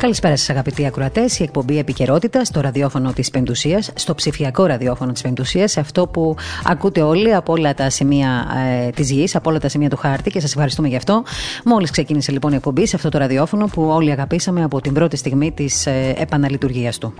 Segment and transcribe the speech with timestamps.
[0.00, 1.38] Καλησπέρα σας, αγαπητοί ακροατές.
[1.38, 6.36] Η εκπομπή επικαιρότητα στο ραδιόφωνο της Πεντουσίας, στο ψηφιακό ραδιόφωνο της Πεντουσίας, σε αυτό που
[6.64, 8.46] ακούτε όλοι από όλα τα σημεία
[8.86, 11.22] ε, της γης, από όλα τα σημεία του χάρτη και σας ευχαριστούμε γι' αυτό.
[11.64, 15.16] Μόλις ξεκίνησε λοιπόν η εκπομπή σε αυτό το ραδιόφωνο που όλοι αγαπήσαμε από την πρώτη
[15.16, 17.14] στιγμή της ε, επαναλειτουργίας του.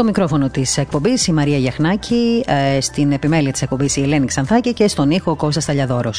[0.00, 4.72] Στο μικρόφωνο της εκπομπής η Μαρία Γιαχνάκη, ε, στην επιμέλεια της εκπομπής η Ελένη Ξανθάκη
[4.72, 6.10] και στον ήχο ο Κώστας Ταλιαδόρο.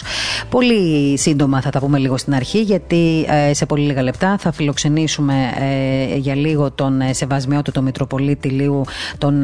[0.49, 4.52] Πολύ σύντομα θα τα πούμε λίγο στην αρχή, γιατί ε, σε πολύ λίγα λεπτά θα
[4.52, 5.34] φιλοξενήσουμε
[6.13, 8.81] ε, για λίγο τον σεβασμιότατο Μητροπολίτη Λίου,
[9.17, 9.44] τον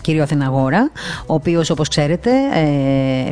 [0.00, 0.90] κύριο Αθηναγόρα,
[1.26, 2.30] ο οποίος, όπως ξέρετε,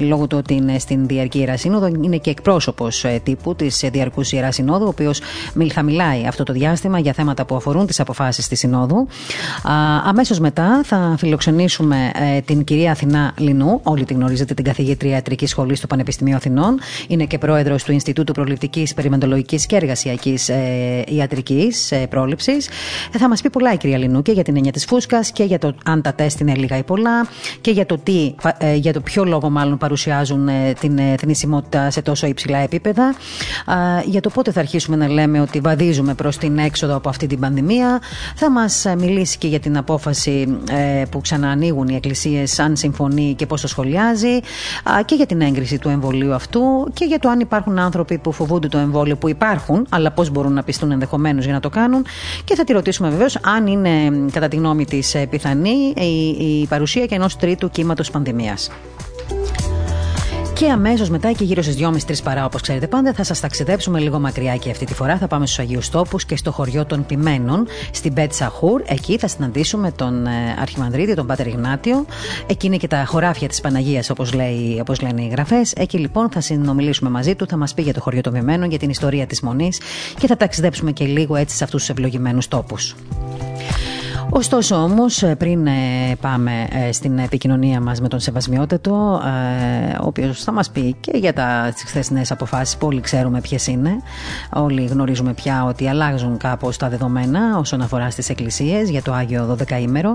[0.01, 4.53] λόγω του ότι είναι στην Διαρκή Ιερά Σύνοδο, είναι και εκπρόσωπος τύπου της Διαρκούς Ιερά
[4.53, 5.20] Συνόδου, ο οποίος
[5.73, 9.07] θα μιλάει αυτό το διάστημα για θέματα που αφορούν τις αποφάσεις της Συνόδου.
[10.05, 13.81] Αμέσως μετά θα φιλοξενήσουμε ε, την κυρία Αθηνά Λινού.
[13.83, 16.79] Όλοι την γνωρίζετε, την καθηγήτρια ιατρικής σχολής του Πανεπιστημίου Αθηνών.
[17.09, 22.69] Είναι και πρόεδρος του Ινστιτούτου Προληπτικής Περιβαλλοντολογικής και Εργασιακής ε, Ιατρικής ε, Πρόληψης.
[23.15, 25.45] Ε, θα μας πει πολλά η κυρία Λινού και για την έννοια της φούσκας και
[25.45, 27.27] για το αν τα τεστ είναι λίγα ή πολλά
[27.61, 32.03] και για το, τι, ε, για το ποιο λόγο μάλλον παρουσιάζουν ε, την θνησιμότητα σε
[32.03, 33.15] τόσο υψηλά επίπεδα.
[34.05, 37.39] για το πότε θα αρχίσουμε να λέμε ότι βαδίζουμε προς την έξοδο από αυτή την
[37.39, 38.01] πανδημία.
[38.37, 43.47] Θα μας μιλήσει και για την απόφαση ε, που ξαναανοίγουν οι εκκλησίες, αν συμφωνεί και
[43.47, 44.41] πώ το σχολιάζει,
[45.05, 46.61] και για την έγκριση του εμβολίου αυτού
[46.95, 50.53] και για το αν υπάρχουν άνθρωποι που φοβούνται το εμβόλιο που υπάρχουν, αλλά πώς μπορούν
[50.53, 52.05] να πιστούν ενδεχομένως για να το κάνουν.
[52.45, 53.91] Και θα τη ρωτήσουμε βεβαίως αν είναι,
[54.33, 58.70] κατά τη γνώμη της, ε, πιθανή η, η παρουσία και ενός τρίτου κύματος πανδημίας.
[60.62, 64.18] Και αμέσως μετά και γύρω στις 2.30-3 παρά, όπως ξέρετε πάντα, θα σας ταξιδέψουμε λίγο
[64.18, 67.67] μακριά και αυτή τη φορά θα πάμε στους Αγίους Τόπους και στο χωριό των Πιμένων,
[67.90, 68.83] στην Μπέτ Σαχούρ.
[68.84, 70.30] Εκεί θα συναντήσουμε τον ε,
[70.61, 72.05] Αρχιμανδρίτη, τον Πάτερ Ιγνάτιο.
[72.46, 74.33] Εκεί είναι και τα χωράφια της Παναγίας, όπως
[74.80, 75.73] όπως λένε οι γραφές.
[75.73, 78.79] Εκεί λοιπόν θα συνομιλήσουμε μαζί του, θα μας πει για το χωριό των Πιμένων, για
[78.79, 79.80] την ιστορία της Μονής
[80.18, 82.94] και θα ταξιδέψουμε και λίγο έτσι σε αυτούς τους ευλογημένους τόπους.
[84.31, 85.71] Ωστόσο όμως ε, πριν ε,
[86.21, 89.21] πάμε ε, στην επικοινωνία μας με τον Σεβασμιότατο
[90.01, 93.91] ο οποίος θα μας πει και για τα χθεσινές αποφάσεις που όλοι ξέρουμε ποιες είναι.
[94.53, 99.57] Όλοι γνωρίζουμε πια ότι αλλάζουν κάπως τα δεδομένα όσον αφορά στις εκκλησίες για το Άγιο
[99.69, 100.15] 12 ημέρο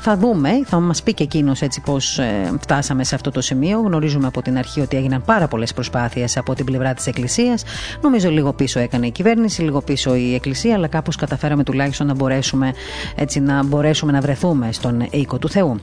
[0.00, 3.80] θα δούμε, θα μας πει και εκείνος έτσι πώς ε, φτάσαμε σε αυτό το σημείο.
[3.80, 7.62] Γνωρίζουμε από την αρχή ότι έγιναν πάρα πολλές προσπάθειες από την πλευρά της Εκκλησίας.
[8.00, 12.14] Νομίζω λίγο πίσω έκανε η κυβέρνηση, λίγο πίσω η Εκκλησία, αλλά κάπως καταφέραμε τουλάχιστον να
[12.14, 12.72] μπορέσουμε,
[13.14, 15.80] έτσι, να μπορέσουμε να βρεθούμε στον οίκο του Θεού.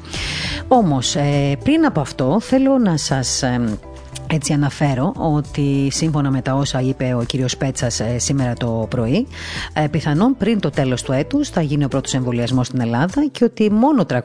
[0.67, 3.77] Όμως, ε, πριν από αυτό, θέλω να σας ε,
[4.27, 9.27] έτσι αναφέρω ότι σύμφωνα με τα όσα είπε ο κύριος Πέτσας ε, σήμερα το πρωί
[9.73, 13.43] ε, πιθανόν πριν το τέλος του έτους θα γίνει ο πρώτος εμβολιασμός στην Ελλάδα και
[13.43, 14.19] ότι μόνο 300.000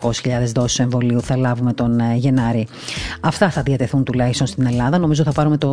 [0.54, 2.66] δόσεις εμβολίου θα λάβουμε τον ε, Γενάρη.
[3.20, 4.98] Αυτά θα διατεθούν τουλάχιστον στην Ελλάδα.
[4.98, 5.68] Νομίζω θα πάρουμε το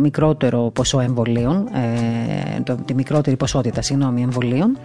[0.00, 1.68] μικρότερο ποσό εμβολίων,
[2.64, 4.78] το, τη μικρότερη ποσότητα συγγνώμη, εμβολίων.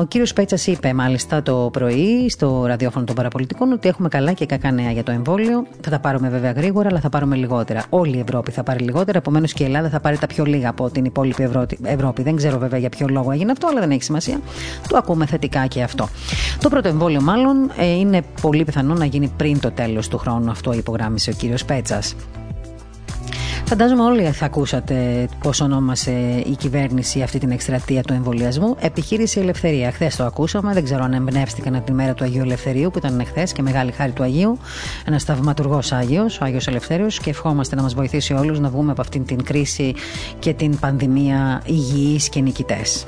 [0.00, 4.46] Ο κύριος Πέτσας είπε μάλιστα το πρωί στο ραδιόφωνο των παραπολιτικών ότι έχουμε καλά και
[4.46, 5.66] κακά νέα για το εμβόλιο.
[5.80, 7.98] Θα τα πάρουμε βέβαια γρήγορα, αλλά θα πάρουμε λιγότερο λιγότερα.
[8.00, 10.68] Όλη η Ευρώπη θα πάρει λιγότερα, επομένως και η Ελλάδα θα πάρει τα πιο λίγα
[10.68, 11.42] από την υπόλοιπη
[11.82, 12.22] Ευρώπη.
[12.22, 14.40] Δεν ξέρω βέβαια για ποιο λόγο έγινε αυτό, αλλά δεν έχει σημασία.
[14.88, 16.08] Το ακούμε θετικά και αυτό.
[16.60, 20.50] Το πρώτο εμβόλιο, μάλλον, ε, είναι πολύ πιθανό να γίνει πριν το τέλος του χρόνου.
[20.50, 22.14] Αυτό υπογράμμισε ο κύριος Πέτσας.
[23.64, 26.10] Φαντάζομαι όλοι θα ακούσατε πώς ονόμασε
[26.46, 28.76] η κυβέρνηση αυτή την εκστρατεία του εμβολιασμού.
[28.80, 29.92] Επιχείρηση Ελευθερία.
[29.92, 33.22] Χθες το ακούσαμε, δεν ξέρω αν εμπνεύστηκαν από τη μέρα του Αγίου Ελευθερίου που ήταν
[33.26, 34.58] χθες και μεγάλη χάρη του Αγίου.
[35.06, 39.00] Ένας θαυματουργός Άγιος, ο Άγιος Ελευθέριος, και ευχόμαστε να μας βοηθήσει όλους να βγούμε από
[39.00, 39.94] αυτήν την κρίση
[40.38, 43.04] και την πανδημία υγιείς και νικητές.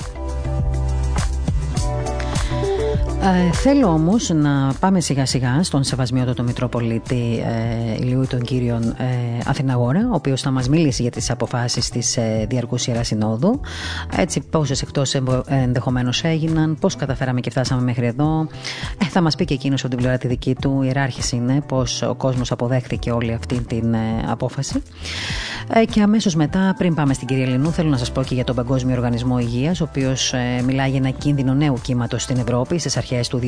[3.34, 9.04] Ε, θέλω όμως να πάμε σιγά σιγά στον σεβασμιότατο Μητροπολίτη ε, Ηλίου τον κύριον ε,
[9.46, 13.60] Αθηναγόρα, ο οποίος θα μας μιλήσει για τις αποφάσεις της ε, Διαρκούς Ιεράς Συνόδου.
[14.16, 15.14] Έτσι, πόσες εκτός
[15.46, 18.48] ενδεχομένως έγιναν, πώς καταφέραμε και φτάσαμε μέχρι εδώ.
[19.02, 22.14] Ε, θα μας πει και εκείνος ότι πλευρά τη δική του ιεράρχη είναι, πώς ο
[22.14, 24.82] κόσμος αποδέχθηκε όλη αυτή την ε, απόφαση.
[25.72, 28.44] Ε, και αμέσως μετά, πριν πάμε στην κυρία Λινού, θέλω να σας πω και για
[28.44, 30.34] τον Παγκόσμιο Οργανισμό Υγείας, ο οποίος
[30.64, 33.40] μιλάει για ένα κίνδυνο νέου κύματος στην Ευρώπη στις αρχές αρχέ του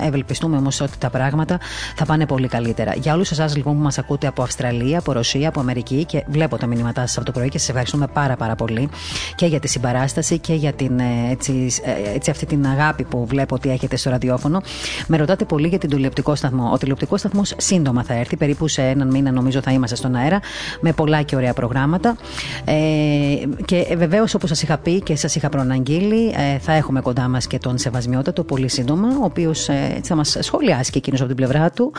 [0.00, 0.06] 2021.
[0.06, 1.58] Ευελπιστούμε όμως ότι τα πράγματα
[1.96, 2.94] θα πάνε πολύ καλύτερα.
[2.94, 6.56] Για όλους εσάς λοιπόν που μας ακούτε από Αυστραλία, από Ρωσία, από Αμερική και βλέπω
[6.56, 8.88] τα μηνύματά σας από το πρωί και σας ευχαριστούμε πάρα πάρα πολύ
[9.34, 13.26] και για τη συμπαράσταση και για την, ε, έτσι, ε, έτσι, αυτή την αγάπη που
[13.26, 14.62] βλέπω ότι έχετε στο ραδιόφωνο.
[15.06, 16.70] Με ρωτάτε πολύ για την τηλεοπτικό σταθμό.
[16.72, 20.40] Ο τηλεοπτικός σταθμός σύντομα θα έρθει, περίπου σε έναν μήνα νομίζω θα είμαστε στον αέρα,
[20.80, 22.16] με πολλά και ωραία προγράμματα.
[22.64, 22.74] Ε,
[23.64, 27.46] και βεβαίως, όπως σας είχα πει και σας είχα προαναγγείλει, ε, θα έχουμε κοντά μας
[27.46, 31.36] και τον Σεβασμιότατο πολύ σύντομα, ο οποίος ε, θα μας σχολιάσει και εκείνος από την
[31.36, 31.92] πλευρά του.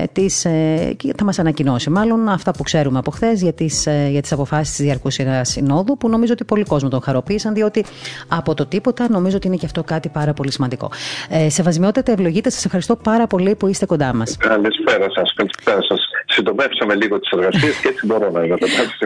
[0.00, 4.22] Ε, τις, ε, θα μας ανακοινώσει μάλλον αυτά που ξέρουμε από χθες για τις για
[4.22, 7.84] τις αποφάσεις της Διαρκούς Συνόδου, που νομίζω ότι πολλοί κόσμο τον χαροποίησαν, διότι
[8.28, 10.90] από το τίποτα νομίζω ότι είναι και αυτό κάτι πάρα πολύ σημαντικό.
[11.28, 14.36] Ε, Σεβασμιότατε, ευλογείτε, σας ευχαριστώ πάρα πολύ που είστε κοντά μας.
[14.36, 16.00] Καλησπέρα σας, καλησπέρα σας
[16.32, 18.56] συντομεύσαμε λίγο τις εργασίες και έτσι μπορώ να είμαι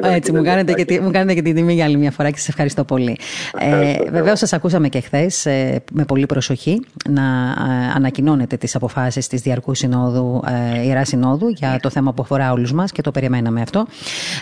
[0.02, 2.38] Έτσι, μου κάνετε, και, τη, μου κάνετε και την τιμή για άλλη μια φορά και
[2.38, 3.19] σας ευχαριστώ πολύ.
[3.58, 9.26] Ε, Βεβαίως, σας ακούσαμε και χθες ε, με πολύ προσοχή να ε, ανακοινώνετε τις αποφάσεις
[9.26, 10.43] της Διαρκού Συνόδου,
[10.76, 13.87] ε, Ιεράς Συνόδου για το θέμα που αφορά όλους μας και το περιμέναμε αυτό.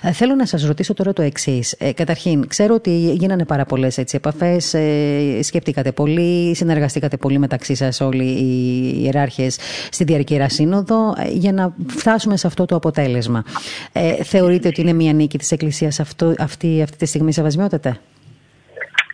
[0.02, 1.72] Ε, θέλω να σας ρωτήσω τώρα το εξής.
[1.78, 8.00] Ε, καταρχήν, ξέρω ότι γίνανε πάρα πολλές επαφές, ε, σκεφτήκατε πολύ, συνεργαστήκατε πολύ μεταξύ σας
[8.00, 9.58] όλοι οι ιεράρχες
[9.90, 13.44] στη Διαρκή Ιερά Σύνοδο ε, για να φτάσουμε σε αυτό το αποτέλεσμα.
[13.92, 18.00] Ε, θεωρείτε ότι είναι μια νίκη της Εκκλησίας αυτό, αυτή, αυτή τη στιγμή σεβασμιότατε;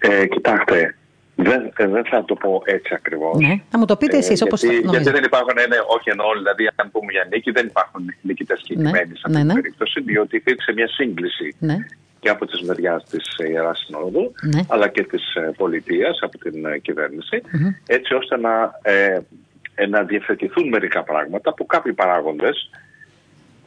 [0.01, 0.95] Ε, κοιτάξτε,
[1.43, 3.39] δεν, ε, δεν θα το πω έτσι ακριβώς.
[3.39, 3.61] Ναι.
[3.71, 6.71] Να μου το πείτε εσείς, ε, όπως γιατί, γιατί δεν υπάρχουν, ναι, όχι εννοώ, δηλαδή,
[6.75, 9.15] αν πούμε για νίκη, δεν υπάρχουν νικητές συγκεκριμένοι ναι.
[9.15, 9.53] σε αυτή ναι, ναι.
[9.53, 11.77] την περίπτωση, διότι υπήρξε μια σύγκληση ναι.
[12.21, 14.61] και από τη μεριάς της Ιεράς Συνόδου, ναι.
[14.69, 17.83] αλλά και της ε, πολιτείας, από την ε, κυβέρνηση, mm-hmm.
[17.87, 22.71] έτσι ώστε να, ε, να διευθετηθούν μερικά πράγματα που κάποιοι παράγοντες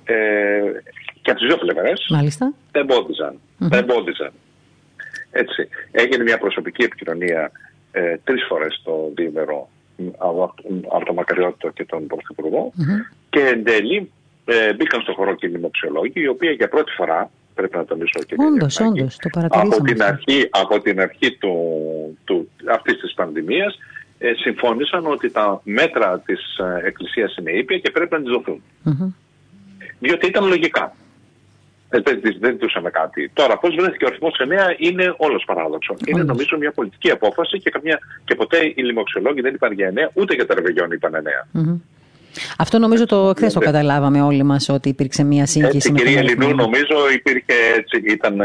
[0.04, 0.62] ε,
[1.22, 2.06] και από τις δύο πλευρές
[2.72, 3.34] τα εμπόδιζαν.
[3.34, 3.68] Mm-hmm.
[3.70, 4.32] Τα εμπόδιζαν.
[5.32, 5.68] Έτσι.
[5.92, 7.52] Έγινε μια προσωπική επικοινωνία
[7.92, 9.70] ε, τρεις φορές το διήμερο
[10.88, 13.16] από τον Μακαριότητα και τον πρωθυπουργο mm-hmm.
[13.30, 14.12] και εν τέλει
[14.46, 18.20] ε, μπήκαν στο χώρο και οι δημοψιολόγοι, οι οποίοι για πρώτη φορά, πρέπει να τονίσω
[18.28, 21.54] και όντως, όντως, το από την αρχή, από την αρχή του,
[22.24, 23.78] του, αυτής της πανδημίας
[24.18, 28.62] ε, συμφώνησαν ότι τα μέτρα της ε, Εκκλησίας είναι ήπια και πρέπει να τις δοθούν.
[28.86, 29.23] Mm-hmm
[30.04, 30.96] διότι ήταν λογικά.
[31.90, 33.30] Ε, δεν, δεν ζητούσαμε κάτι.
[33.34, 35.96] Τώρα, πώς βρέθηκε ο αριθμός 9 είναι όλος παράδοξο.
[36.06, 40.10] Είναι νομίζω μια πολιτική απόφαση και, καμιά, και ποτέ οι λοιμοξιολόγοι δεν είπαν για 9,
[40.14, 41.58] ούτε για τα ρεβεγιόν είπαν 9.
[41.58, 41.80] Mm-hmm.
[42.58, 45.88] Αυτό νομίζω το χθες το καταλάβαμε όλοι μας ότι υπήρξε μια σύγχυση.
[45.88, 48.42] Η κυρία Λινού νομίζω υπήρχε έτσι, ήταν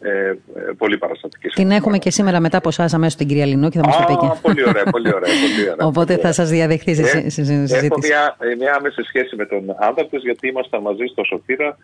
[0.00, 0.36] ε, ε,
[0.78, 1.48] πολύ παραστατική.
[1.48, 4.04] Την έχουμε και σήμερα μετά από εσάς αμέσως την κυρία Λινού και θα μας το
[4.06, 4.38] πει και.
[4.42, 5.32] Πολύ ωραία, πολύ ωραία.
[5.44, 7.86] Πολύ ωραία Οπότε θα σας διαδεχθεί σε ε, συζήτηση.
[7.86, 11.76] Έχω μια, μια άμεση σχέση με τον άντρα τη, γιατί ήμασταν μαζί στο Σωτήρα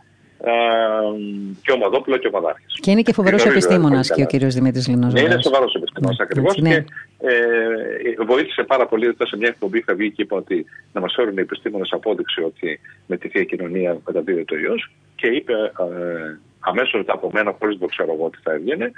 [1.63, 2.65] και ο Μαδόπουλο και ο Μαδάρχη.
[2.81, 5.13] Και είναι και φοβερός επιστήμονας και ο κύριος Δημήτρης Λινός.
[5.13, 6.57] Ναι, είναι σοβαρός επιστήμονας ναι, ακριβώς.
[6.57, 6.71] Ναι.
[6.71, 6.85] Και
[7.19, 11.13] ε, βοήθησε πάρα πολύ ότι σε μια εκπομπή είχα βγει και είπα ότι να μας
[11.17, 14.75] φέρουν οι επιστήμονες απόδειξη ότι με τη θεία κοινωνία μεταδίδεται ο ιό.
[15.15, 18.93] Και είπε ε, αμέσως μετά από μένα, χωρίς να το ξέρω εγώ ότι θα έβγαινε,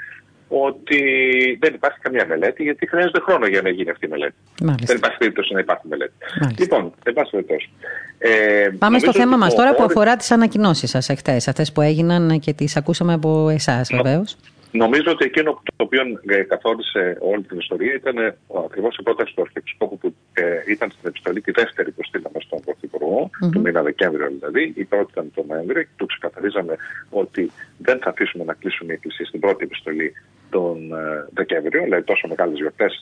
[0.48, 1.00] ότι
[1.60, 4.34] δεν υπάρχει καμία μελέτη, γιατί χρειάζεται χρόνο για να γίνει αυτή η μελέτη.
[4.62, 4.86] Μάλιστα.
[4.86, 6.12] Δεν υπάρχει περίπτωση να υπάρχει μελέτη.
[6.40, 6.62] Μάλιστα.
[6.62, 7.68] Λοιπόν, εν πάση περιπτώσει.
[8.18, 12.38] Ε, Πάμε στο θέμα μας τώρα που αφορά τις ανακοινώσεις σας εχθές, αυτές που έγιναν
[12.40, 14.36] και τις ακούσαμε από εσάς βεβαίως.
[14.70, 19.34] Νομίζω ότι εκείνο το οποίο ε, καθόρισε όλη την ιστορία ήταν ε, ακριβώς η πρόταση
[19.34, 22.60] του Αρχιεπισκόπου που ε, ήταν στην επιστολή τη δεύτερη που στείλαμε στον
[23.06, 23.50] Πρωθυπουργό, mm-hmm.
[23.52, 24.72] του μήνα Δεκέμβριο δηλαδή.
[24.76, 26.76] Η πρώτη ήταν το Νοέμβριο και του ξεκαθαρίζαμε
[27.10, 30.12] ότι δεν θα αφήσουμε να κλείσουν οι εκκλησίες στην πρώτη επιστολή
[30.50, 33.00] τον ε, Δεκέμβριο, δηλαδή τόσο μεγάλες γιορτές,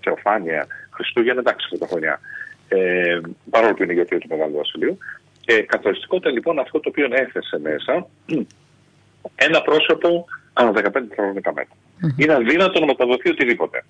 [0.00, 2.20] Θεοφάνεια, Χριστούγεννα, εντάξει, χρονιά.
[2.68, 4.98] Ε, παρόλο που είναι η γιορτή του Μεγάλου Βασιλείου.
[5.44, 8.06] Ε, καθοριστικότητα λοιπόν αυτό το οποίο έθεσε μέσα
[9.46, 10.82] ένα πρόσωπο ανά 15
[11.14, 11.74] χρονικά μέτρα.
[11.74, 12.22] Mm-hmm.
[12.22, 13.84] Είναι αδύνατο να μεταδοθεί οτιδήποτε.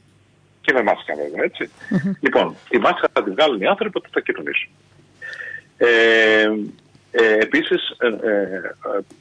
[0.61, 1.71] Και με μάσκα βέβαια, έτσι.
[1.71, 2.13] Mm-hmm.
[2.21, 4.71] Λοιπόν, τη μάσκα θα τη βγάλουν οι άνθρωποι που θα κοινωνήσουν.
[5.83, 6.45] Ε,
[7.11, 8.61] ε, Επίσης, ε, ε,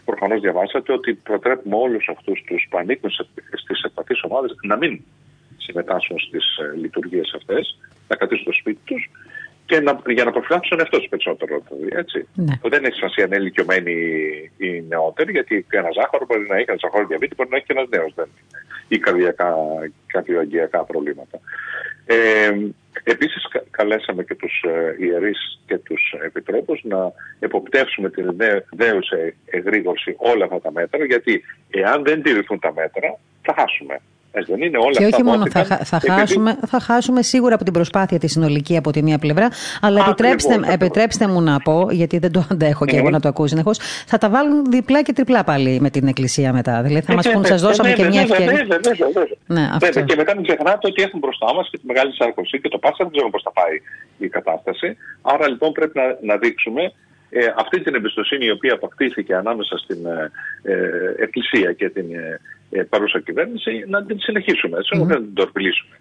[0.05, 3.09] προφανώς διαβάσατε ότι προτρέπουμε όλους αυτούς τους που ανήκουν
[3.53, 5.01] στις ευπαθείς ομάδες να μην
[5.57, 9.09] συμμετάσχουν στις ε, λειτουργίες αυτές, να κρατήσουν το σπίτι τους
[9.65, 11.63] και να, για να προφυλάξουν αυτός περισσότερο.
[11.89, 12.27] Έτσι.
[12.33, 12.69] Ναι.
[12.69, 13.93] Δεν έχει σημασία να είναι ηλικιωμένοι
[14.57, 17.73] οι νεότεροι, γιατί ένας ζάχαρο μπορεί να έχει, ένας ζάχαρο διαβήτης μπορεί να έχει και
[17.77, 18.27] ένας νέος δεν
[18.87, 19.55] ή καρδιακά,
[20.05, 21.39] καρδιοαγγειακά προβλήματα.
[22.05, 22.51] Ε,
[23.03, 28.35] επίσης καλέσαμε και τους ε, ιερείς και τους επιτρόπους να εποπτεύσουμε την
[28.71, 34.01] δέουσα εγρήγορση όλα αυτά τα μέτρα γιατί εάν δεν τηρηθούν τα μέτρα θα χάσουμε.
[34.31, 37.63] Έτσι δεν είναι όλα και αυτά όχι μόνο θα, θα, χάσουμε, θα χάσουμε σίγουρα από
[37.63, 39.47] την προσπάθεια τη συνολική από τη μία πλευρά,
[39.81, 43.47] αλλά επιτρέψτε, επιτρέψτε μου να πω, γιατί δεν το αντέχω και εγώ να το ακούω
[43.47, 46.81] συνεχώς, θα τα βάλουν διπλά και τριπλά πάλι με την Εκκλησία μετά.
[46.81, 48.67] Δηλαδή θα μας πούν, σας δώσαμε και μια ευκαιρία.
[49.45, 50.01] Ναι, αυτό.
[50.01, 53.03] Και μετά μην ξεχνάτε ότι έχουν μπροστά μας και τη Μεγάλη Σαρκωσή και το Πάσχα
[53.03, 53.75] δεν ξέρουμε πώς θα πάει
[54.17, 54.97] η κατάσταση.
[55.21, 56.91] Άρα λοιπόν πρέπει να, να δείξουμε
[57.29, 60.31] ε, αυτή την εμπιστοσύνη η οποία αποκτήθηκε ανάμεσα στην ε,
[60.61, 62.05] ε Εκκλησία και την
[62.69, 65.07] ε, ε, παρούσα κυβέρνηση να την συνεχίσουμε, έτσι, mm-hmm.
[65.07, 65.95] να την τορπιλήσουμε.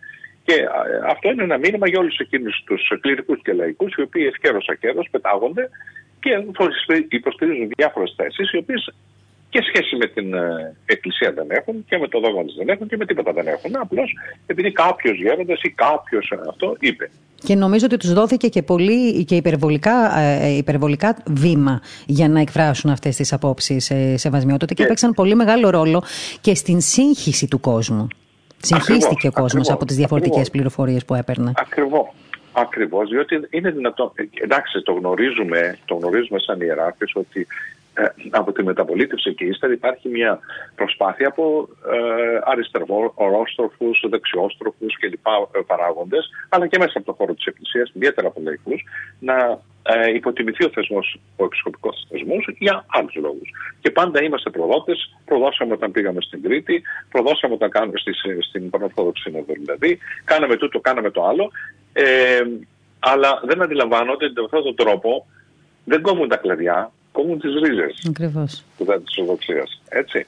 [0.45, 0.67] Και ε,
[1.09, 5.09] αυτό είναι ένα μήνυμα για όλους εκείνους τους κληρικούς και λαϊκούς οι οποίοι ευκαιρός ακέρος
[5.11, 5.69] πετάγονται
[6.21, 6.31] και
[7.09, 8.95] υποστηρίζουν διάφορες θέσεις οι οποίες
[9.49, 10.35] και σχέση με την
[10.87, 13.77] Εκκλησία δεν έχουν και με το δόγμα της δεν έχουν και με τίποτα δεν έχουν.
[13.77, 14.13] Απλώς
[14.47, 17.11] επειδή κάποιος γέροντας ή κάποιος αυτό είπε.
[17.45, 22.91] Και νομίζω ότι τους δόθηκε και πολύ και υπερβολικά, ε, υπερβολικά βήμα για να εκφράσουν
[22.91, 26.03] αυτές τις απόψεις ε, σε βασμιότητα και έπαιξαν πολύ μεγάλο ρόλο
[26.41, 28.07] και στην σύγχυση του κόσμου.
[28.63, 31.53] Συγχύστηκε ο κόσμος από τις διαφορετικές πληροφορίες που έπαιρνε.
[31.57, 32.07] Ακριβώς.
[32.53, 37.78] Ακριβώς, διότι είναι δυνατό, ε, εντάξει το γνωρίζουμε, το γνωρίζουμε σαν ιεράρχες ότι ε,
[38.31, 40.39] από τη μεταπολίτευση και ύστερα υπάρχει μια
[40.75, 47.35] προσπάθεια από ε, αριστερόστροφους, δεξιόστροφους και λοιπά ε, παράγοντες, αλλά και μέσα από το χώρο
[47.35, 48.85] της Εκκλησίας, ιδιαίτερα από λαϊκούς,
[49.19, 53.51] να ε, υποτιμηθεί ο θεσμός, ο επισκοπικός θεσμός για άλλους λόγους.
[53.81, 59.23] Και πάντα είμαστε προδότες, προδώσαμε όταν πήγαμε στην Κρήτη, προδώσαμε όταν κάναμε στη, στην Πανορθόδοξη
[59.23, 61.51] Σύνοδο δηλαδή, κάναμε τούτο, κάναμε το άλλο,
[61.93, 62.41] ε,
[62.99, 65.27] αλλά δεν αντιλαμβάνονται ότι με αυτόν τον τρόπο
[65.85, 68.65] δεν κόβουν τα κλαδιά, κόβουν τις ρίζες Ακριβώς.
[69.05, 69.81] της οδοξίας.
[69.89, 70.27] Έτσι.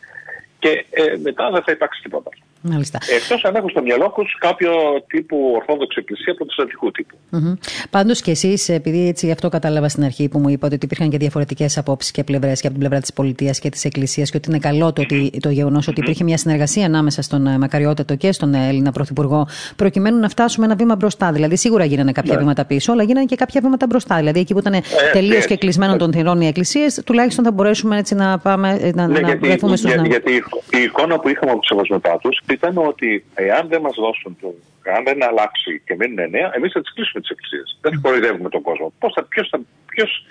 [0.58, 2.30] Και ε, μετά δεν θα υπάρξει τίποτα.
[2.62, 2.98] Μάλιστα.
[3.16, 4.70] Εκτός αν έχουν στο μυαλό τους κάποιο
[5.06, 7.16] τύπου Ορθόδοξη Εκκλησία προτεσταντικού τύπου.
[7.32, 7.58] Mm-hmm.
[7.90, 11.10] Πάντως και εσείς, επειδή έτσι γι' αυτό κατάλαβα στην αρχή που μου είπατε ότι υπήρχαν
[11.10, 14.36] και διαφορετικές απόψεις και πλευρές και από την πλευρά της πολιτείας και της Εκκλησίας και
[14.36, 18.14] ότι είναι καλό το, ότι, το γεγονός ότι υπήρχε μια συνεργασία ανάμεσα στον ε, Μακαριότατο
[18.16, 21.32] και στον Έλληνα Πρωθυπουργό, προκειμένου να φτάσουμε ένα βήμα μπροστά.
[21.32, 22.40] Δηλαδή, σίγουρα γίνανε κάποια ναι.
[22.40, 24.16] βήματα πίσω, αλλά γίνανε και κάποια βήματα μπροστά.
[24.16, 24.80] Δηλαδή, εκεί που ήταν ε,
[25.12, 29.06] τελείως και κλεισμένο των θυρών οι εκκλησίες, τουλάχιστον θα μπορέσουμε έτσι να πάμε ε, να,
[29.06, 30.32] ναι, να γιατί, βρεθούμε στου γιατί, γιατί
[30.70, 32.18] η εικόνα που είχαμε από τους σεβασμετά
[32.52, 34.54] ήταν ότι εάν δεν μας δώσουν το,
[34.96, 37.78] αν δεν αλλάξει και μείνουν νέα, εμείς θα τις κλείσουμε τις εκκλησίες.
[37.80, 38.92] Δεν θα κοροϊδεύουμε τον κόσμο.
[38.98, 40.24] Πώς θα, ποιος θα, ποιος,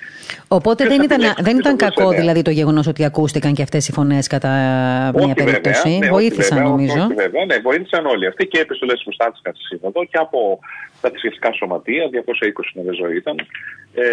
[0.47, 3.91] Οπότε ποιος δεν, ήταν, δεν ήταν κακό δηλαδή το γεγονός ότι ακούστηκαν και αυτές οι
[3.91, 4.51] φωνές κατά
[5.15, 5.97] όχι μια περίπτωση.
[5.97, 7.01] Ναι, βοήθησαν βέβαια, νομίζω.
[7.01, 10.59] Όχι, βέβαια, ναι, βοήθησαν όλοι αυτοί και επιστολές που στάθηκαν στη Σύνοδο και από
[11.01, 13.35] τα θρησκευτικά σωματεία, 220 νομίζω ήταν,
[13.93, 14.03] ε,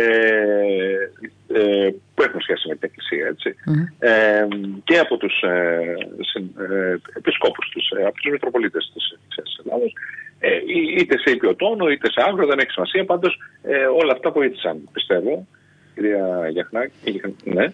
[1.52, 3.54] ε, που έχουν σχέση με την Εκκλησία, έτσι.
[3.98, 4.46] Ε,
[4.84, 5.94] και από τους ε,
[6.70, 9.92] ε, επισκόπους τους, ε, από τους Μητροπολίτες της Εκκλησίας της Ελλάδος,
[10.38, 10.58] ε,
[10.98, 14.88] είτε σε ήπιο τόνο, είτε σε άγρο, δεν έχει σημασία, πάντως ε, όλα αυτά βοήθησαν,
[14.92, 15.46] πιστεύω,
[15.94, 17.66] κυρία Γιαχνάκη, ναι,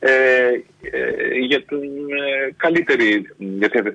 [0.00, 0.10] ε,
[0.80, 3.26] ε, για την ε, καλύτερη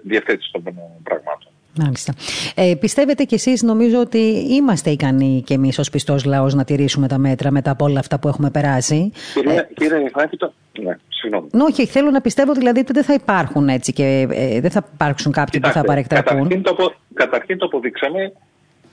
[0.03, 0.63] διαθέτηση των
[1.03, 1.52] πραγμάτων.
[1.75, 2.13] Μάλιστα.
[2.55, 4.17] Ε, πιστεύετε κι εσείς νομίζω ότι
[4.49, 8.19] είμαστε ικανοί κι εμείς ως πιστός λαός να τηρήσουμε τα μέτρα μετά από όλα αυτά
[8.19, 9.11] που έχουμε περάσει.
[9.33, 10.53] Κύριε, ε, κύριε το...
[10.81, 11.47] Ναι, συγγνώμη.
[11.61, 15.31] Όχι, θέλω να πιστεύω δηλαδή ότι δεν θα υπάρχουν έτσι και ε, δεν θα υπάρξουν
[15.31, 16.37] κάποιοι Κοιτάξτε, που θα παρεκτραπούν.
[16.37, 18.31] Καταρχήν το, καταρχήν το αποδείξαμε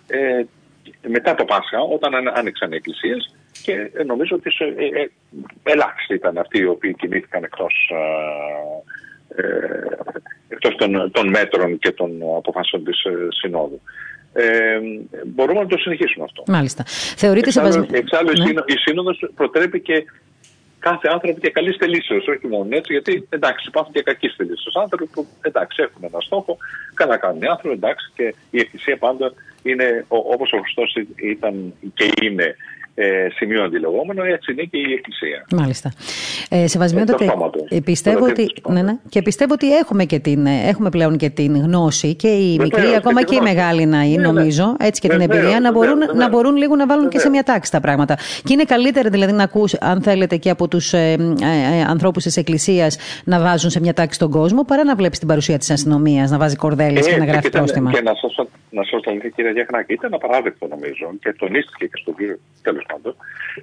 [0.07, 0.45] ε,
[1.09, 5.11] μετά το Πάσχα όταν άνοιξαν οι εκκλησίες και νομίζω ότι ε, ε,
[5.63, 7.93] ελάχιστοι ήταν αυτοί οι οποίοι κινήθηκαν εκτός
[9.37, 9.45] ε,
[10.49, 13.81] εκτός των, των μέτρων και των αποφάσεων της ε, Συνόδου.
[14.33, 14.79] Ε,
[15.27, 16.43] μπορούμε να το συνεχίσουμε αυτό.
[16.47, 16.85] Μάλιστα.
[17.17, 18.51] Θεωρείτε εξάλλου, σε εξάλλου ναι.
[18.67, 20.05] η Σύνοδος προτρέπει και
[20.79, 25.07] κάθε άνθρωπο και καλή θελήσεως, όχι μόνο έτσι, γιατί εντάξει υπάρχουν και κακοί θελήσεως άνθρωποι
[25.07, 26.57] που εντάξει έχουν ένα στόχο,
[26.95, 29.33] καλά κάνουν οι άνθρωποι, εντάξει και η Εκκλησία πάντα
[29.63, 32.57] είναι όπως ο Χριστός ήταν και είναι
[32.95, 35.47] ε, σημείο αντιλογόμενο, έτσι είναι και η Εκκλησία.
[35.53, 35.93] Μάλιστα.
[36.51, 37.33] Ε, Σεβασμιότατε,
[37.69, 41.31] ε, πιστεύω ότι, ναι, ναι, και πιστεύω ότι έχουμε, και την, ε, έχουμε πλέον και
[41.31, 44.33] την γνώση και οι μικροί, ακόμα και οι μεγάλοι να είναι, ναι, ναι.
[44.33, 47.43] νομίζω, έτσι και την εμπειρία, να μπορούν, να μπορούν λίγο να βάλουν και σε μια
[47.43, 48.15] τάξη τα πράγματα.
[48.45, 52.37] Και είναι καλύτερα δηλαδή να ακούς, αν θέλετε, και από τους ε, ε, ανθρώπους της
[52.37, 56.31] Εκκλησίας να βάζουν σε μια τάξη τον κόσμο, παρά να βλέπεις την παρουσία της αστυνομίας,
[56.31, 57.91] να βάζει κορδέλες και να γράφει πρόστιμα.
[57.91, 58.35] Και να σας,
[58.71, 62.37] να σας το κύριε Διαχνάκη, ήταν απαράδεκτο νομίζω και τονίστηκε και στο βίντεο
[62.81, 63.17] τέλος πάντων,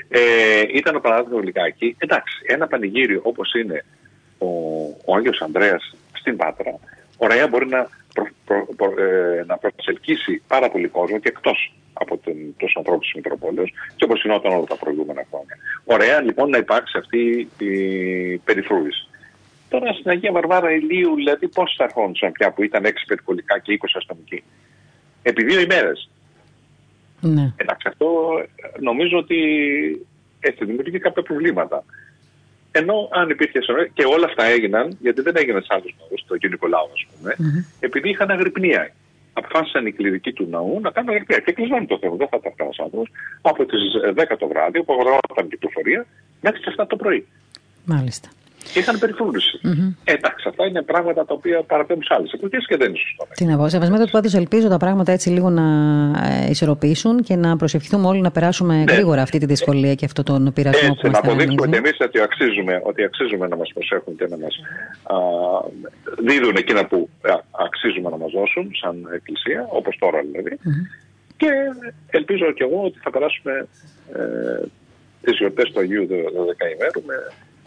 [0.09, 1.95] ε, ήταν ο παράδειγμα Λιγάκη.
[1.99, 3.85] Εντάξει, ένα πανηγύριο όπως είναι
[4.37, 4.47] ο,
[5.05, 6.79] ο Άγιος Ανδρέας στην Πάτρα,
[7.17, 7.89] ωραία μπορεί να,
[8.45, 13.73] προ, ε, να προσελκύσει πάρα πολύ κόσμο και εκτός από τον, τους ανθρώπους της Μητροπόλεως
[13.95, 15.57] και όπως γινόταν όλα τα προηγούμενα χρόνια.
[15.83, 19.07] Ωραία λοιπόν να υπάρξει αυτή η περιφρούηση.
[19.69, 23.79] Τώρα στην Αγία Βαρβάρα Ηλίου, δηλαδή πώς θα ερχόντουσαν πια που ήταν έξι περιπολικά και
[23.81, 24.43] 20 αστυνομικοί;
[25.21, 26.09] Επί δύο ημέρες.
[27.21, 27.53] Ναι.
[27.55, 28.07] Εντάξει, αυτό
[28.79, 29.37] νομίζω ότι
[30.39, 31.83] έτσι δημιουργεί κάποια προβλήματα.
[32.71, 33.59] ενώ αν υπήρχε
[33.93, 37.77] και όλα αυτά έγιναν, γιατί δεν έγιναν σε άλλους ναούς, στο Νικολάου, ας πούμε, mm-hmm.
[37.79, 38.93] επειδή είχαν αγρυπνία.
[39.33, 41.39] Αποφάσισαν οι κληρικοί του ναού να κάνουν αγρυπνία.
[41.39, 43.05] Και κλεισμένο το θέμα, δεν θα τα φτάσει άνθρωπο,
[43.41, 43.81] από τις
[44.15, 46.05] 10 το βράδυ, που αγοραζόταν η κυκλοφορία,
[46.41, 47.27] μέχρι τις 7 το πρωί.
[47.85, 48.29] Μάλιστα
[48.73, 49.59] είχαν περιφρούρηση.
[49.63, 49.93] Mm-hmm.
[50.03, 53.27] Εντάξει, αυτά είναι πράγματα τα οποία παραπέμπουν σε άλλες εποχές και δεν είναι σωστό.
[53.33, 55.65] Τι να πω, σεβασμένο του πάντως ελπίζω τα πράγματα έτσι λίγο να
[56.45, 58.93] ε, ισορροπήσουν και να προσευχηθούμε όλοι να περάσουμε ναι.
[58.93, 61.97] γρήγορα αυτή τη δυσκολία και αυτόν τον πειρασμό έτσι, που μας Να αποδείξουμε ότι εμείς
[61.99, 64.55] ότι αξίζουμε, ότι αξίζουμε να μας προσέχουν και να μας
[66.27, 67.09] δίδουν εκείνα που
[67.65, 70.57] αξίζουμε να μας δώσουν, σαν Εκκλησία, όπως τώρα δηλαδή.
[70.59, 71.05] Mm-hmm.
[71.37, 71.51] Και
[72.09, 73.67] ελπίζω και εγώ ότι θα περάσουμε
[74.13, 74.65] ε,
[75.21, 76.11] τις γιορτές του Αγίου 12
[76.75, 77.15] ημέρου με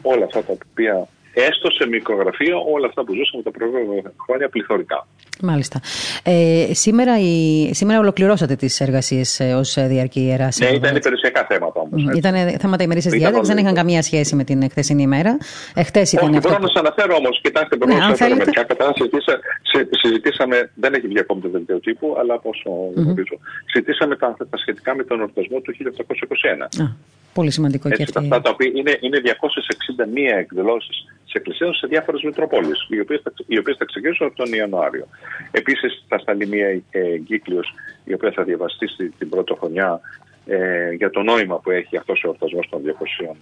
[0.02, 5.07] όλα αυτά τα οποία έστω σε μικρογραφία όλα αυτά που ζούσαμε τα προηγούμενα χρόνια πληθωρικά.
[5.42, 5.80] Μάλιστα.
[6.23, 11.80] Ε, σήμερα, η, σήμερα ολοκληρώσατε τις εργασίες ε, ως διαρκή ιεράς Ναι, ήταν υπηρεσιακά θέματα
[11.80, 12.07] όμως.
[12.09, 15.38] Mm, ήταν θέματα ημερήσιας διάταξης, δεν είχαν καμία σχέση με την χθεσινή ημέρα.
[15.75, 16.49] Εχθές ήταν Όχι, αυτό.
[16.49, 18.64] Μπορώ να σας αναφέρω όμως, κοιτάξτε, μπορώ ναι, να σας αναφέρω μερικά.
[18.64, 18.92] Κατά
[20.02, 23.02] συζητήσαμε, δεν έχει βγει ακόμη το δελτίο τύπου, αλλά από όσο mm-hmm.
[23.02, 25.75] γνωρίζω, συζητήσαμε τα, τα σχετικά με τον ορτασμό του
[26.78, 26.83] 1821.
[26.83, 26.87] Α,
[27.40, 28.18] πολύ σημαντικό Έτσι, και αυτή.
[28.18, 32.87] Αυτά τα οποία είναι, είναι 261 εκδηλώσεις τη Εκκλησία σε διάφορες Μητροπόλεις,
[33.47, 35.06] οι οποίες θα ξεκινήσουν από τον Ιανουάριο.
[35.50, 38.87] Επίσης, θα σταλεί μια ε, εγκύκλιος η οποία θα διαβαστεί
[39.18, 40.00] την πρώτη χρονιά
[40.47, 42.80] ε, για το νόημα που έχει αυτός ο ορτασμό των
[43.30, 43.37] 200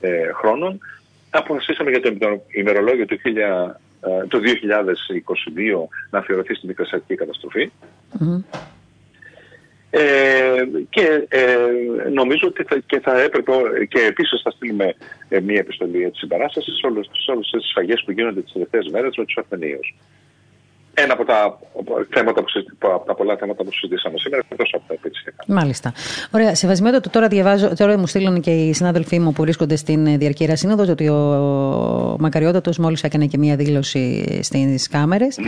[0.00, 0.78] ε, χρόνων.
[1.30, 2.10] Αποφασίσαμε για το
[2.56, 3.28] ημερολόγιο του, 1000,
[4.00, 4.44] ε, του 2022
[6.10, 7.70] να αφιερωθεί στην μικρασιατική καταστροφή.
[8.18, 8.58] Mm-hmm.
[9.90, 11.56] Ε, και ε,
[12.12, 13.52] νομίζω ότι θα, και θα έπρεπε
[13.88, 14.94] και επίσης θα στείλουμε
[15.28, 18.88] ε, μια επιστολή έτσι συμπαράσταση σε όλες, σε όλες τις σφαγές που γίνονται τις τελευταίες
[18.88, 19.94] μέρες με τους Αρμενίους
[21.02, 21.58] ένα από τα
[22.10, 22.48] θέματα που
[22.94, 25.44] από τα πολλά θέματα που συζητήσαμε σήμερα, εκτός από τα επιχειρησιακά.
[25.46, 25.92] Μάλιστα.
[26.30, 26.54] Ωραία.
[26.54, 30.92] Σεβασμιότατο, τώρα διαβάζω, τώρα μου στείλουν και οι συνάδελφοί μου που βρίσκονται στην Διαρκή Σύνοδο
[30.92, 35.38] ότι ο Μακαριότατος μόλις έκανε και μία δήλωση στις κάμερες.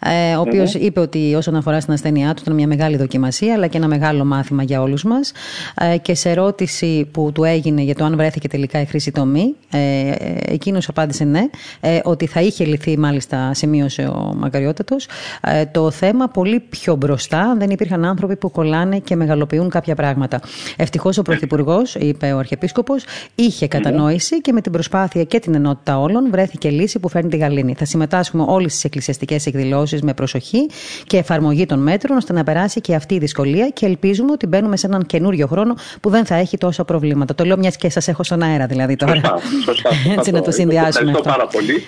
[0.00, 3.66] Ε, ο οποιο είπε ότι όσον αφορά στην ασθένειά του ήταν μια μεγάλη δοκιμασία, αλλά
[3.66, 5.32] και ένα μεγάλο μάθημα για όλους μας.
[5.80, 9.54] Ε, και σε ερώτηση που του έγινε για το αν βρέθηκε τελικά η χρήση τομή,
[9.70, 10.12] ε,
[10.46, 11.42] εκείνος απάντησε ναι,
[11.80, 14.91] ε, ότι θα είχε λυθεί, μάλιστα, σημείωσε ο Μακαριότατος
[15.40, 17.54] ε, το θέμα πολύ πιο μπροστά.
[17.58, 20.40] Δεν υπήρχαν άνθρωποι που κολλάνε και μεγαλοποιούν κάποια πράγματα.
[20.76, 25.98] Ευτυχώς ο Πρωθυπουργός, είπε ο Αρχιεπίσκοπος, είχε κατανόηση και με την προσπάθεια και την ενότητα
[26.00, 27.74] όλων βρέθηκε λύση που φέρνει τη γαλήνη.
[27.78, 30.70] Θα συμμετάσχουμε όλες τις εκκλησιαστικές εκδηλώσεις με προσοχή
[31.06, 34.76] και εφαρμογή των μέτρων ώστε να περάσει και αυτή η δυσκολία και ελπίζουμε ότι μπαίνουμε
[34.76, 37.34] σε έναν καινούριο χρόνο που δεν θα έχει τόσα προβλήματα.
[37.34, 39.14] Το λέω μιας και σας έχω στον αέρα δηλαδή τώρα.
[39.14, 41.22] Σωστά, σωστά, Έτσι να το συνδυάσουμε αυτό.
[41.22, 41.86] πάρα πολύ.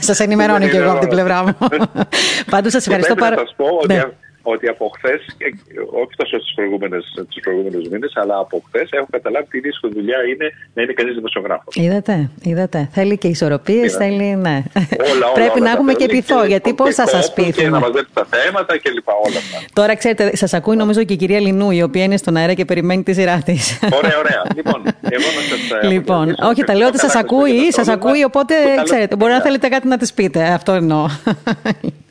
[0.00, 1.56] σας ενημερώνω και εγώ από την πλευρά μου.
[2.50, 3.94] Πάντως σας ευχαριστώ πάρα πολύ ότι
[4.68, 5.20] από χθες,
[6.02, 6.54] όχι τόσο στου
[7.40, 11.74] προηγούμενους μήνες, αλλά από χθες έχω καταλάβει τι δύσκολη δουλειά είναι να είναι κανείς δημοσιογράφος.
[11.76, 12.88] Είδατε, είδατε.
[12.92, 14.34] Θέλει και ισορροπίες, θέλει.
[14.34, 14.62] Ναι.
[15.10, 17.52] Όλα, όλα, Πρέπει να έχουμε και πειθό, γιατί πώς θα σας πει.
[17.52, 19.58] Και να μαζέψει τα θέματα και λοιπά, όλα αυτά.
[19.72, 22.64] Τώρα ξέρετε, σας ακούει νομίζω και η κυρία Λινού, η οποία είναι στον αέρα και
[22.64, 23.78] περιμένει τη σειρά της.
[23.92, 24.42] Ωραία, ωραία.
[24.54, 25.42] Λοιπόν, εγώ να
[25.80, 25.90] σας.
[25.92, 28.54] Λοιπόν, όχι, τα λέω ότι σας ακούει, σας ακούει, οπότε
[28.84, 30.42] ξέρετε, μπορεί να θέλετε κάτι να τη πείτε.
[30.42, 31.06] Αυτό εννοώ.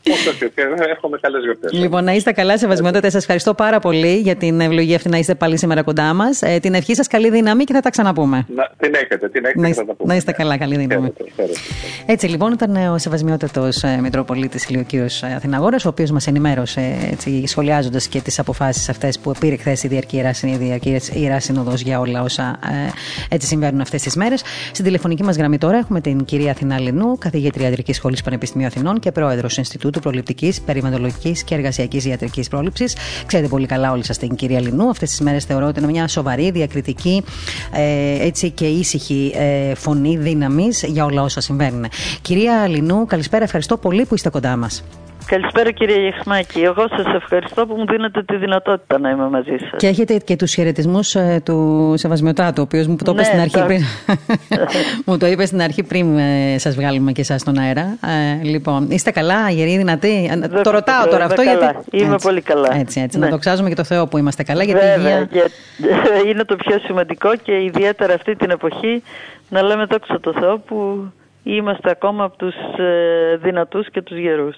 [0.06, 0.52] Όχι,
[0.96, 1.72] έχουμε καλές γιορτές.
[1.72, 3.10] Λοιπόν, να είστε καλά, σεβασμιότητα.
[3.10, 6.42] Σας ευχαριστώ πάρα πολύ για την ευλογία αυτή να είστε πάλι σήμερα κοντά μας.
[6.42, 8.46] Ε, την ευχή σας, καλή δύναμη και θα τα ξαναπούμε.
[8.56, 9.60] Να, την έχετε, την έχετε.
[9.60, 10.12] Να, είστε, θα τα πούμε.
[10.12, 11.14] να είστε καλά, καλή δύναμη.
[12.06, 16.82] Έτσι λοιπόν ήταν ο σεβασμιότατος ε, Μητροπολίτη Ηλιοκύριο Αθηναγόρας, ο οποίος μας ενημέρωσε
[17.46, 20.24] σχολιάζοντας και τις αποφάσεις αυτές που πήρε χθες η Διαρκή
[21.14, 22.60] Ιερά Σύνοδο για όλα όσα
[23.30, 24.44] ε, έτσι συμβαίνουν αυτές τις μέρες.
[24.72, 29.00] Στην τηλεφωνική μας γραμμή τώρα έχουμε την κυρία Αθηνά Λινού, καθηγήτρια Ιατρικής Σχολής Πανεπιστημίου Αθηνών
[29.00, 32.96] και πρόεδρος Ινστιτούτου του Προληπτικής, Περιβαλλοντολογικής και Εργασιακής Ιατρικής Πρόληψης.
[33.26, 34.90] Ξέρετε πολύ καλά όλοι σας την κυρία Λινού.
[34.90, 37.24] Αυτές τις μέρες θεωρώ ότι είναι μια σοβαρή, διακριτική
[37.72, 41.86] ε, έτσι και ήσυχη ε, φωνή δύναμης για όλα όσα συμβαίνουν.
[42.22, 43.44] Κυρία Λινού, καλησπέρα.
[43.44, 44.84] Ευχαριστώ πολύ που είστε κοντά μας.
[45.26, 46.62] Καλησπέρα κύριε Γεχμάκη.
[46.62, 49.70] Εγώ σας ευχαριστώ που μου δίνετε τη δυνατότητα να είμαι μαζί σας.
[49.78, 53.40] Και έχετε και τους χαιρετισμούς ε, του Σεβασμιωτάτου, ο οποίος μου το είπες ναι, στην
[53.40, 53.82] αρχή πριν.
[55.06, 57.98] μου το είπες στην αρχή πριν ε, σας βγάλουμε και εσάς στον αέρα.
[58.42, 61.72] Ε, λοιπόν, είστε καλά, γεροί, δυνατοί; Ε, το ρωτάω τώρα αυτό καλά.
[61.72, 62.04] γιατί...
[62.04, 62.76] Είμαι πολύ καλά.
[62.76, 63.20] Έτσι, έτσι.
[63.20, 63.26] Ναι.
[63.26, 64.64] Να δοξάζουμε και το Θεό που είμαστε καλά.
[64.64, 65.48] Γιατί Βέβαια, υγεία...
[66.30, 69.04] είναι το πιο σημαντικό και ιδιαίτερα αυτή την εποχή
[69.50, 71.08] να λέμε δόξα το Θεό που
[71.44, 74.56] είμαστε ακόμα από τους ε, δυνατούς και τους γερούς.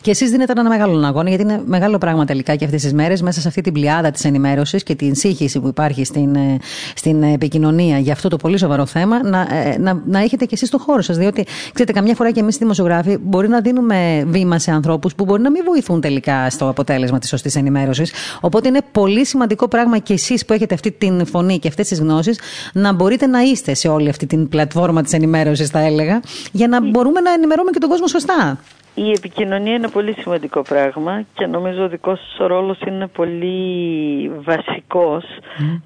[0.00, 3.22] Και εσείς δίνετε ένα μεγάλο αγώνα, γιατί είναι μεγάλο πράγμα τελικά και αυτές τις μέρες,
[3.22, 6.56] μέσα σε αυτή την πλειάδα της ενημέρωσης και την σύγχυση που υπάρχει στην, ε,
[6.94, 10.70] στην επικοινωνία για αυτό το πολύ σοβαρό θέμα, να, ε, να, να έχετε και εσείς
[10.70, 11.16] το χώρο σας.
[11.16, 15.24] Διότι, ξέρετε, καμιά φορά και εμείς οι δημοσιογράφοι μπορεί να δίνουμε βήμα σε ανθρώπους που
[15.24, 18.12] μπορεί να μην βοηθούν τελικά στο αποτέλεσμα της σωστής ενημέρωσης.
[18.40, 22.00] Οπότε είναι πολύ σημαντικό πράγμα και εσείς που έχετε αυτή την φωνή και αυτές τις
[22.00, 22.40] γνώσεις
[22.72, 26.19] να μπορείτε να είστε σε όλη αυτή την πλατφόρμα της ενημέρωσης, θα έλεγα
[26.52, 28.58] για να μπορούμε να ενημερώνουμε και τον κόσμο σωστά.
[28.94, 35.24] Η επικοινωνία είναι πολύ σημαντικό πράγμα και νομίζω ο δικός σας ρόλος είναι πολύ βασικός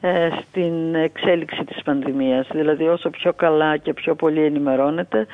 [0.01, 2.49] ε, στην εξέλιξη της πανδημίας.
[2.53, 5.27] Δηλαδή όσο πιο καλά και πιο πολύ ενημερώνεται,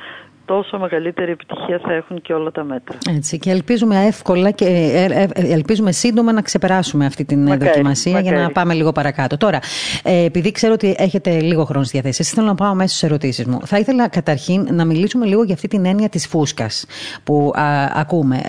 [0.45, 2.97] τόσο μεγαλύτερη επιτυχία θα έχουν και όλα τα μέτρα.
[3.09, 7.65] Έτσι, και ελπίζουμε εύκολα και ε, ε, ε, ελπίζουμε σύντομα να ξεπεράσουμε αυτή την μακάρι,
[7.65, 9.37] δοκιμασία για να πάμε λίγο παρακάτω.
[9.37, 9.59] Τώρα,
[10.03, 13.59] επειδή ξέρω ότι έχετε λίγο χρόνο στη διαθέση, θέλω να πάω μέσα στι ερωτήσεις μου.
[13.65, 16.85] Θα ήθελα καταρχήν να μιλήσουμε λίγο για αυτή την έννοια της φούσκας
[17.23, 18.41] που α, ακούμε.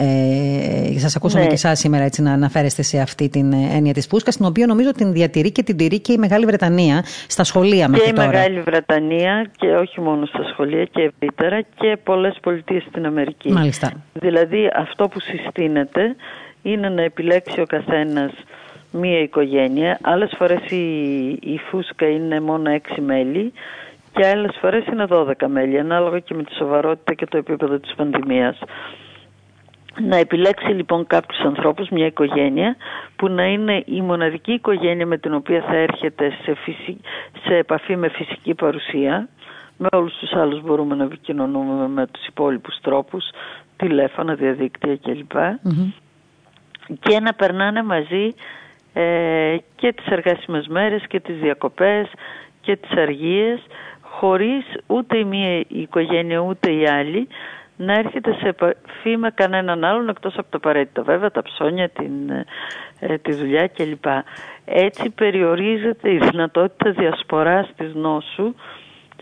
[0.95, 1.49] Ε, Σας ακούσαμε ναι.
[1.49, 4.93] και εσάς σήμερα έτσι, να αναφέρεστε σε αυτή την έννοια της φούσκας, την οποία νομίζω
[4.93, 8.31] την διατηρεί και την τηρεί και η Μεγάλη Βρετανία στα σχολεία μέχρι τώρα.
[8.31, 12.83] Και η Μεγάλη Βρετανία και όχι μόνο στα σχολεία και ευρύτερα και και πολλές πολιτείες
[12.83, 13.53] στην Αμερική.
[13.53, 13.93] Μάλιστα.
[14.13, 16.17] Δηλαδή αυτό που συστήνεται
[16.63, 18.33] είναι να επιλέξει ο καθένας
[18.91, 19.99] μία οικογένεια.
[20.03, 23.53] Άλλες φορές η, η φούσκα είναι μόνο έξι μέλη
[24.13, 27.95] και άλλες φορές είναι 12 μέλη, ανάλογα και με τη σοβαρότητα και το επίπεδο της
[27.95, 28.59] πανδημίας.
[30.09, 32.77] Να επιλέξει λοιπόν κάποιους ανθρώπους, μια οικογένεια,
[33.17, 36.57] που να είναι η μοναδική οικογένεια με την οποία θα έρχεται σε,
[37.47, 39.29] σε επαφή με φυσική παρουσία,
[39.83, 43.25] με όλους τους άλλους μπορούμε να επικοινωνούμε με τους υπόλοιπους τρόπους,
[43.77, 45.33] τηλέφωνα, διαδίκτυα κλπ.
[47.01, 48.35] Και να περνάνε μαζί
[48.93, 52.11] ε, και τις εργάσιμες μέρες και τις διακοπές
[52.61, 53.61] και τις αργίες
[54.01, 57.29] χωρίς ούτε η μία οικογένεια ούτε η άλλη
[57.77, 62.31] να έρχεται σε επαφή με κανέναν άλλον εκτός από το απαραίτητο βέβαια, τα ψώνια, την,
[62.99, 64.05] ε, τη δουλειά κλπ.
[64.65, 68.55] Έτσι περιορίζεται η δυνατότητα διασποράς της νόσου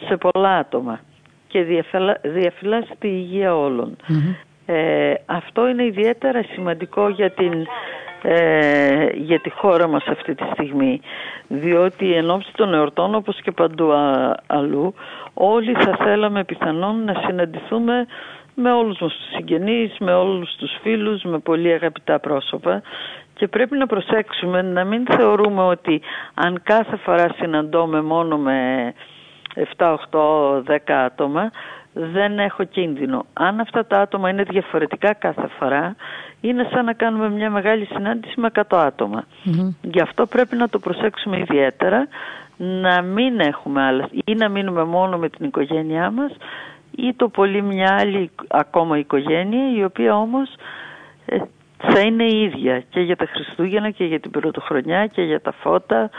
[0.09, 1.01] σε πολλά άτομα
[1.47, 1.63] και
[2.23, 3.55] διαφυλάσσει τη υγεία
[4.67, 7.67] Ε, αυτό είναι ιδιαίτερα σημαντικό για, την,
[8.23, 11.01] ε, για τη χώρα μας αυτή τη στιγμή
[11.49, 13.93] διότι εν ώψη των εορτών όπως και παντού
[14.47, 14.95] αλλού
[15.35, 18.07] όλοι θα θέλαμε πιθανόν να συναντηθούμε
[18.55, 22.83] με όλους μας τους συγγενείς, με όλους τους φίλους, με πολύ αγαπητά πρόσωπα.
[23.35, 26.01] Και πρέπει να προσέξουμε να μην θεωρούμε ότι
[26.35, 28.93] αν κάθε φορά συναντώμε μόνο με
[29.55, 31.51] 7, 8, 10 άτομα
[31.93, 33.27] δεν έχω κίνδυνο.
[33.33, 35.97] Αν αυτά τα άτομα είναι διαφορετικά κάθε φορά,
[36.41, 39.25] είναι σαν να κάνουμε μια μεγάλη συνάντηση με 100 ατομα
[39.83, 42.09] Γι' αυτό πρέπει να το προσέξουμε ιδιαίτερα,
[42.57, 46.33] να μην έχουμε άλλες, ή να μείνουμε μόνο με την οικογένειά μας,
[46.97, 50.55] ή το πολύ μια άλλη ακόμα οικογένεια, η οποία όμως
[51.27, 51.37] ε,
[51.77, 55.53] θα είναι η ίδια και για τα Χριστούγεννα και για την Πρωτοχρονιά και για τα
[55.53, 56.11] φώτα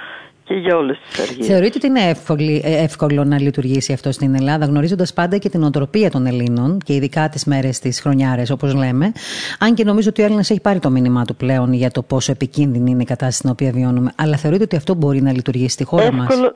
[0.44, 1.48] και για όλες τις αργίες.
[1.48, 5.64] Θεωρείτε ότι είναι εύκολη, ε, εύκολο να λειτουργήσει αυτό στην Ελλάδα, γνωρίζοντας πάντα και την
[5.64, 9.12] οτροπία των Ελλήνων και ειδικά τις μέρες της χρονιάρες όπως λέμε.
[9.60, 12.32] Αν και νομίζω ότι ο Έλληνας έχει πάρει το μήνυμά του πλέον για το πόσο
[12.32, 14.12] επικίνδυνη είναι η κατάσταση στην οποία βιώνουμε.
[14.16, 16.52] Αλλά θεωρείτε ότι αυτό μπορεί να λειτουργήσει στη χώρα εύκολο, μας.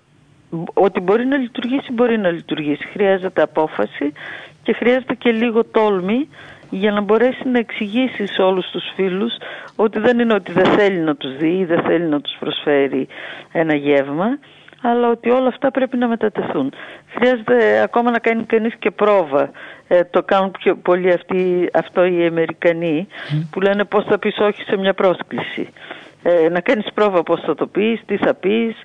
[0.74, 2.88] Ότι μπορεί να λειτουργήσει, μπορεί να λειτουργήσει.
[2.94, 4.12] Χρειάζεται απόφαση
[4.64, 6.28] και χρειάζεται και λίγο τόλμη
[6.76, 9.34] για να μπορέσει να εξηγήσει σε όλους τους φίλους
[9.76, 13.08] ότι δεν είναι ότι δεν θέλει να τους δει ή δεν θέλει να τους προσφέρει
[13.52, 14.40] ένα γεύμα,
[14.82, 16.74] αλλά ότι όλα αυτά πρέπει να μετατεθούν.
[17.16, 19.52] Χρειάζεται ακόμα να κάνει κανείς και πρόβα.
[19.88, 23.08] Ε, το κάνουν πιο πολύ αυτοί, αυτό οι Αμερικανοί
[23.52, 25.70] που λένε πώς θα πεις όχι σε μια πρόσκληση
[26.28, 28.76] ε, να κάνεις πρόβα πώς θα το πεις, τι θα πεις,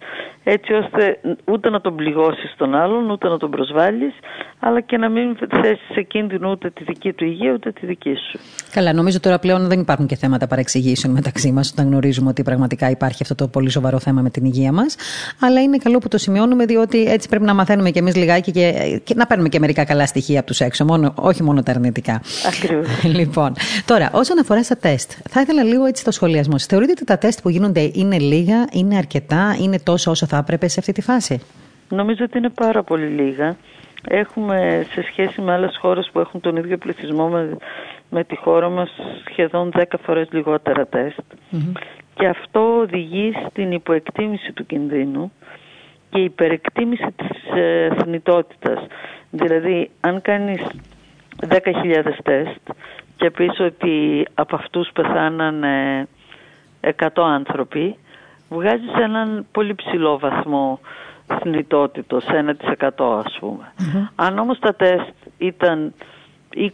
[0.44, 4.12] έτσι ώστε ούτε να τον πληγώσεις τον άλλον, ούτε να τον προσβάλλεις,
[4.58, 8.14] αλλά και να μην θέσεις σε κίνδυνο ούτε τη δική του υγεία, ούτε τη δική
[8.14, 8.38] σου.
[8.72, 12.90] Καλά, νομίζω τώρα πλέον δεν υπάρχουν και θέματα παρεξηγήσεων μεταξύ μας, όταν γνωρίζουμε ότι πραγματικά
[12.90, 14.96] υπάρχει αυτό το πολύ σοβαρό θέμα με την υγεία μας,
[15.40, 19.00] αλλά είναι καλό που το σημειώνουμε, διότι έτσι πρέπει να μαθαίνουμε κι εμείς λιγάκι και,
[19.04, 22.22] και να παίρνουμε και μερικά καλά στοιχεία από τους έξω, μόνο, όχι μόνο τα αρνητικά.
[22.46, 23.04] Ακριβώς.
[23.18, 23.52] λοιπόν,
[23.84, 26.58] τώρα, όσον αφορά στα τεστ, θα ήθελα λίγο έτσι το σχολιασμό.
[26.58, 30.36] Θεωρείτε ότι τα τεστ τεστ που γίνονται είναι λίγα, είναι αρκετά, είναι τόσο όσο θα
[30.36, 31.40] έπρεπε σε αυτή τη φάση;
[31.88, 33.56] Νομίζω ότι είναι πάρα πολύ λίγα.
[34.08, 37.56] Έχουμε σε σχέση με άλλες χώρες που έχουν τον ίδιο πληθυσμό με,
[38.10, 38.90] με τη χώρα μας
[39.30, 40.88] σχεδόν 10 φορές λιγότερα
[42.14, 45.32] Και αυτό οδηγεί στην υποεκτίμηση του κινδύνου
[46.10, 48.86] και υπερεκτίμηση της ε, θνητότητας.
[49.30, 50.60] Δηλαδή, αν κάνεις
[51.48, 51.58] 10.000
[52.22, 52.60] τεστ
[53.16, 56.06] και πεις ότι από αυτούς πεθάνανε
[56.80, 57.96] 100 άνθρωποι,
[58.48, 60.80] βγάζεις έναν πολύ ψηλό βαθμό
[61.26, 63.72] θνητότητος, 1% ας πούμε.
[64.14, 65.94] Αν όμως τα τεστ ήταν
[66.54, 66.70] 20.000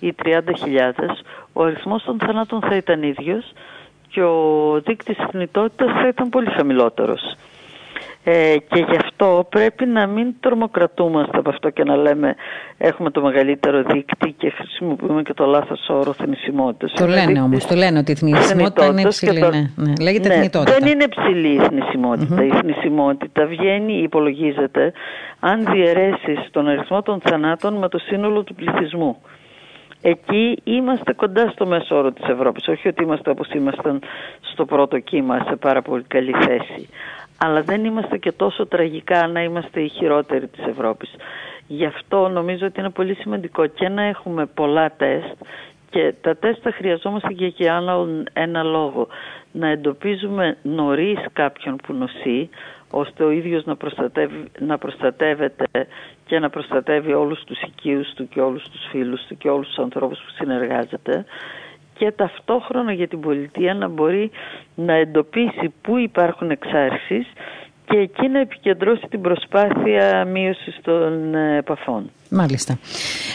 [0.00, 3.52] ή 30.000, ο αριθμός των θανάτων θα ήταν ίδιος
[4.08, 7.36] και ο δείκτης θνητότητας θα ήταν πολύ χαμηλότερος.
[8.30, 12.34] Ε, και γι' αυτό πρέπει να μην τρομοκρατούμαστε από αυτό και να λέμε
[12.78, 16.92] έχουμε το μεγαλύτερο δείκτη και χρησιμοποιούμε και το λάθος όρο θνησιμότητας.
[16.92, 19.40] Το λένε όμως, το λένε ότι η θνησιμότητα είναι υψηλή.
[19.40, 19.50] Το...
[19.50, 19.92] Ναι, ναι.
[20.00, 22.44] Λέγεται ναι, Δεν είναι υψηλή η θνησιμότητα.
[22.44, 24.92] Η θνησιμότητα βγαίνει, υπολογίζεται,
[25.40, 29.16] αν διαιρέσει τον αριθμό των θανάτων με το σύνολο του πληθυσμού.
[30.02, 32.68] Εκεί είμαστε κοντά στο μέσο όρο της Ευρώπης.
[32.68, 34.00] Όχι ότι είμαστε όπως ήμασταν
[34.40, 36.88] στο πρώτο κύμα σε πάρα πολύ καλή θέση
[37.38, 41.14] αλλά δεν είμαστε και τόσο τραγικά να είμαστε οι χειρότεροι της Ευρώπης.
[41.66, 45.34] Γι' αυτό νομίζω ότι είναι πολύ σημαντικό και να έχουμε πολλά τεστ
[45.90, 47.82] και τα τεστ τα χρειαζόμαστε και για
[48.32, 49.08] ένα λόγο.
[49.52, 52.48] Να εντοπίζουμε νωρίς κάποιον που νοσεί,
[52.90, 53.76] ώστε ο ίδιος να,
[54.58, 55.64] να προστατεύεται
[56.26, 59.78] και να προστατεύει όλους τους οικείους του και όλους τους φίλους του και όλους τους
[59.78, 61.24] ανθρώπους που συνεργάζεται
[61.98, 64.30] και ταυτόχρονα για την πολιτεία να μπορεί
[64.74, 67.26] να εντοπίσει πού υπάρχουν εξάρσεις
[67.84, 72.10] και εκεί να επικεντρώσει την προσπάθεια μείωσης των ε, επαφών.
[72.30, 72.78] Μάλιστα.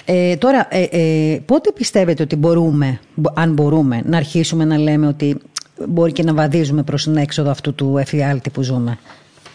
[0.05, 2.99] Ε, τώρα, ε, ε, πότε πιστεύετε ότι μπορούμε,
[3.35, 5.41] αν μπορούμε, να αρχίσουμε να λέμε ότι
[5.87, 8.97] μπορεί και να βαδίζουμε προς την έξοδο αυτού του εφιάλτη που ζούμε;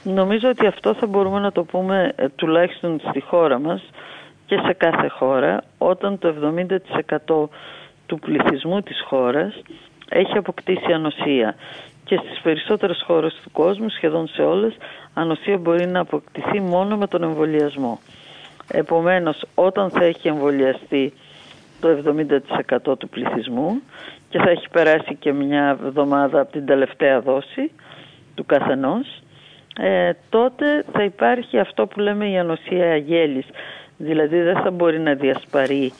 [0.02, 3.82] Νομίζω ότι αυτό θα μπορούμε να το πούμε ε, τουλάχιστον στη χώρα μας
[4.46, 6.34] και σε κάθε χώρα όταν το
[7.28, 7.48] 70%
[8.08, 9.62] του πληθυσμού της χώρας
[10.08, 11.54] έχει αποκτήσει ανοσία
[12.04, 14.76] και στις περισσότερες χώρες του κόσμου, σχεδόν σε όλες,
[15.14, 17.98] ανοσία μπορεί να αποκτηθεί μόνο με τον εμβολιασμό.
[18.70, 21.12] Επομένως, όταν θα έχει εμβολιαστεί
[21.80, 23.82] το 70% του πληθυσμού
[24.28, 27.70] και θα έχει περάσει και μια εβδομάδα από την τελευταία δόση
[28.34, 29.22] του καθενός,
[29.78, 33.46] ε, τότε θα υπάρχει αυτό που λέμε η ανοσία αγέλης.
[33.96, 35.92] Δηλαδή δεν θα μπορεί να διασπαρεί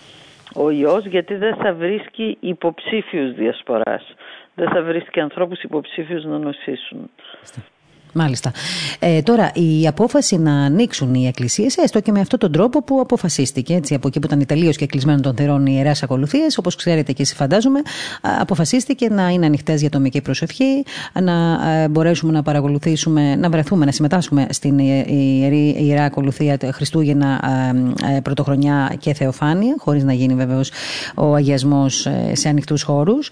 [0.55, 4.15] ο ιός γιατί δεν θα βρίσκει υποψήφιους διασποράς.
[4.55, 7.11] Δεν θα βρίσκει ανθρώπους υποψήφιους να νοσήσουν.
[8.13, 8.53] Μάλιστα.
[8.99, 13.01] Ε, τώρα, η απόφαση να ανοίξουν οι εκκλησίες, έστω και με αυτόν τον τρόπο που
[13.01, 16.75] αποφασίστηκε, έτσι, από εκεί που ήταν τελείως και κλεισμένο των θερών οι ιερέ ακολουθίες, όπως
[16.75, 17.81] ξέρετε και εσείς φαντάζομαι,
[18.21, 20.85] αποφασίστηκε να είναι ανοιχτές για τομική προσευχή,
[21.23, 27.41] να ε, μπορέσουμε να παρακολουθήσουμε, να βρεθούμε, να συμμετάσχουμε στην ιερή, ιερά ακολουθία Χριστούγεννα,
[28.17, 30.71] ε, Πρωτοχρονιά και Θεοφάνεια, χωρίς να γίνει βεβαίως
[31.15, 33.31] ο αγιασμός ε, σε ανοιχτούς χώρους.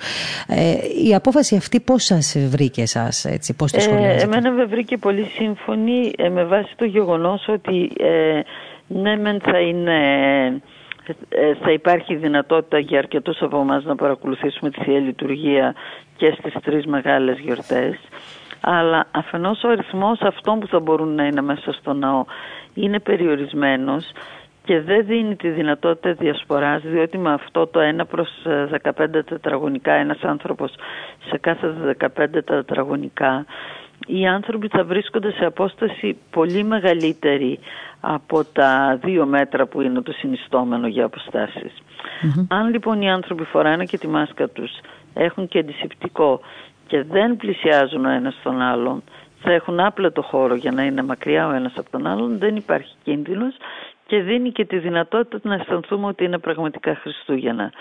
[1.07, 4.27] η απόφαση αυτή πώς σας βρήκε εσάς, πώς τη σχολιάζετε;
[4.67, 8.41] Βρήκε πολύ σύμφωνη ε, με βάση το γεγονός ότι ε,
[8.87, 9.97] ναι μεν θα είναι...
[11.29, 15.75] Ε, θα υπάρχει δυνατότητα για αρκετούς από εμάς να παρακολουθήσουμε τη Θεία Λειτουργία
[16.17, 17.99] και στις τρεις μεγάλες γιορτές
[18.61, 22.25] αλλά αφενός ο αριθμός αυτών που θα μπορούν να είναι μέσα στο ναό
[22.75, 24.13] είναι περιορισμένος
[24.65, 28.29] και δεν δίνει τη δυνατότητα διασποράς διότι με αυτό το 1 προς
[28.83, 30.75] 15 τετραγωνικά ένας άνθρωπος
[31.29, 33.45] σε κάθε 15 τετραγωνικά
[34.07, 37.59] οι άνθρωποι θα βρίσκονται σε απόσταση πολύ μεγαλύτερη
[38.01, 41.73] από τα δύο μέτρα που είναι το συνιστόμενο για αποστασεις
[42.49, 44.71] Αν λοιπόν οι άνθρωποι φοράνε και τη μάσκα τους,
[45.15, 46.41] έχουν και αντισηπτικό
[46.87, 49.03] και δεν πλησιάζουν ο ένας τον άλλον,
[49.41, 52.95] θα έχουν άπλετο χώρο για να είναι μακριά ο ένας από τον άλλον, δεν υπάρχει
[53.03, 53.55] κίνδυνος
[54.07, 57.73] και δίνει και τη δυνατότητα να αισθανθούμε ότι είναι πραγματικά Χριστούγεννα.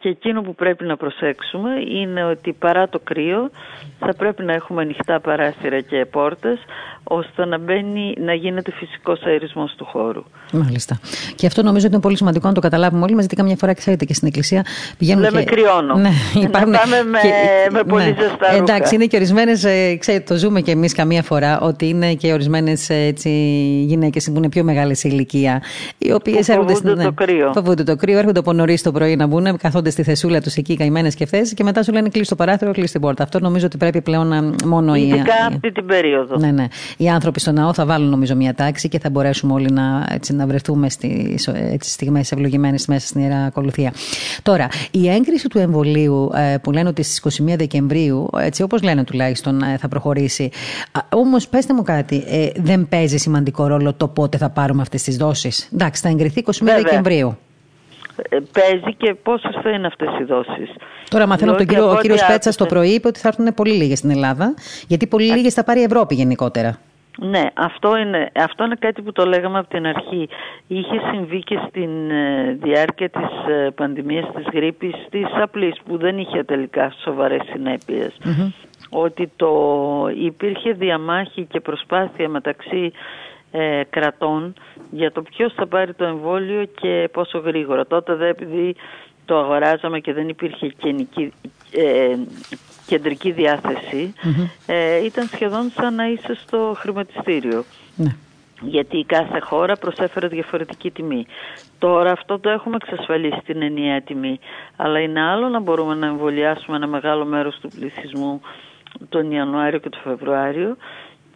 [0.00, 3.50] Και εκείνο που πρέπει να προσέξουμε είναι ότι παρά το κρύο
[3.98, 6.58] θα πρέπει να έχουμε ανοιχτά παράθυρα και πόρτες
[7.08, 10.22] ώστε να, μπαίνει, να γίνεται φυσικός αερισμός του χώρου.
[10.52, 11.00] Μάλιστα.
[11.34, 13.74] Και αυτό νομίζω ότι είναι πολύ σημαντικό να το καταλάβουμε όλοι μας, γιατί καμιά φορά
[13.74, 14.64] ξέρετε και στην εκκλησία
[14.98, 15.50] πηγαίνουν Λέμε και...
[15.54, 15.94] κρυώνω.
[15.94, 16.10] Ναι,
[16.42, 16.70] υπάρχουν...
[16.70, 17.70] Να πάμε με, και...
[17.70, 18.14] με πολύ ναι.
[18.18, 18.54] ζεστά ρούχα.
[18.54, 22.32] Εντάξει, είναι και ορισμένες, ε, ξέρετε, το ζούμε και εμείς καμία φορά, ότι είναι και
[22.32, 22.90] ορισμένες
[23.84, 25.62] γυναίκες που είναι πιο μεγάλες σε ηλικία,
[25.98, 27.02] οι οποίες έρχονται στην...
[27.02, 27.52] το κρύο.
[27.54, 30.76] Φοβούνται το κρύο, έρχονται από νωρίς το πρωί να μπουν, καθόνται στη θεσούλα τους εκεί
[30.76, 33.22] καημένες και αυτέ και μετά σου λένε κλείσει το παράθυρο, κλείσει την πόρτα.
[33.22, 35.18] Αυτό νομίζω ότι πρέπει πλέον να μόνο Ειδικά οι.
[35.18, 36.36] Ειδικά αυτή την περίοδο.
[36.38, 36.66] Ναι, ναι.
[36.96, 40.34] Οι άνθρωποι στο ναό θα βάλουν νομίζω μια τάξη και θα μπορέσουμε όλοι να, έτσι,
[40.34, 41.38] να βρεθούμε στι
[41.80, 43.92] στιγμές ευλογημένες μέσα στην ιερά ακολουθία.
[44.42, 49.04] Τώρα, η έγκριση του εμβολίου ε, που λένε ότι στις 21 Δεκεμβρίου, έτσι όπως λένε
[49.04, 50.50] τουλάχιστον, ε, θα προχωρήσει.
[51.08, 55.16] Όμως, πέστε μου κάτι, ε, δεν παίζει σημαντικό ρόλο το πότε θα πάρουμε αυτές τις
[55.16, 55.68] δόσεις.
[55.74, 57.36] Εντάξει, θα εγκριθεί 21 Δεκεμβρίου.
[58.28, 60.68] Ε, παίζει και πόσες θα είναι αυτές οι δώσει.
[61.08, 63.72] Τώρα μαθαίνω από τον κύριο, ο κύριος Πέτσα το πρωί είπε ότι θα έρθουν πολύ
[63.72, 64.54] λίγες στην Ελλάδα,
[64.86, 66.78] γιατί πολύ λίγες θα πάρει η Ευρώπη γενικότερα.
[67.20, 70.28] Ναι, αυτό είναι, αυτό είναι κάτι που το λέγαμε από την αρχή.
[70.66, 76.18] Είχε συμβεί και στην ε, διάρκεια της ε, πανδημίας της γρήπης της απλής που δεν
[76.18, 77.42] είχε τελικά σοβαρές
[78.90, 79.52] Ότι το,
[80.24, 82.92] υπήρχε διαμάχη και προσπάθεια μεταξύ
[83.50, 84.54] ε, κρατών
[84.90, 87.86] για το ποιος θα πάρει το εμβόλιο και πόσο γρήγορα.
[87.86, 88.76] Τότε δε επειδή
[89.24, 90.72] το αγοράζαμε και δεν υπήρχε
[91.70, 92.16] ε,
[92.86, 93.34] κεντρική
[94.66, 97.64] ε, ήταν σχεδόν σαν να είσαι στο χρηματιστήριο.
[97.96, 98.16] Ναι.
[98.60, 101.26] Γιατί κάθε χώρα προσέφερε διαφορετική τιμή.
[101.78, 104.38] Τώρα αυτό το έχουμε εξασφαλίσει την ενιαία τιμή.
[104.76, 108.40] Αλλά είναι άλλο να μπορούμε να εμβολιάσουμε ένα μεγάλο μέρος του πληθυσμού
[109.08, 110.76] τον Ιανουάριο και τον Φεβρουάριο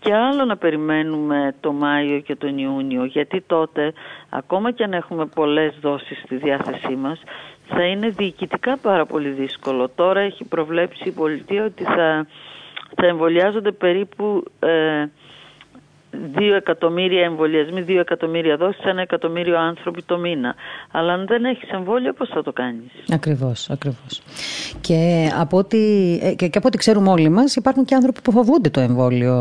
[0.03, 3.93] και άλλο να περιμένουμε το Μάιο και τον Ιούνιο γιατί τότε
[4.29, 7.23] ακόμα και αν έχουμε πολλές δόσεις στη διάθεσή μας
[7.67, 9.89] θα είναι διοικητικά πάρα πολύ δύσκολο.
[9.89, 12.27] Τώρα έχει προβλέψει η πολιτεία ότι θα,
[12.97, 15.05] θα εμβολιάζονται περίπου ε,
[16.13, 20.55] 2 εκατομμύρια εμβολιασμοί, 2 εκατομμύρια δόσεις, ένα εκατομμύριο άνθρωποι το μήνα.
[20.91, 24.23] Αλλά αν δεν έχεις εμβόλιο, πώς θα το κάνεις; Ακριβώς, ακριβώς.
[24.81, 25.79] Και από ό,τι,
[26.23, 29.37] ε, και, και από ό,τι ξέρουμε όλοι μας, υπάρχουν και άνθρωποι που φοβούνται το εμβόλιο,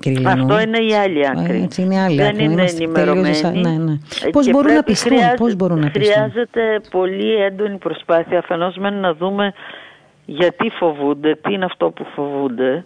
[0.00, 0.30] κύριε Λινού.
[0.30, 1.62] Αυτό είναι η άλλη άκρη.
[1.62, 2.44] Έτσι είναι η άλλη δεν άκρη.
[2.44, 3.60] είναι ενημερωμένοι.
[3.60, 3.98] Ναι, ναι.
[4.32, 8.90] Πώς, μπορούν να πιστούν, χρειάζεται, πώς μπορούν να πιστούν; Χρειάζεται πολύ έντονη προσπάθεια, αφενός με
[8.90, 9.52] να δούμε
[10.26, 12.84] γιατί φοβούνται, τι είναι αυτό που φοβούνται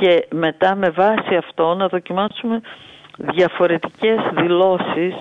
[0.00, 2.60] και μετά με βάση αυτό να δοκιμάσουμε
[3.16, 5.14] διαφορετικές δηλώσεις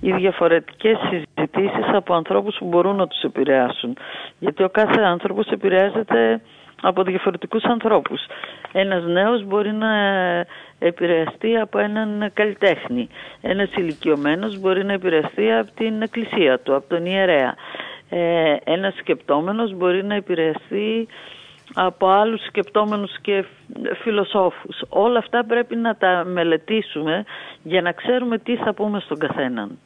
[0.00, 3.96] ή διαφορετικές συζητήσεις από ανθρώπους που μπορούν να τους επηρεάσουν.
[4.38, 6.40] Γιατί ο κάθε άνθρωπος επηρεάζεται
[6.82, 8.20] από διαφορετικούς ανθρώπους.
[8.72, 9.94] Ένας νέος μπορεί να
[10.78, 13.08] επηρεαστεί από έναν καλλιτέχνη.
[13.40, 17.54] Ένας ηλικιωμένος μπορεί να επηρεαστεί από την εκκλησία του, από τον ιερέα.
[18.10, 21.08] Ε, ένας σκεπτόμενος μπορεί να επηρεαστεί
[21.74, 23.44] από άλλους σκεπτόμενους και
[24.02, 24.82] φιλοσόφους.
[24.88, 27.24] Όλα αυτά πρέπει να τα μελετήσουμε
[27.62, 29.78] για να ξέρουμε τι θα πούμε στον καθεναν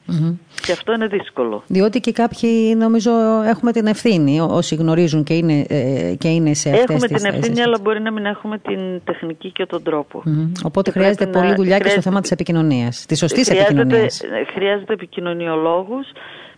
[0.66, 1.62] Και αυτό είναι δύσκολο.
[1.66, 3.10] Διότι και κάποιοι νομίζω
[3.42, 7.34] έχουμε την ευθύνη όσοι γνωρίζουν και είναι, ε, και είναι σε αυτές Έχουμε τις την
[7.34, 10.22] ευθύνη αλλά μπορεί να μην έχουμε την τεχνική και τον τρόπο.
[10.64, 14.20] Οπότε χρειάζεται πολλή δουλειά και στο θέμα της επικοινωνίας, της σωστής επικοινωνίας.
[14.54, 16.06] Χρειάζεται επικοινωνιολόγους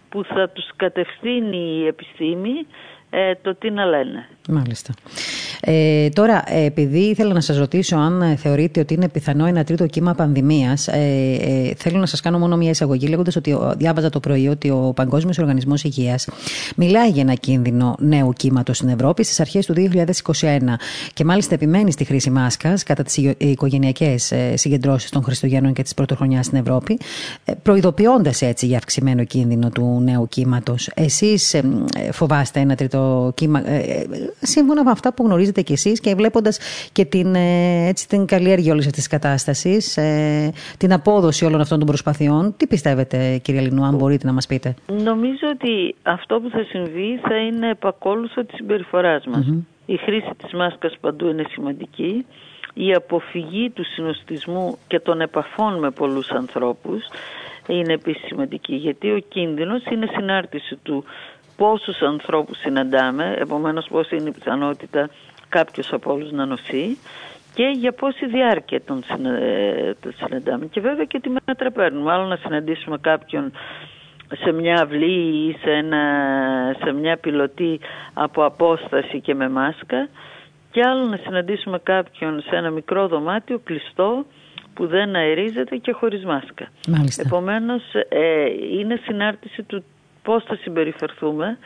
[0.09, 2.67] που θα τους κατευθύνει η επιστήμη
[3.11, 4.29] ε, το τι να λένε.
[4.51, 4.95] Μάλιστα.
[5.61, 9.65] Ε, τώρα, ε, επειδή ήθελα να σας ρωτήσω αν ε, θεωρείτε ότι είναι πιθανό ένα
[9.65, 10.99] τρίτο κύμα πανδημίας, ε,
[11.41, 14.93] ε, θέλω να σας κάνω μόνο μια εισαγωγή λέγοντας ότι διάβαζα το πρωί ότι ο
[14.97, 16.29] Παγκόσμιος Οργανισμός Υγείας
[16.77, 20.79] μιλάει για ένα κίνδυνο νέου κύματος στην Ευρώπη στις αρχές του 2021
[21.15, 26.47] και μάλιστα επιμένει στη χρήση μάσκας κατά τις οικογενειακές συγκεντρώσεις των Χριστουγέννων και της Πρωτοχρονιάς
[26.47, 26.99] στην Ευρώπη,
[27.63, 30.91] προειδοποιώντας έτσι για αυξημένο κίνδυνο του νέου κύματος.
[30.95, 31.61] Εσείς
[32.13, 33.63] φοβάστε ένα τρίτο κύμα
[34.41, 36.59] σύμφωνα με αυτά που γνωρίζετε κι εσείς και βλέποντας
[36.93, 41.79] και την, ε, έτσι, την καλλιέργεια όλης αυτής της κατάστασης, ε, την απόδοση όλων αυτών
[41.79, 42.55] των προσπαθειών.
[42.57, 47.21] Τι πιστεύετε κύριε Λινού, αν μπορείτε να μας πείτε; Νομίζω ότι αυτό που θα συμβεί
[47.23, 49.47] θα είναι επακόλουθο της συμπεριφοράς μας.
[49.87, 52.27] Η χρήση της μάσκας παντού είναι σημαντική.
[52.75, 57.03] Η αποφυγή του συνοστισμού και των επαφών με πολλούς ανθρώπους
[57.67, 61.05] είναι επίσης σημαντική γιατί ο κίνδυνος είναι συνάρτηση του
[61.61, 65.09] πόσους ανθρώπους συναντάμε, επομένως πώς είναι η πιθανότητα
[65.49, 66.99] κάποιος από όλους να νοσεί
[67.55, 69.05] και για πόση διάρκεια τον
[70.17, 70.67] συναντάμε.
[70.67, 72.13] Και βέβαια και τι μέτρα παίρνουμε.
[72.13, 73.53] Άλλο να συναντήσουμε κάποιον
[74.43, 76.03] σε μια αυλή ή σε, ένα,
[76.85, 77.81] σε μια πιλωτή
[78.15, 80.09] από απόσταση και με μάσκα
[80.71, 84.25] και άλλο να συναντήσουμε κάποιον σε ένα μικρό δωμάτιο κλειστό
[84.75, 86.69] που δεν αερίζεται και χωρίς μάσκα.
[86.89, 87.23] Μάλιστα.
[87.27, 88.45] Επομένως ε,
[88.79, 89.85] είναι συνάρτηση του
[90.31, 91.59] πώς θα συμπεριφερθούμε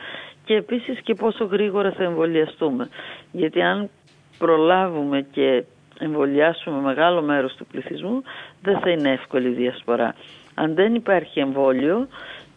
[0.45, 2.89] και επίσης και πόσο γρήγορα θα εμβολιαστούμε.
[3.31, 3.89] Γιατί αν
[4.37, 5.63] προλάβουμε και
[5.99, 8.23] εμβολιάσουμε μεγάλο μέρος του πληθυσμού
[8.61, 10.15] δεν θα είναι εύκολη η διασπορά.
[10.53, 12.07] Αν δεν υπάρχει εμβόλιο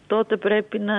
[0.09, 0.95] τότε πρέπει να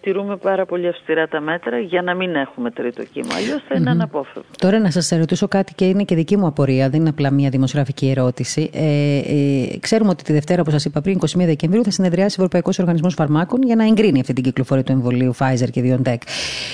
[0.00, 3.34] τηρούμε πάρα πολύ αυστηρά τα μέτρα για να μην έχουμε τρίτο κύμα.
[3.36, 4.50] Αλλιώς θα είναι αναπόφευκτο.
[4.58, 7.48] Τώρα να σας ρωτήσω κάτι και είναι και δική μου απορία, δεν είναι απλά μια
[7.48, 8.70] δημοσιογραφική ερώτηση.
[8.72, 12.42] Ε, ε, ξέρουμε ότι τη Δευτέρα, όπως σας είπα πριν, 21 Δεκεμβρίου, θα συνεδριάσει ο
[12.42, 16.18] Ευρωπαϊκός Οργανισμός Φαρμάκων για να εγκρίνει αυτή την κυκλοφορία του εμβολίου Pfizer και BioNTech.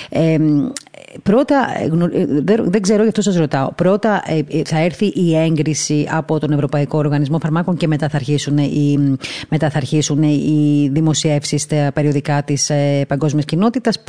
[0.09, 0.37] Ε,
[1.23, 3.71] πρώτα, ε, ε, δεν ξέρω, γι' αυτό σας ρωτάω.
[3.71, 4.23] Πρώτα
[4.65, 9.17] θα έρθει η έγκριση από τον Ευρωπαϊκό Οργανισμό Φαρμάκων και μετά θα αρχίσουν οι,
[9.49, 14.03] μετά θα αρχίσουν οι δημοσιεύσεις στα περιοδικά της ε, παγκόσμιας κοινότητας.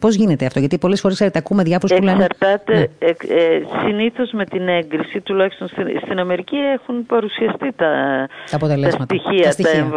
[0.00, 2.24] Πώς γίνεται αυτό, Γιατί πολλές φορές ακούμε διάφορους που λένε.
[2.24, 2.86] Εξαρτάται ναι.
[2.98, 8.58] ε, ε, συνήθως με την έγκριση, τουλάχιστον στην, στην Αμερική έχουν παρουσιαστεί τα, τα,
[8.90, 9.90] στοιχεία, τα στοιχεία,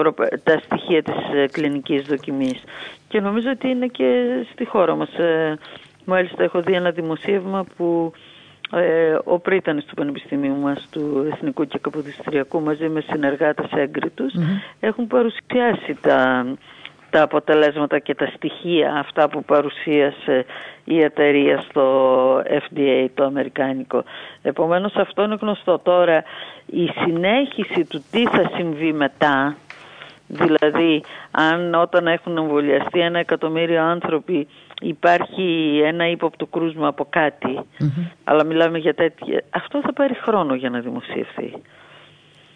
[0.43, 2.63] τα, στοιχεία της ε, κλινικής δοκιμής.
[3.07, 4.11] Και νομίζω ότι είναι και
[4.51, 5.09] στη χώρα μας.
[5.09, 5.57] Ε,
[6.05, 8.11] μάλιστα έχω δει ένα δημοσίευμα που
[8.71, 13.65] ε, ο πρίτανης του Πανεπιστημίου μας, του Εθνικού και Καποδιστριακού, μαζί με συνεργάτες
[14.79, 16.45] έχουν παρουσιάσει τα,
[17.09, 20.45] τα αποτελέσματα και τα στοιχεία αυτά που παρουσίασε
[20.83, 24.03] η εταιρεία στο FDA το αμερικάνικο.
[24.41, 25.79] Επομένως αυτό είναι γνωστό.
[25.79, 26.23] Τώρα
[26.65, 29.55] η συνέχιση του τι θα συμβεί μετά,
[30.27, 34.47] δηλαδή αν όταν έχουν εμβολιαστεί ένα εκατομμύριο άνθρωποι
[34.81, 37.07] υπάρχει ένα ύποπτο κρούσμα από
[38.23, 41.53] αλλά μιλάμε για τέτοια, αυτό θα πάρει χρόνο για να δημοσιευθεί.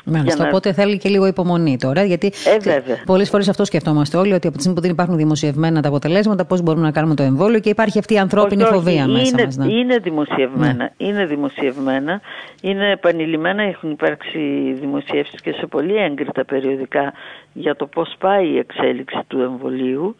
[0.04, 0.44] Μάλιστα.
[0.44, 0.50] Να...
[0.50, 2.04] Οπότε θέλει και λίγο υπομονή τώρα.
[2.04, 2.34] Γιατί
[2.66, 5.88] ε, πολλές φορές αυτό σκεφτόμαστε όλοι, ότι από τη στιγμή που δεν υπάρχουν δημοσιευμένα τα
[5.88, 9.12] αποτελέσματα, πώς μπορούμε να κάνουμε το εμβόλιο και υπάρχει αυτή η ανθρώπινη όχι, φοβία όχι.
[9.12, 9.73] μέσα είναι, μας, ναι.
[9.73, 10.73] είναι δημοσιευμένα.
[10.73, 10.90] Ναι.
[10.98, 12.21] Είναι δημοσιευμένα.
[12.62, 13.63] Είναι επανειλημμένα.
[13.63, 14.40] Έχουν υπάρξει
[14.80, 17.13] δημοσιεύσεις και σε πολύ έγκριτα περιοδικά
[17.54, 20.15] για το πώς πάει η εξέλιξη του εμβολίου.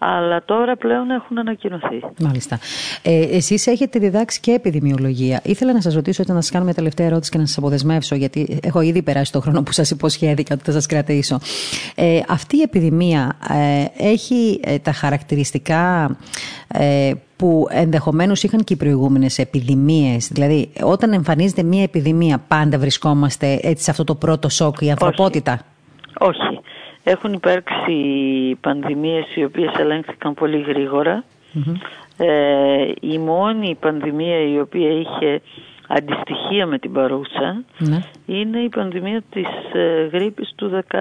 [0.00, 2.00] Αλλά τώρα πλέον έχουν ανακοινωθεί.
[2.18, 2.58] Μάλιστα.
[3.02, 5.40] Ε, Εσείς έχετε διδάξει και επιδημιολογία.
[5.44, 8.14] Ήθελα να σας ρωτήσω, όταν να σας κάνω μια τελευταία ερώτηση και να σας αποδεσμεύσω,
[8.14, 11.38] γιατί έχω ήδη περάσει στο χρόνο που σας υποσχέθηκα ότι θα σας κρατήσω.
[11.94, 16.16] Ε, αυτή η επιδημία ε, έχει ε, τα χαρακτηριστικά
[16.68, 20.28] ε, που ενδεχομένως είχαν και οι προηγούμενες επιδημίες.
[20.28, 25.52] Δηλαδή, όταν εμφανίζεται μία επιδημία, πάντα βρισκόμαστε έτσι σε αυτό το πρώτο σοκ, η ανθρωπότητα.
[25.52, 26.40] Όχι.
[26.40, 26.60] Όχι.
[27.10, 27.94] Έχουν υπάρξει
[28.60, 30.64] πανδημίες οι οποίες ελέγχθηκαν πολύ
[32.16, 35.40] Ε, η μόνη πανδημία η οποία είχε
[35.88, 37.98] αντιστοιχεία με την παρούσα ναι.
[38.26, 40.96] είναι η πανδημία της ε, γρήπης του 17.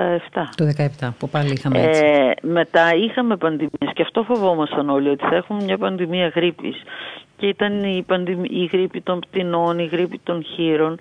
[0.55, 0.65] Το
[0.99, 2.03] 17 που πάλι είχαμε έτσι.
[2.05, 6.75] Ε, μετά είχαμε πανδημίες και αυτό φοβόμασταν όλοι ότι θα έχουμε μια πανδημία γρήπης
[7.37, 8.05] και ήταν η,
[8.49, 10.99] η γρήπη των πτηνών, η γρήπη των χείρων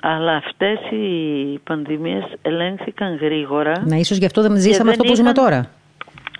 [0.00, 3.72] αλλά αυτές οι πανδημίες ελέγχθηκαν γρήγορα.
[3.84, 5.70] Να ίσως γι' αυτό δεν ζήσαμε αυτό που ζούμε τώρα.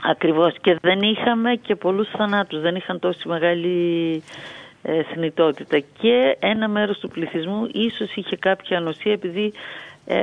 [0.02, 3.76] Ακριβώς και δεν είχαμε και πολλούς θανάτους, δεν είχαν τόση μεγάλη
[4.14, 4.65] ε,
[5.12, 9.52] θνητότητα και ένα μέρος του πληθυσμού ίσως είχε κάποια ανοσία επειδή
[10.06, 10.22] ε,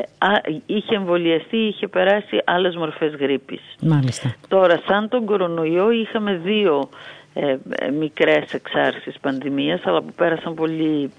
[0.66, 3.61] είχε εμβολιαστεί ή είχε περάσει άλλες μορφές γρήπης.
[3.82, 4.36] Μάλιστα.
[4.47, 6.89] Τώρα, σαν τον κορονοϊό είχαμε δύο
[7.34, 7.57] ε,
[7.91, 11.11] μικρές εξάρσεις πανδημίας, αλλά που πέρασαν πολύ,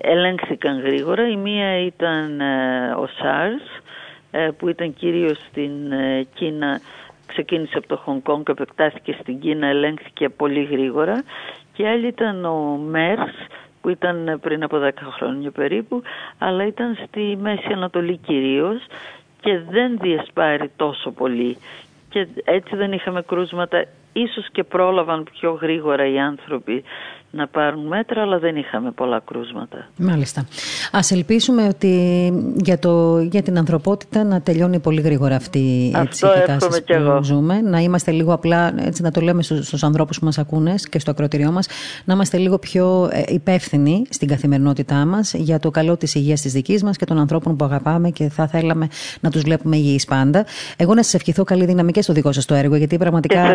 [0.00, 1.28] ελέγχθηκαν γρήγορα.
[1.28, 3.82] Η μία ήταν ε, ο SARS,
[4.30, 5.72] ε, που ήταν κυρίως στην
[6.34, 6.80] Κίνα,
[7.26, 11.22] ξεκίνησε από το Χονγκ Κόνγκ και επεκτάθηκε στην Κίνα, ελέγχθηκε πολύ γρήγορα
[11.76, 13.34] και άλλη ήταν ο ΜΕΡΣ
[13.80, 16.02] που ήταν πριν από 10 χρόνια περίπου,
[16.38, 18.86] αλλά ήταν στη Μέση Ανατολή κυρίως
[19.40, 21.56] και δεν διασπάρει τόσο πολύ.
[22.08, 26.84] Και έτσι δεν είχαμε κρούσματα, ίσως και πρόλαβαν πιο γρήγορα οι άνθρωποι
[27.36, 29.88] να πάρουν μέτρα, αλλά δεν είχαμε πολλά κρούσματα.
[29.96, 30.40] Μάλιστα.
[30.92, 31.92] Α ελπίσουμε ότι
[32.56, 37.22] για, το, για την ανθρωπότητα να τελειώνει πολύ γρήγορα αυτή έτσι, η κατάσταση που εγώ.
[37.22, 37.60] ζούμε.
[37.60, 41.10] Να είμαστε λίγο απλά, έτσι να το λέμε στους ανθρώπους που μας ακούνε και στο
[41.10, 41.68] ακροτηριό μας,
[42.04, 46.52] να είμαστε λίγο πιο ε, υπεύθυνοι στην καθημερινότητά μας για το καλό της υγείας της
[46.52, 48.88] δικής μας και των ανθρώπων που αγαπάμε και θα θέλαμε
[49.20, 50.44] να τους βλέπουμε υγιείς πάντα.
[50.76, 53.54] Εγώ να σας ευχηθώ καλή δύναμη και στο δικό σας το έργο, γιατί πραγματικά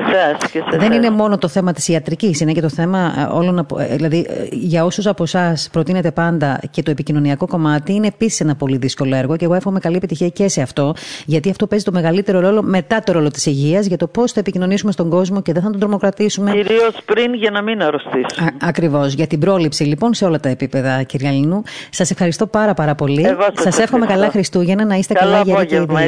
[0.78, 4.26] δεν είναι μόνο το θέμα της ιατρικής, είναι και το θέμα ε, όλων ε, δηλαδή
[4.30, 8.78] ε, για όσους από εσάς προτείνετε πάντα και το επικοινωνιακό κομμάτι, είναι επίσης ένα πολύ
[8.78, 10.94] δύσκολο έργο και εγώ εύχομαι καλή επιτυχία και σε αυτό,
[11.26, 14.40] γιατί αυτό παίζει το μεγαλύτερο ρόλο μετά το ρόλο της υγείας για το πώς θα
[14.40, 16.52] επικοινωνήσουμε στον κόσμο και δεν θα τον τρομοκρατήσουμε.
[16.52, 18.50] Κυρίως πριν για να μην αρρωστήσει.
[18.62, 19.14] Ακριβώς.
[19.14, 21.64] Για την πρόληψη λοιπόν σε όλα τα επίπεδα, κυρία Λινού.
[21.90, 23.26] Σας ευχαριστώ πάρα πάρα πολύ.
[23.54, 26.04] Σας εύχομαι καλά Χριστούγεννα, να είστε καλά, καλά και Να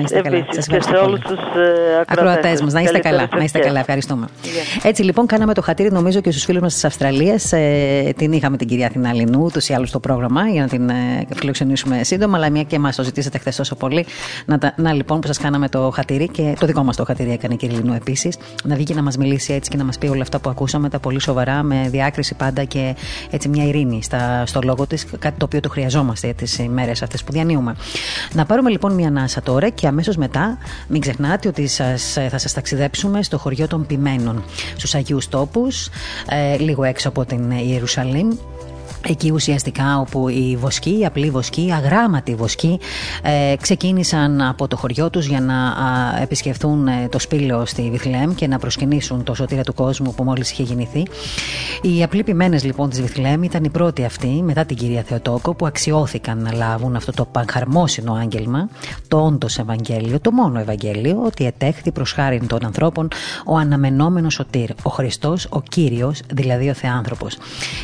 [0.00, 0.46] είστε καλά.
[0.50, 0.92] Σας ευχαριστώ.
[0.92, 1.38] Και σε όλους τους
[2.06, 2.72] ακροατές μας.
[2.72, 3.28] Να είστε καλά.
[3.36, 3.78] Να είστε καλά.
[3.78, 4.26] Ευχαριστούμε.
[4.82, 7.01] Έτσι λοιπόν κάναμε το χατήρι νομίζω και στους φίλους μας της Αυστραλία.
[7.50, 10.88] Ε, την είχαμε την κυρία Αθηνά Λινού, ούτως ή άλλως στο πρόγραμμα, για να την
[10.88, 12.36] ε, φιλοξενήσουμε σύντομα.
[12.36, 14.06] Αλλά μια και μας το ζητήσατε χθες τόσο πολύ.
[14.46, 17.54] Να, να λοιπόν που σας κάναμε το χατήρι και το δικό μας το χατήρι έκανε
[17.54, 18.36] η κυρία Λινού επίσης.
[18.64, 20.88] Να βγει και να μας μιλήσει έτσι και να μας πει όλα αυτά που ακούσαμε,
[20.88, 22.96] τα πολύ σοβαρά, με διάκριση πάντα και
[23.30, 27.24] έτσι μια ειρήνη στα, στο λόγο της, κάτι το οποίο το χρειαζόμαστε τις ημέρες αυτές
[27.24, 27.76] που διανύουμε.
[28.32, 32.52] Να πάρουμε λοιπόν μια ανάσα τώρα και αμέσως μετά μην ξεχνάτε ότι σας, θα σας
[32.52, 34.44] ταξιδέψουμε στο χωριό των Πιμένων,
[34.76, 35.88] στους Αγίους Τόπους,
[36.28, 38.28] ε, λίγο έξω από την Ιερουσαλήμ
[39.08, 42.80] Εκεί ουσιαστικά όπου οι βοσκοί, οι απλοί βοσκοί, οι αγράμματοι βοσκοί
[43.22, 45.54] ε, ξεκίνησαν από το χωριό τους για να
[46.22, 50.50] επισκεφθούν ε, το σπήλαιο στη Βιθλέμ και να προσκυνήσουν το σωτήρα του κόσμου που μόλις
[50.50, 51.02] είχε γεννηθεί.
[51.82, 55.66] Οι απλοί ποιμένες λοιπόν της Βιθλέμ ήταν οι πρώτοι αυτοί μετά την κυρία Θεοτόκο που
[55.66, 58.68] αξιώθηκαν να λάβουν αυτό το παγχαρμόσυνο άγγελμα,
[59.08, 63.08] το όντως Ευαγγέλιο, το μόνο Ευαγγέλιο, ότι ετέχθη προς χάρη των ανθρώπων
[63.46, 67.36] ο αναμενόμενος σωτήρ, ο Χριστός, ο Κύριος, δηλαδή ο Θεάνθρωπος.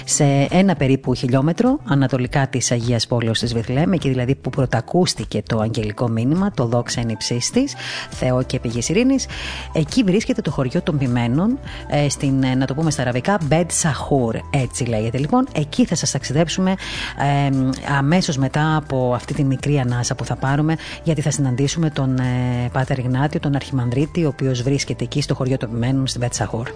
[0.04, 5.42] Σε ένα περίπου περίπου χιλιόμετρο ανατολικά της Αγίας Πόλεως της Βιθλέμ, εκεί δηλαδή που πρωτακούστηκε
[5.46, 7.74] το αγγελικό μήνυμα, το δόξα είναι υψής της,
[8.10, 9.26] Θεό και πηγής ειρήνης.
[9.72, 13.66] Εκεί βρίσκεται το χωριό των Πιμένων, ε, στην, ε, να το πούμε στα αραβικά, Bed
[13.82, 15.18] Sahur, έτσι λέγεται.
[15.18, 20.36] Λοιπόν, εκεί θα σας ταξιδέψουμε ε, αμέσως μετά από αυτή τη μικρή ανάσα που θα
[20.36, 25.34] πάρουμε, γιατί θα συναντήσουμε τον ε, Πάτερ Γνάτιο, τον Αρχιμανδρίτη, ο οποίος βρίσκεται εκεί στο
[25.34, 26.66] χωριό των Πιμένων, στην Bed Sahur.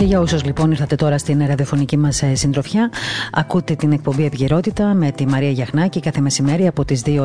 [0.00, 2.90] Και για όσους λοιπόν ήρθατε τώρα στην ραδιοφωνική μας ε, συντροφιά,
[3.32, 7.18] ακούτε την εκπομπή Επικαιρότητα με τη Μαρία Γιαχνάκη κάθε μεσημέρι από τις 2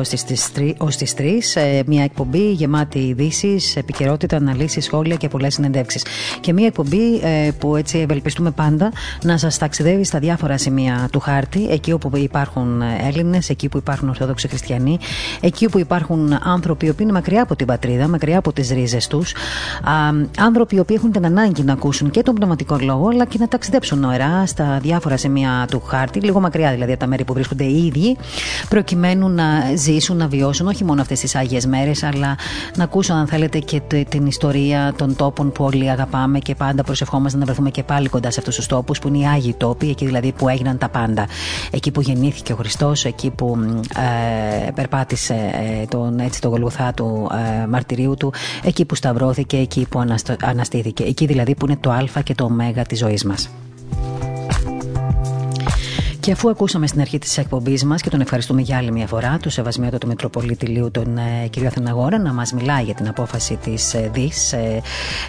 [0.78, 1.82] ως τις 3.
[1.86, 6.04] Μια εκπομπή γεμάτη ειδήσεις, επικαιρότητα, αναλύσεις, σχόλια και πολλές συνεντεύξεις.
[6.40, 11.20] Και μια εκπομπή ε, που έτσι ευελπιστούμε πάντα να σας ταξιδεύει στα διάφορα σημεία του
[11.20, 14.98] χάρτη, εκεί όπου υπάρχουν Έλληνες, εκεί που υπάρχουν Ορθόδοξοι Χριστιανοί,
[15.40, 19.06] εκεί όπου υπάρχουν άνθρωποι οι οποίοι είναι μακριά από την πατρίδα, μακριά από τις ρίζες
[19.06, 19.34] τους,
[20.38, 23.48] άνθρωποι οι οποίοι έχουν την ανάγκη να ακούσουν και τον πνευματικό λόγο, αλλά και να
[23.48, 27.64] ταξιδέψουν νοερά στα διάφορα σημεία του χάρτη, λίγο μακριά δηλαδή από τα μέρη που βρίσκονται
[27.64, 28.16] οι ίδιοι,
[28.68, 29.44] προκειμένου να
[29.74, 32.36] ζήσουν, να βιώσουν όχι μόνο αυτές τις άγιες μέρες, αλλά
[32.76, 37.38] να ακούσουν, αν θέλετε, και την ιστορία των τόπων που όλοι αγαπάμε και πάντα προσευχόμαστε
[37.38, 40.06] να βρεθούμε και πάλι κοντά σε αυτούς τους τόπους, που είναι οι άγιοι τόποι, εκεί
[40.06, 41.26] δηλαδή που έγιναν τα πάντα.
[41.70, 43.58] Εκεί που γεννήθηκε ο Χριστός, εκεί που
[44.66, 47.30] ε, περπάτησε ε, τον, έτσι, το γολγοθά του
[47.62, 50.04] ε, μαρτυρίου του, εκεί που σταυρώθηκε, εκεί που
[50.40, 51.04] αναστήθηκε.
[51.04, 53.50] Εκεί δηλαδή που είναι το Α και το ωμέγα της ζωής μας.
[56.26, 59.38] Και αφού ακούσαμε στην αρχή της εκπομπής μας και τον ευχαριστούμε για άλλη μια φορά,
[59.42, 61.66] του Σεβασμιότατο Μητροπολίτη Λίου, τον ε, κ.
[61.66, 64.82] Αθηναγόρα, να μας μιλάει για την απόφαση της ε, ΔΙΣ ε,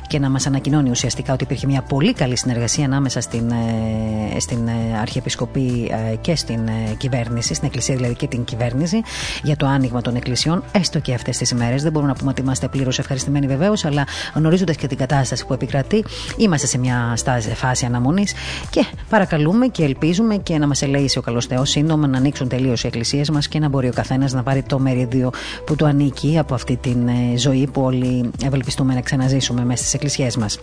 [0.07, 4.67] και να μας ανακοινώνει ουσιαστικά ότι υπήρχε μια πολύ καλή συνεργασία ανάμεσα στην, ε, στην
[4.67, 6.59] ε, Αρχιεπισκοπή ε, και στην
[6.97, 9.01] κυβέρνηση, στην Εκκλησία δηλαδή και την κυβέρνηση,
[9.43, 11.83] για το άνοιγμα των εκκλησιών, έστω και αυτές τις ημέρες.
[11.83, 15.53] Δεν μπορούμε να πούμε ότι είμαστε πλήρως ευχαριστημένοι βεβαίως, αλλά γνωρίζοντας και την κατάσταση που
[15.53, 16.05] επικρατεί,
[16.37, 17.17] είμαστε σε μια
[17.55, 18.33] φάση αναμονής
[18.69, 22.83] και παρακαλούμε και ελπίζουμε και να μας ελέγχει ο καλός Θεός σύντομα να ανοίξουν τελείως
[22.83, 25.31] οι εκκλησίες μας και να μπορεί ο καθένας να πάρει το μερίδιο
[25.65, 26.89] που του ανήκει από αυτή τη
[27.33, 30.59] ε, ζωή που όλοι ευελπιστούμε να ξαναζήσουμε μέσα στις εκκλησίε μας.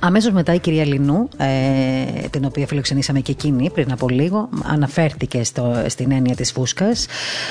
[0.00, 5.44] Αμέσως μετά η κυρία Λινού, ε, την οποία φιλοξενήσαμε και εκείνη πριν από λίγο, αναφέρθηκε
[5.44, 7.06] στο, στην έννοια της φούσκας,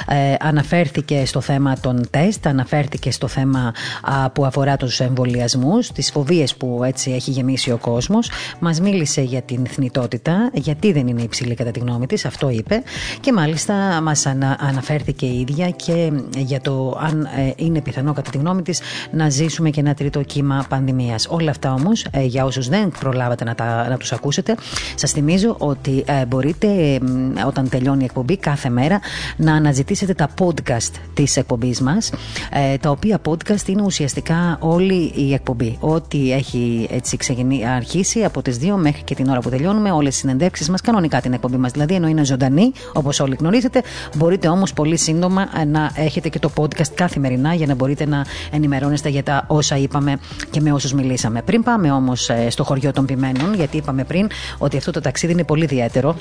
[0.08, 6.12] ε, αναφέρθηκε στο θέμα των τεστ, αναφέρθηκε στο θέμα α, που αφορά τους εμβολιασμούς, τις
[6.12, 8.30] φοβίες που έτσι έχει γεμίσει ο κόσμος.
[8.60, 12.84] Μας μίλησε για την θνητότητα, γιατί δεν είναι υψηλή κατά τη γνώμη της, αυτό είπε.
[13.20, 18.30] Και μάλιστα μας ανα, αναφέρθηκε η ίδια και για το αν ε, είναι πιθανό κατά
[18.32, 18.82] τη γνώμη της
[19.12, 21.28] να ζήσουμε και ένα τρίτο κύμα πανδημίας.
[21.30, 24.56] Όλα αυτά όμως ε, για όσους δεν προλάβατε να, τα, να τους ακούσετε,
[24.96, 27.00] σας θυμίζω ότι ε, μπορείτε
[27.48, 29.00] όταν τελειώνει η εκπομπή κάθε μέρα
[29.38, 32.12] να αναζητήσετε τα podcast της εκπομπής μας.
[32.52, 35.78] Ε, τα οποία podcast είναι ουσιαστικά όλη η εκπομπή.
[35.80, 40.10] Ό,τι έχει έτσι ξεκινήσει, αρχίσει από τις 2 μέχρι και την ώρα που τελειώνουμε, όλες
[40.10, 41.72] τις συνεντεύξεις μας, κανονικά την εκπομπή μας.
[41.72, 43.84] Δηλαδή, ενώ είναι ζωντανή, όπως όλοι γνωρίζετε,
[44.16, 49.10] μπορείτε όμως πολύ σύντομα να έχετε και το podcast καθημερινά για να μπορείτε να ενημερώνεστε
[49.10, 50.18] για τα όσα είπαμε
[50.52, 51.42] και με όσους μιλήσαμε.
[51.42, 55.34] Πριν πάμε όμως ε, στο χωριό των Πιμένων, γιατί είπαμε πριν ότι αυτό το ταξίδι
[55.34, 56.16] είναι πολύ ιδιαίτερο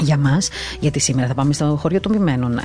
[0.00, 0.48] για μας,
[0.80, 2.58] γιατί σήμερα θα πάμε στο χωριό των Πιμένων.
[2.58, 2.62] Ε,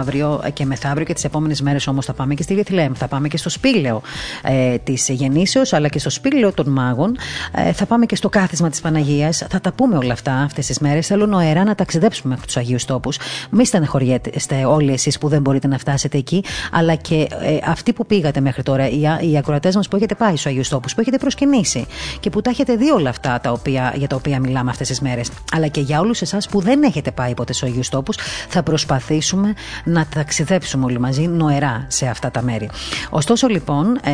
[0.00, 2.92] αύριο και μεθαύριο και τις επόμενες μέρες όμως θα πάμε και στη Βιεθλέμ.
[2.94, 4.02] Θα πάμε και στο σπήλαιο
[4.42, 7.16] ε, της Γεννήσεως, αλλά και στο σπήλαιο των Μάγων.
[7.52, 9.44] Ε, θα πάμε και στο κάθισμα της Παναγίας.
[9.48, 11.06] Θα τα πούμε όλα αυτά αυτές τις μέρες.
[11.06, 13.18] Θέλω νοερά να ταξιδέψουμε μέχρι τους Αγίους Τόπους.
[13.50, 18.06] Μη στενεχωριέστε όλοι εσείς που δεν μπορείτε να φτάσετε εκεί, αλλά και ε, αυτοί που
[18.06, 19.00] πήγατε μέχρι τώρα, οι,
[19.30, 21.86] οι ακροατές μας που έχετε πάει στους Αγίους Τόπους, που έχετε προσκυνήσει
[22.20, 25.00] και που τα έχετε δει όλα αυτά τα οποία, για τα οποία μιλάμε αυτές τις
[25.00, 25.30] μέρες.
[25.52, 28.12] Αλλά και για όλους εσάς που δεν έχετε πάει ποτέ στου Αγίου Τόπου,
[28.48, 29.54] θα προσπαθήσουμε
[29.84, 32.70] να ταξιδέψουμε όλοι μαζί νοερά σε αυτά τα μέρη.
[33.10, 34.12] Ωστόσο, λοιπόν, ε,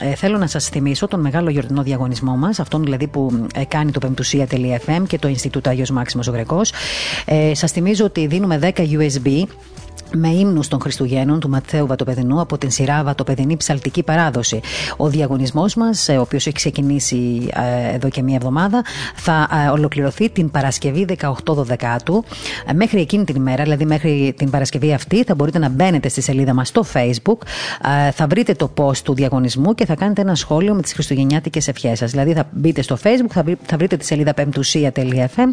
[0.00, 3.90] ε, θέλω να σας θυμίσω τον μεγάλο γιορτινό διαγωνισμό μας, αυτόν δηλαδή που ε, κάνει
[3.90, 6.72] το πεμπτουσία.fm και το Ινστιτούτο Άγιος Μάξιμος Γρεκός.
[7.24, 9.42] Ε, σας θυμίζω ότι δίνουμε 10 USB
[10.14, 14.60] με ύμνους των Χριστουγέννων του Ματθαίου Βατοπεδινού από την σειρά Βατοπεδινή Ψαλτική Παράδοση.
[14.96, 17.48] Ο διαγωνισμός μας, ε, ο οποίος έχει ξεκινήσει
[17.90, 18.84] ε, εδώ και μία εβδομάδα,
[19.14, 22.24] θα ε, ολοκληρωθεί την Παρασκευή 18 Δεκάτου.
[22.74, 26.54] Μέχρι εκείνη την ημέρα, δηλαδή μέχρι την Παρασκευή αυτή, θα μπορείτε να μπαίνετε στη σελίδα
[26.54, 27.38] μας στο Facebook,
[28.12, 31.98] θα βρείτε το post του διαγωνισμού και θα κάνετε ένα σχόλιο με τις χριστουγεννιάτικες ευχές
[31.98, 32.10] σας.
[32.10, 35.48] Δηλαδή θα μπείτε στο Facebook, θα βρείτε τη σελίδα πεμπτουσία.fm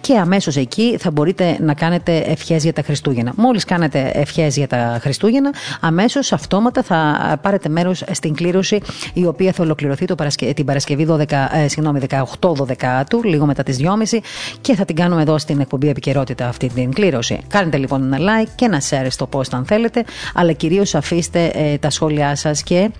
[0.00, 3.32] και αμέσως εκεί θα μπορείτε να κάνετε ευχές για τα Χριστούγεννα.
[3.36, 8.80] Μόλις κάνετε ευχές για τα Χριστούγεννα, αμέσως αυτόματα θα πάρετε μέρος στην κλήρωση
[9.12, 10.52] η οποία θα ολοκληρωθεί το Παρασκε...
[10.54, 12.00] την Παρασκευή 12, ε, συγγνώμη,
[12.40, 14.18] 18 του, λίγο μετά τις 2.30
[14.60, 17.40] και θα την κάνουμε εδώ στην εκπομπή Επικαιρότητα αυτή την κλήρωση.
[17.48, 21.78] Κάντε λοιπόν ένα like και ένα share στο post αν θέλετε, αλλά κυρίως αφήστε ε,
[21.78, 22.90] τα σχόλιά σας και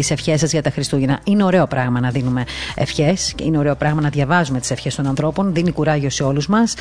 [0.00, 1.20] τις ευχές σας για τα Χριστούγεννα.
[1.24, 2.44] Είναι ωραίο πράγμα να δίνουμε
[2.74, 5.54] ευχές και είναι ωραίο πράγμα να διαβάζουμε τις ευχές των ανθρώπων.
[5.54, 6.74] Δίνει κουράγιο σε όλους μας,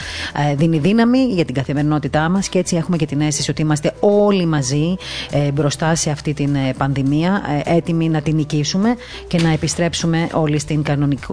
[0.52, 3.94] ε, δίνει δύναμη για την καθημερινότητά μας και έτσι έχουμε και την αίσθηση ότι είμαστε
[4.00, 4.96] όλοι μαζί
[5.32, 8.96] ε, μπροστά σε αυτή την ε, πανδημία, έτοιμοι να την νικήσουμε
[9.28, 10.84] και να επιστρέψουμε όλοι στην,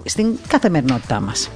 [0.05, 1.49] στην καθημερινότητά μας.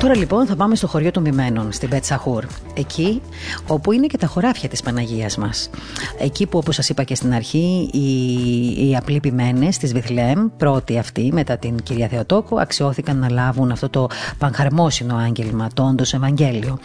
[0.00, 2.44] Τώρα λοιπόν θα πάμε στο χωριό των Μημένων, στην Πετσαχούρ.
[2.74, 3.22] Εκεί
[3.66, 5.70] όπου είναι και τα χωράφια της Παναγίας μας.
[6.18, 10.98] Εκεί που όπως σας είπα και στην αρχή οι, οι απλοί ποιμένες της Βιθλέμ, πρώτοι
[10.98, 16.78] αυτοί μετά την κυρία Θεοτόκο, αξιώθηκαν να λάβουν αυτό το πανχαρμόσυνο άγγελμα, το όντως Ευαγγέλιο.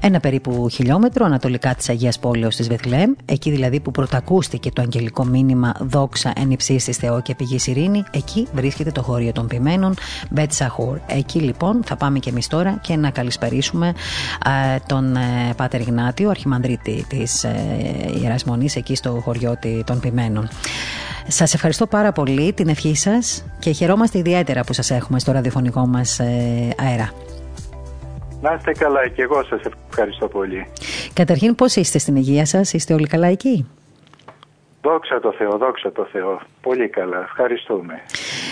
[0.00, 5.24] Ένα περίπου χιλιόμετρο ανατολικά της Αγίας Πόλεως της Βιθλέμ, εκεί δηλαδή που πρωτακούστηκε το αγγελικό
[5.24, 9.94] μήνυμα «Δόξα εν υψίστης Θεό και πηγής ειρήνη», εκεί βρίσκεται το χώριο των ποιμένων
[10.30, 10.98] Μπετσαχούρ.
[11.06, 13.94] Εκεί λοιπόν θα πάμε και εμείς τώρα και να καλησπερίσουμε
[14.86, 17.54] τον ε, Πάτερ Γνάτιο, αρχιμανδρίτη της ε,
[18.22, 20.48] Ιεράς Μονής εκεί στο χωριό των Ποιμένων.
[21.28, 25.86] Σας ευχαριστώ πάρα πολύ την ευχή σας και χαιρόμαστε ιδιαίτερα που σας έχουμε στο ραδιοφωνικό
[25.86, 27.10] μας ε, αέρα.
[28.40, 29.60] Να είστε καλά και εγώ σας
[29.90, 30.66] ευχαριστώ πολύ.
[31.12, 33.66] Καταρχήν πώς είστε στην υγεία σας, είστε όλοι καλά εκεί;
[34.88, 36.40] Δόξα τω Θεώ, δόξα τω Θεώ.
[36.60, 37.94] Πολύ καλά, ευχαριστούμε.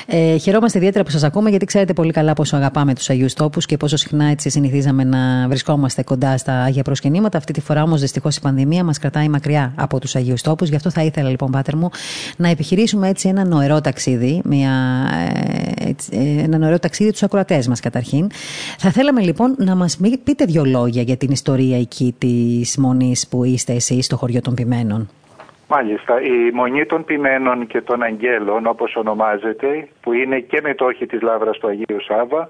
[0.06, 3.66] Ε, χαιρόμαστε ιδιαίτερα που σας ακούμε, γιατί ξέρετε πολύ καλά πόσο αγαπάμε τους Αγίους Τόπους
[3.66, 7.38] και πόσο συχνά έτσι συνηθίζαμε να βρισκόμαστε κοντά στα Άγια Προσκυνήματα.
[7.38, 10.68] Αυτή τη φορά όμως δυστυχώς η πανδημία μας κρατάει μακριά από τους Αγίους Τόπους.
[10.68, 11.90] Γι' αυτό θα ήθελα λοιπόν, Πάτερ μου,
[12.36, 14.72] να επιχειρήσουμε έτσι ένα νοερό ταξίδι, μια,
[16.10, 18.30] ε, ένα νοερό ταξίδι τους ακροατές μας καταρχήν.
[18.78, 23.44] Θα θέλαμε λοιπόν να μας πείτε δύο λόγια για την ιστορία εκεί της μονής που
[23.44, 25.08] είστε εσείς στο χωριό των Ποιμένων.
[25.74, 31.20] Μάλιστα, η Μονή των Ποιμένων και των Αγγέλων, όπως ονομάζεται, που είναι και μετόχη της
[31.22, 32.48] Λάβρας του Αγίου Σάβα,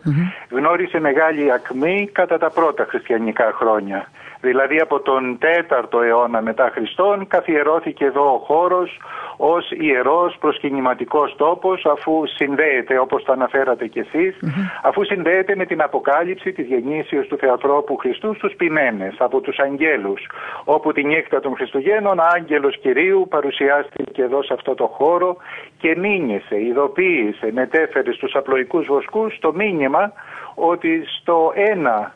[0.50, 4.08] γνώρισε μεγάλη ακμή κατά τα πρώτα χριστιανικά χρόνια.
[4.44, 5.38] Δηλαδή από τον
[5.68, 8.98] 4ο αιώνα μετά Χριστόν καθιερώθηκε εδώ ο χώρος
[9.36, 14.36] ως ιερός προσκυνηματικός τόπος αφού συνδέεται όπως το αναφέρατε κι εσεις
[14.82, 20.20] αφού συνδέεται με την αποκάλυψη της γεννήσεως του Θεατρόπου Χριστού στους ποιμένες από τους αγγέλους
[20.64, 25.36] όπου τη νύχτα των Χριστουγέννων άγγελος Κυρίου παρουσιάστηκε εδώ σε αυτό το χώρο
[25.78, 30.12] και μήνυσε, ειδοποίησε, μετέφερε στους απλοϊκούς βοσκούς το μήνυμα
[30.54, 32.14] ότι στο ένα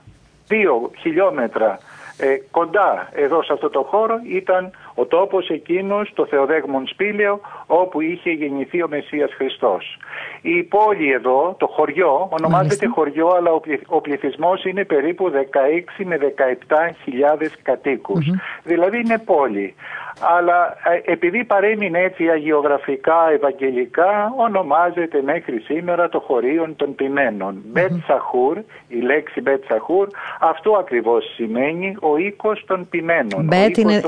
[0.48, 1.78] δύο χιλιόμετρα
[2.18, 8.00] ε, κοντά εδώ σε αυτό το χώρο ήταν ο τόπος εκείνος, το Θεοδέγμον Σπήλαιο, όπου
[8.00, 9.98] είχε γεννηθεί ο Μεσσίας Χριστός.
[10.42, 13.50] Η πόλη εδώ, το χωριό, ονομάζεται χωριό, αλλά
[13.86, 18.26] ο πληθυσμός είναι περίπου 16 με 17 χιλιάδες κατοικους
[18.64, 19.74] Δηλαδή είναι πόλη
[20.20, 27.62] αλλά ε, επειδή παρέμεινε έτσι αγιογραφικά, ευαγγελικά, ονομάζεται μέχρι σήμερα το χωρίο των ποιμένων.
[27.64, 28.58] Μπετσαχούρ,
[28.88, 30.08] η λέξη Μπετσαχούρ,
[30.40, 33.44] αυτό ακριβώς σημαίνει ο οίκος των ποιμένων.
[33.44, 34.02] Μπετ, είναι,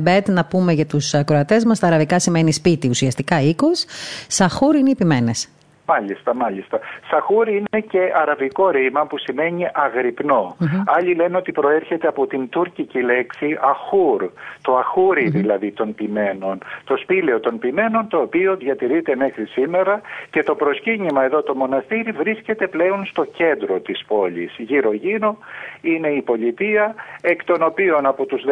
[0.00, 3.84] μπετ να πούμε για τους ακροατές μας, τα αραβικά σημαίνει σπίτι, ουσιαστικά οίκος.
[4.28, 5.48] Σαχούρ είναι οι ποιμένες.
[5.86, 6.80] Μάλιστα, μάλιστα.
[7.10, 10.56] Σαχούρ είναι και αραβικό ρήμα που σημαίνει αγρυπνώ.
[10.86, 14.30] Άλλοι λένε ότι προέρχεται από την τουρκική λέξη αχούρ,
[14.62, 20.42] το αχούρι δηλαδή των ποιμένων, το σπήλαιο των ποιμένων το οποίο διατηρείται μέχρι σήμερα και
[20.42, 24.54] το προσκύνημα εδώ το μοναστήρι βρίσκεται πλέον στο κέντρο της πόλης.
[24.58, 25.36] Γύρω γύρω
[25.80, 28.42] είναι η πολιτεία εκ των οποίων από τους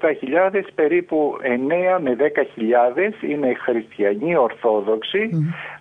[0.00, 2.24] 16-17 χιλιάδες περίπου 9 με 10
[2.54, 5.30] χιλιάδες είναι χριστιανοί ορθόδοξοι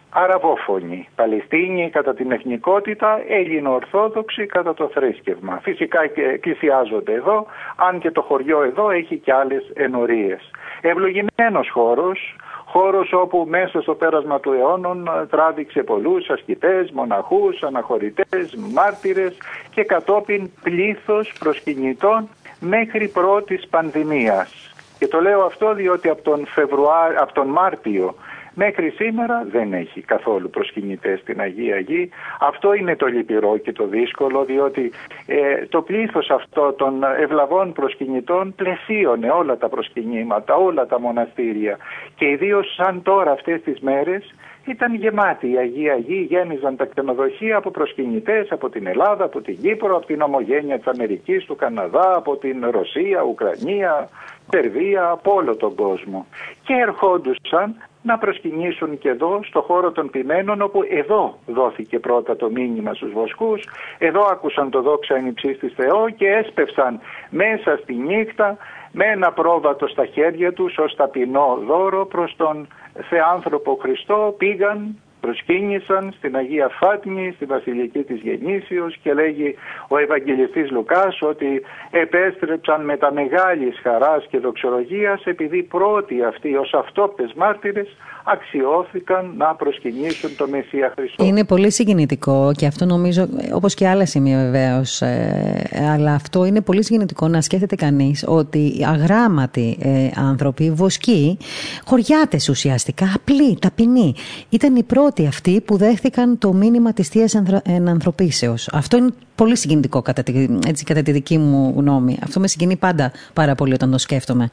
[0.10, 5.60] αραβόφωνοι, Παλαιστίνοι κατά την εθνικότητα, Έλληνο-Ορθόδοξοι κατά το θρήσκευμα.
[5.64, 6.00] Φυσικά
[6.34, 7.46] εκκλησιάζονται εδώ,
[7.76, 10.52] αν και το χωριό εδώ έχει και άλλες ενορίες.
[10.82, 12.36] Ευλογημένος χώρος,
[12.66, 19.38] χώρος όπου μέσα στο πέρασμα του αιώνων τράβηξε πολλούς ασκητές, μοναχούς, αναχωρητές, μάρτυρες
[19.70, 22.30] και κατόπιν πλήθος προσκυνητών
[22.60, 24.72] μέχρι πρώτης πανδημίας.
[25.00, 28.16] Και το λέω αυτό διότι από τον, Φεβρουάριο, από τον Μάρτιο
[28.60, 32.10] Μέχρι σήμερα δεν έχει καθόλου προσκυνητές στην Αγία Γη.
[32.40, 34.92] Αυτό είναι το λυπηρό και το δύσκολο διότι
[35.26, 41.78] ε, το πλήθος αυτό των ευλαβών προσκυνητών πλαισίωνε όλα τα προσκυνήματα, όλα τα μοναστήρια
[42.16, 44.34] και ιδίως σαν τώρα αυτές τις μέρες
[44.66, 49.58] ήταν γεμάτη η Αγία Γη, γέμιζαν τα κτηνοδοχεία από προσκυνητές από την Ελλάδα, από την
[49.62, 54.10] Κύπρο, από την ομογένεια της Αμερικής, του Καναδά, από την Ρωσία, Ουκρανία,
[54.50, 56.26] Σερβία, από όλο τον κόσμο.
[56.64, 57.76] Και ερχόντουσαν
[58.08, 63.12] να προσκυνήσουν και εδώ στο χώρο των ποιμένων όπου εδώ δόθηκε πρώτα το μήνυμα στους
[63.12, 63.64] βοσκούς,
[63.98, 67.00] εδώ άκουσαν το δόξα εν της Θεό και έσπευσαν
[67.30, 68.58] μέσα στη νύχτα
[68.92, 72.68] με ένα πρόβατο στα χέρια τους ως ταπεινό δώρο προς τον
[73.10, 79.56] Θεάνθρωπο Χριστό πήγαν προσκύνησαν στην Αγία Φάτνη, στη Βασιλική της Γεννήσεως και λέγει
[79.88, 81.62] ο Ευαγγελιστής Λουκάς ότι
[81.92, 87.88] επέστρεψαν με τα μεγάλης χαράς και δοξολογίας επειδή πρώτοι αυτοί ως αυτόπτες μάρτυρες
[88.30, 91.26] αξιώθηκαν να προσκυνήσουν το Μεσσία Χριστό.
[91.26, 96.62] Είναι πολύ συγκινητικό και αυτό νομίζω, όπως και άλλα σημεία βεβαίως, ε, αλλά αυτό είναι
[96.62, 101.38] πολύ συγκινητικό να σκέφτεται κανείς ότι αγράμματοι ε, άνθρωποι, βοσκοί,
[101.86, 104.16] χωριάτες ουσιαστικά, απλοί, ταπεινοί,
[104.50, 108.70] ήταν οι πρώτοι αυτοί που δέχθηκαν το μήνυμα της Θείας Ενανθρωπίσεως.
[108.72, 112.18] Αυτό είναι πολύ συγκινητικό κατά τη, έτσι, κατά τη δική μου γνώμη.
[112.24, 114.50] Αυτό με συγκινεί πάντα πάρα πολύ όταν το σκέφτομαι.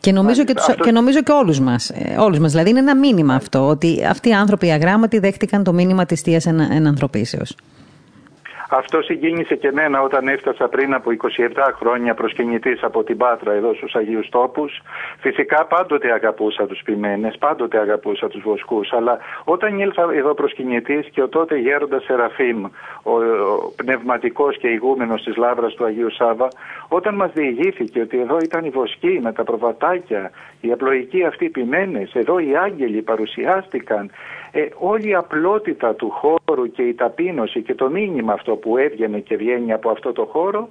[0.00, 2.50] Και νομίζω, και, τους, και νομίζω και όλους μας, ε, όλους μας.
[2.50, 6.20] Δηλαδή είναι ένα μήνυμα αυτό, ότι αυτοί οι άνθρωποι οι αγράμματοι δέχτηκαν το μήνυμα της
[6.20, 7.56] Θείας Ενανθρωπίσεως.
[8.70, 13.74] Αυτό συγκίνησε και εμένα όταν έφτασα πριν από 27 χρόνια προσκυνητής από την Πάτρα εδώ
[13.74, 14.82] στους Αγίους Τόπους.
[15.18, 21.22] Φυσικά πάντοτε αγαπούσα τους ποιμένες, πάντοτε αγαπούσα τους βοσκούς, αλλά όταν ήλθα εδώ προσκυνητής και
[21.22, 22.70] ο τότε γέροντας Σεραφείμ, ο,
[23.12, 26.48] ο πνευματικός και ηγούμενος της Λάβρας του Αγίου Σάβα,
[26.88, 32.14] όταν μας διηγήθηκε ότι εδώ ήταν οι βοσκοί με τα προβατάκια, οι απλοϊκοί αυτοί ποιμένες,
[32.14, 34.10] εδώ οι άγγελοι παρουσιάστηκαν,
[34.50, 39.18] ε, όλη η απλότητα του χώρου και η ταπείνωση και το μήνυμα αυτό που έβγαινε
[39.18, 40.68] και βγαίνει από αυτό το χώρο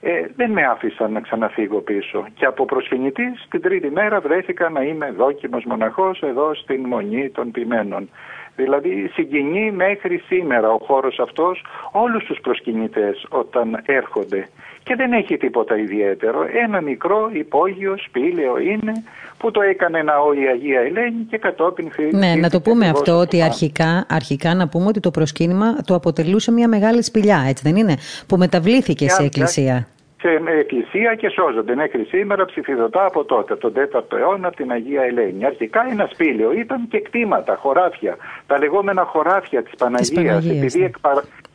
[0.00, 2.26] ε, δεν με άφησαν να ξαναφύγω πίσω.
[2.34, 7.50] Και από προσφυνητής την τρίτη μέρα βρέθηκα να είμαι δόκιμος μοναχός εδώ στην Μονή των
[7.50, 8.10] Ποιμένων.
[8.56, 14.48] Δηλαδή συγκινεί μέχρι σήμερα ο χώρος αυτός όλους τους προσκυνητές όταν έρχονται
[14.88, 16.46] και δεν έχει τίποτα ιδιαίτερο.
[16.64, 18.92] Ένα μικρό υπόγειο σπήλαιο είναι
[19.38, 23.42] που το έκανε ναό η Αγία Ελένη και κατόπιν Ναι, να το πούμε αυτό ότι
[23.42, 27.96] αρχικά, αρχικά να πούμε ότι το προσκύνημα το αποτελούσε μια μεγάλη σπηλιά, έτσι δεν είναι,
[28.26, 29.86] που μεταβλήθηκε σε εκκλησία
[30.20, 30.28] σε
[30.58, 35.44] εκκλησία και σώζονται μέχρι σήμερα ψηφιδωτά από τότε, τον 4ο αιώνα, την Αγία Ελένη.
[35.44, 38.16] Αρχικά ένα σπήλαιο ήταν και κτήματα, χωράφια,
[38.46, 40.90] τα λεγόμενα χωράφια της Παναγίας, της Παναγίας επειδή ναι.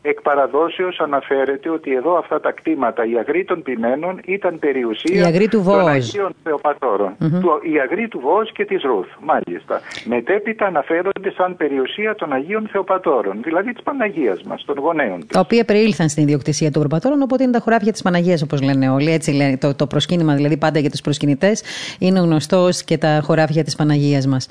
[0.06, 5.48] Εκ παραδόσεως αναφέρεται ότι εδώ αυτά τα κτήματα, οι αγροί των ποιμένων, ήταν περιουσία αγροί
[5.48, 7.16] του των Αγίων Θεοπατώρων.
[7.20, 7.72] Mm-hmm.
[7.72, 9.82] Οι αγροί του Βόζ και της Ρούθ, μάλιστα.
[10.06, 15.28] Μετέπειτα αναφέρονται σαν περιουσία των Αγίων Θεοπατώρων, δηλαδή της Παναγίας μας, των γονέων της.
[15.28, 18.90] Τα οποία περιήλθαν στην ιδιοκτησία των Προπατώρων, οπότε είναι τα χωράφια της Παναγίας, όπως λένε
[18.90, 19.12] όλοι.
[19.12, 21.64] Έτσι λένε, το, το προσκύνημα δηλαδή πάντα για τους προσκυνητές
[22.00, 24.48] είναι γνωστός και τα χωράφια της Παναγίας μας.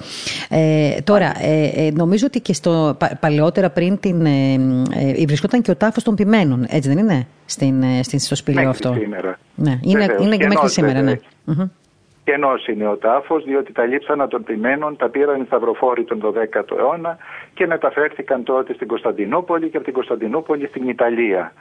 [0.51, 4.53] Ε, τώρα, ε, ε, νομίζω ότι και στο, παλαιότερα πριν την ε,
[4.95, 8.69] ε βρισκόταν και ο τάφος των ποιμένων, έτσι δεν είναι, στην, ε, στην, στο σπήλαιο
[8.69, 8.93] αυτό.
[8.99, 9.39] Σήμερα.
[9.55, 11.15] Ναι, είναι, είναι και μέχρι σήμερα, ναι.
[12.25, 16.79] Κενός είναι ο τάφος, διότι τα λείψανα των ποιμένων τα πήραν οι σταυροφόροι τον 12ο
[16.79, 17.17] αιώνα
[17.55, 21.53] και μεταφέρθηκαν τότε στην Κωνσταντινούπολη και από την Κωνσταντινούπολη στην Ιταλία.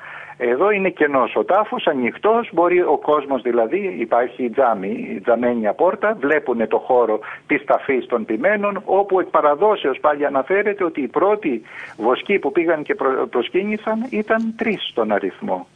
[0.44, 5.74] Εδώ είναι κενός ο τάφος, ανοιχτός, μπορεί ο κόσμος δηλαδή, υπάρχει η τζάμι, η τζαμένια
[5.74, 11.08] πόρτα, βλέπουν το χώρο της ταφής των ποιμένων, όπου εκ παραδόσεως πάλι αναφέρεται ότι οι
[11.08, 11.62] πρώτοι
[11.98, 12.96] βοσκοί που πήγαν και
[13.30, 15.68] προσκύνησαν ήταν τρεις στον αριθμό.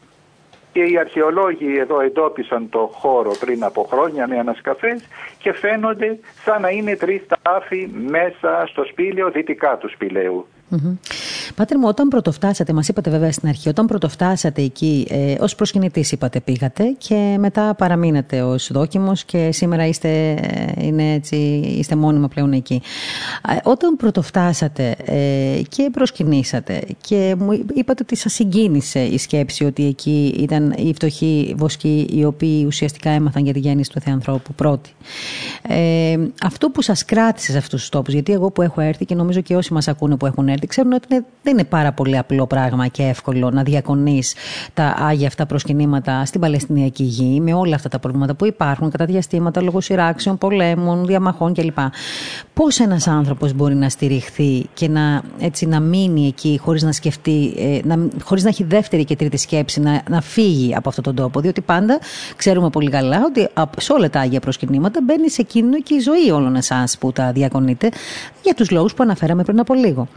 [0.72, 5.08] Και οι αρχαιολόγοι εδώ εντόπισαν το χώρο πριν από χρόνια με ανασκαφές
[5.38, 10.48] και φαίνονται σαν να είναι τρεις τάφοι μέσα στο σπήλαιο δυτικά του σπηλαίου.
[10.72, 10.98] Mm-hmm.
[11.56, 16.12] Πάτερ μου, όταν πρωτοφτάσατε, μας είπατε βέβαια στην αρχή, όταν πρωτοφτάσατε εκεί, ε, ως προσκυνητής
[16.12, 21.36] είπατε πήγατε και μετά παραμείνατε ως δόκιμος και σήμερα είστε, ε, είναι έτσι,
[21.78, 22.82] είστε μόνιμα πλέον εκεί.
[23.50, 29.86] Ε, όταν πρωτοφτάσατε ε, και προσκυνήσατε και μου είπατε ότι σας συγκίνησε η σκέψη ότι
[29.86, 34.90] εκεί ήταν οι φτωχοί βοσκοί οι οποίοι ουσιαστικά έμαθαν για τη γέννηση του Θεανθρώπου πρώτοι.
[35.62, 39.16] Ε, αυτό που σας κράτησε σε αυτούς τους τόπους, γιατί εγώ που έχω έρθει και
[39.16, 41.08] νομίζω και όσοι μας ακούνε που έχουν έρθει, έρθει ξέρουν ότι
[41.44, 44.36] δεν είναι πάρα πολύ απλό πράγμα και εύκολο να διακονείς
[44.74, 49.06] τα άγια αυτά προσκυνήματα στην Παλαιστινιακή γη με όλα αυτά τα προβλήματα που υπάρχουν κατά
[49.06, 51.78] διαστήματα λόγω σειράξεων, πολέμων, διαμαχών κλπ.
[52.54, 57.54] Πώς ένας άνθρωπος μπορεί να στηριχθεί και να, έτσι, να μείνει εκεί χωρίς να σκεφτεί,
[57.58, 61.16] ε, να, χωρίς να έχει δεύτερη και τρίτη σκέψη να, να φύγει από αυτόν τον
[61.16, 62.00] τόπο; Διότι πάντα
[62.36, 63.48] ξέρουμε πολύ καλά ότι
[63.78, 67.32] σε όλα τα άγια προσκυνήματα μπαίνει σε κίνδυνο και η ζωή όλων εσάς που τα
[67.32, 67.90] διακονείτε
[68.44, 70.08] για τους λόγους που αναφέραμε πριν από λίγο.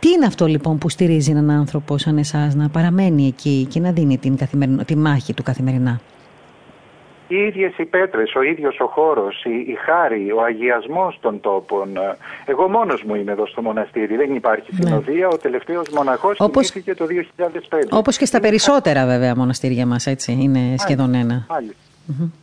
[0.00, 3.92] Τι είναι αυτό λοιπόν που στηρίζει έναν άνθρωπο σαν εσάς να παραμένει εκεί και να
[3.92, 4.38] δίνει την
[4.86, 6.00] τη μάχη του καθημερινά;
[7.28, 11.88] Οι ίδιες οι πέτρες, ο ίδιος ο χώρος, η, η χάρη, ο αγιασμός των τόπων.
[12.44, 14.16] Εγώ μόνος μου είμαι εδώ στο μοναστήρι.
[14.16, 14.86] Δεν υπάρχει ναι.
[14.86, 15.28] συνοδεία.
[15.28, 16.72] Ο τελευταίος μοναχός Όπως...
[16.72, 17.78] το 2005.
[17.90, 20.32] Όπως και στα περισσότερα βέβαια μοναστήρια μας, έτσι.
[20.32, 21.46] Είναι σχεδόν ένα.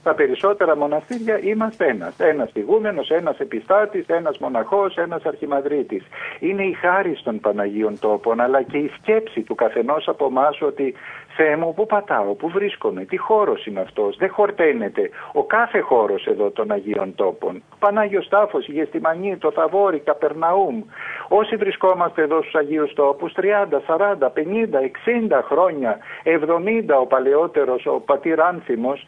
[0.03, 2.19] Τα περισσότερα μοναστήρια είμαστε ένας.
[2.19, 6.03] Ένας ηγούμενος, ένας επιστάτης, ένας μοναχός, ένας αρχιμαδρίτης.
[6.39, 10.93] Είναι η χάρη των Παναγίων τόπων, αλλά και η σκέψη του καθενός από εμάς ότι
[11.35, 16.25] Θεέ μου, πού πατάω, πού βρίσκομαι, τι χώρος είναι αυτός, δεν χορταίνεται ο κάθε χώρος
[16.25, 17.63] εδώ των Αγίων Τόπων.
[17.79, 20.83] Πανάγιος Τάφος, η Γεστημανή, το Θαβόρι, Καπερναούμ.
[21.27, 27.99] Όσοι βρισκόμαστε εδώ στους Αγίους Τόπους, 30, 40, 50, 60 χρόνια, 70 ο παλαιότερος, ο
[27.99, 29.03] πατήρ Άνθιμος,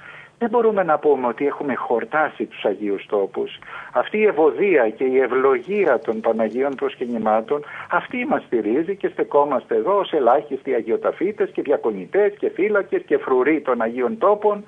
[0.45, 3.59] δεν μπορούμε να πούμε ότι έχουμε χορτάσει τους Αγίους Τόπους.
[3.91, 9.97] Αυτή η ευωδία και η ευλογία των Παναγίων προσκυνημάτων αυτή μας στηρίζει και στεκόμαστε εδώ
[9.97, 14.63] ως ελάχιστοι αγιοταφίτες και διακονητές και φύλακες και φρουροί των Αγίων Τόπων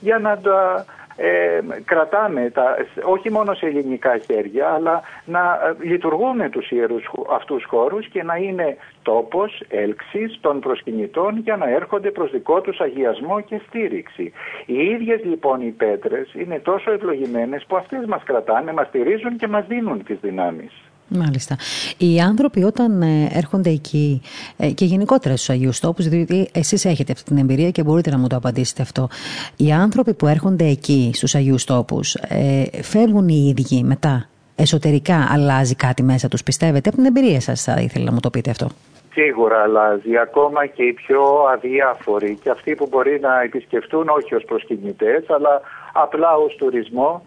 [0.00, 0.84] για να τα
[1.20, 7.64] ε, κρατάμε τα, όχι μόνο σε ελληνικά χέρια αλλά να ε, λειτουργούμε τους ιερούς αυτούς
[7.64, 13.40] χώρους και να είναι τόπος έλξης των προσκυνητών για να έρχονται προς δικό τους αγιασμό
[13.40, 14.32] και στήριξη.
[14.66, 19.48] Οι ίδιες λοιπόν οι πέτρες είναι τόσο ευλογημένες που αυτές μας κρατάνε, μας στηρίζουν και
[19.48, 20.87] μας δίνουν τις δυνάμεις.
[21.08, 21.56] Μάλιστα.
[21.98, 24.22] Οι άνθρωποι όταν ε, έρχονται εκεί
[24.56, 28.18] ε, και γενικότερα στους Αγίους Τόπους, διότι εσείς έχετε αυτή την εμπειρία και μπορείτε να
[28.18, 29.08] μου το απαντήσετε αυτό.
[29.56, 34.28] Οι άνθρωποι που έρχονται εκεί στους Αγίους Τόπους ε, φεύγουν οι ίδιοι μετά.
[34.54, 38.30] Εσωτερικά αλλάζει κάτι μέσα τους, πιστεύετε; Από την εμπειρία σας, θα ήθελα να μου το
[38.30, 38.68] πείτε αυτό.
[39.12, 40.16] Σίγουρα αλλάζει.
[40.16, 45.60] Ακόμα και οι πιο αδιάφοροι και αυτοί που μπορεί να επισκεφτούν όχι ως προσκυνητές αλλά
[45.92, 47.22] απλά ως τουρισμό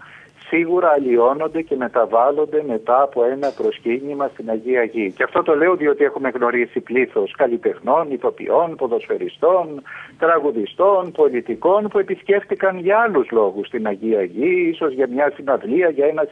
[0.51, 5.11] σίγουρα αλλοιώνονται και μεταβάλλονται μετά από ένα προσκύνημα στην Αγία Γη.
[5.15, 9.81] Και αυτό το λέω διότι έχουμε γνωρίσει πλήθος καλλιτεχνών, ηθοποιών, ποδοσφαιριστών,
[10.17, 16.05] τραγουδιστών, πολιτικών που επισκέφτηκαν για άλλους λόγους στην Αγία Γη, ίσως για μια συναυλία, για
[16.05, 16.23] ένα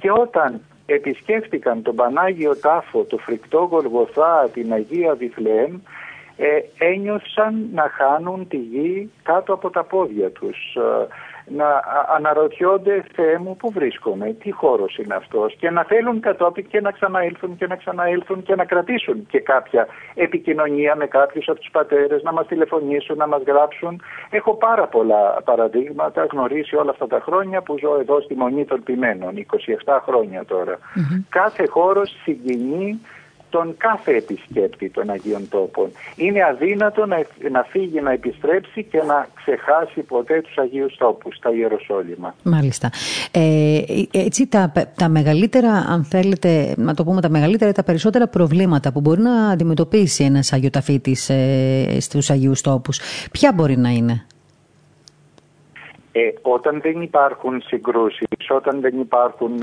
[0.00, 5.72] και όταν επισκέφτηκαν τον Πανάγιο Τάφο, το φρικτό Γολγοθά, την Αγία Βιθλεέμ,
[6.36, 10.76] ε, ένιωσαν να χάνουν τη γη κάτω από τα πόδια τους.
[11.50, 11.82] Ε, να
[12.16, 16.90] αναρωτιόνται Θεέ μου που βρίσκομαι, τι χώρος είναι αυτός και να θέλουν κατόπιν και να
[16.90, 22.22] ξαναέλθουν και να ξαναέλθουν και να κρατήσουν και κάποια επικοινωνία με κάποιους από τους πατέρες,
[22.22, 24.02] να μας τηλεφωνήσουν, να μας γράψουν.
[24.30, 28.82] Έχω πάρα πολλά παραδείγματα γνωρίσει όλα αυτά τα χρόνια που ζω εδώ στη Μονή των
[28.82, 29.46] Ποιμένων,
[29.84, 30.78] 27 χρόνια τώρα.
[31.28, 33.00] Κάθε χώρος συγκινεί
[33.50, 35.90] τον κάθε επισκέπτη των Αγίων Τόπων.
[36.16, 37.16] Είναι αδύνατο να,
[37.50, 42.34] να φύγει, να επιστρέψει και να ξεχάσει ποτέ τους Αγίους Τόπους, τα Ιεροσόλυμα.
[42.42, 42.90] Μάλιστα.
[43.30, 43.80] Ε,
[44.10, 49.00] έτσι τα, τα μεγαλύτερα, αν θέλετε να το πούμε τα μεγαλύτερα, τα περισσότερα προβλήματα που
[49.00, 53.00] μπορεί να αντιμετωπίσει ένας Αγιοταφίτης ε, στους Αγίους Τόπους,
[53.32, 54.26] ποια μπορεί να είναι;
[56.12, 59.62] Ε, όταν δεν υπάρχουν συγκρούσεις, όταν δεν υπάρχουν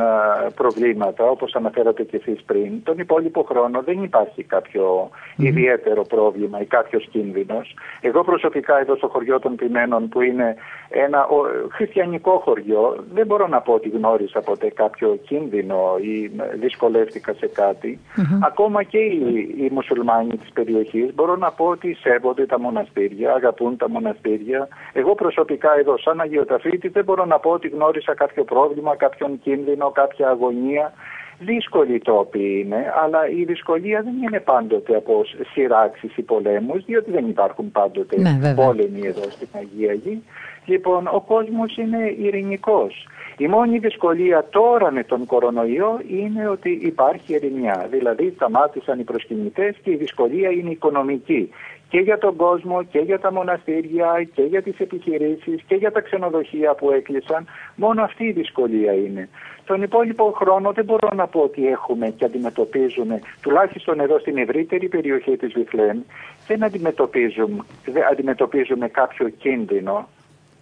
[0.56, 6.66] προβλήματα, όπως αναφέρατε και εσείς πριν, τον υπόλοιπο χρόνο δεν υπάρχει κάποιο ιδιαίτερο πρόβλημα ή
[6.66, 7.76] κάποιος κίνδυνος.
[8.02, 10.56] Εγώ προσωπικά εδώ στο χωριό των Πιμένων που είναι
[10.90, 11.36] ένα ο,
[11.72, 18.00] χριστιανικό χωριό, δεν μπορώ να πω ότι γνώρισα ποτέ κάποιο κίνδυνο ή δυσκολεύτηκα σε κάτι.
[18.42, 23.78] Ακόμα και οι, οι μουσουλμάνοι της περιοχής μπορώ να πω ότι σέβονται τα μοναστήρια, αγαπούν
[23.78, 24.68] τα μοναστήρια.
[24.94, 29.92] Εγώ προσωπικά εδώ σαν Αγιοταφίτη δεν μπορώ να πω ότι γνώρισα κάποιο πρόβλημα, κάποιον κίνδυνο,
[29.92, 30.94] κάποια αγωνία.
[31.40, 35.24] Δύσκολοι τόποι είναι, αλλά η δυσκολία δεν είναι πάντοτε από
[35.54, 40.24] σειράξεις ή πολέμους, διότι δεν υπάρχουν πάντοτε ναι, πόλεμοι εδώ στην Αγία Γη.
[40.66, 43.08] Λοιπόν, ο κόσμος είναι ειρηνικός.
[43.38, 47.88] Η μόνη δυσκολία τώρα με τον κορονοϊό είναι ότι υπάρχει ειρηνιά.
[47.90, 51.50] Δηλαδή σταμάτησαν οι προσκυνητές και η δυσκολία είναι οικονομική
[51.90, 56.02] και για τον κόσμο και για τα μοναστήρια και για τις επιχειρήσεις και για τα
[56.02, 57.46] ξενοδοχεία που έκλεισαν.
[57.76, 59.30] Μόνο αυτή η δυσκολία είναι.
[59.66, 64.88] Τον υπόλοιπο χρόνο δεν μπορώ να πω ότι έχουμε και αντιμετωπίζουμε, τουλάχιστον εδώ στην ευρύτερη
[64.88, 66.00] περιοχή της Βιθλέμ,
[66.48, 70.08] δεν αντιμετωπίζουμε, δεν αντιμετωπίζουμε κάποιο κίνδυνο.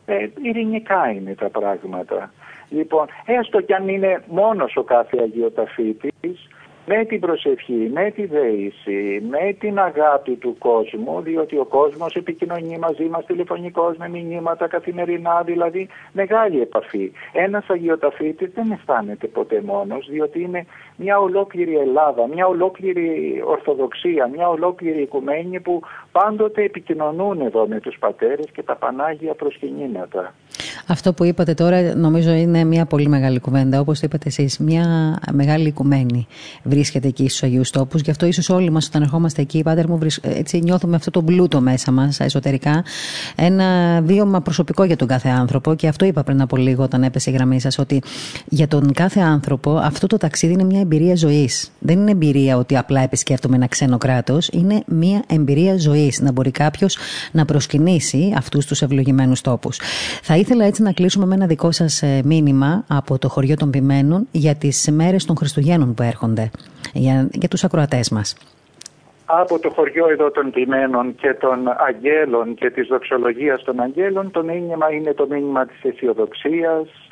[0.06, 2.34] Ε, ειρηνικά είναι τα πράγματα.
[2.70, 6.50] Λοιπόν, έστω κι αν είναι μόνος ο κάθε αγιοταφίτης,
[6.86, 12.78] με την προσευχή, με τη δέηση, με την αγάπη του κόσμου, διότι ο κόσμος επικοινωνεί
[12.78, 17.12] μαζί μας τηλεφωνικώς με μηνύματα καθημερινά, δηλαδή μεγάλη επαφή.
[17.34, 20.66] Ένας αγιοταφίτης δεν αισθάνεται ποτέ μόνος, διότι είναι
[20.96, 25.82] μια ολόκληρη Ελλάδα, μια ολόκληρη Ορθοδοξία, μια ολόκληρη οικουμένη που
[26.20, 30.34] πάντοτε επικοινωνούν εδώ με τους πατέρες και τα Πανάγια προσκυνήματα.
[30.88, 33.80] Αυτό που είπατε τώρα νομίζω είναι μια πολύ μεγάλη κουβέντα.
[33.80, 36.28] Όπως είπατε εσείς, μια μεγάλη οικουμένη
[36.64, 38.02] βρίσκεται εκεί στους Αγίους Τόπους.
[38.02, 41.62] Γι' αυτό ίσως όλοι μας όταν ερχόμαστε εκεί, Πάτερ μου, έτσι νιώθουμε αυτό το πλούτο
[41.62, 42.84] μέσα μας εσωτερικά.
[43.36, 45.76] Ένα βίωμα προσωπικό για τον κάθε άνθρωπο.
[45.76, 48.02] Και αυτό είπα πριν από λίγο όταν έπεσε η γραμμή σας, ότι
[48.50, 51.72] για τον κάθε άνθρωπο αυτό το ταξίδι είναι μια εμπειρία ζωής.
[51.80, 54.48] Δεν είναι εμπειρία ότι απλά επισκέφτομαι ένα ξένο κράτος.
[54.48, 55.78] Είναι μια εμπειρία
[56.12, 56.26] ζωή.
[56.26, 56.98] Να μπορεί κάποιος
[57.32, 59.80] να προσκυνήσει αυτούς τους ευλογημένους τόπους.
[60.22, 63.70] Θα ήθελα έτσι να κλείσουμε με ένα δικό σας ε, μήνυμα από το χωριό των
[63.70, 66.52] Πημένων για τις μέρες των Χριστουγέννων που έρχονται.
[66.94, 68.36] Για, για τους ακροατές μας
[69.26, 74.44] από το χωριό εδώ των ποιμένων και των αγγέλων και της δοξολογίας των αγγέλων το
[74.44, 77.05] μήνυμα είναι το μήνυμα της αισιοδοξίας, ε,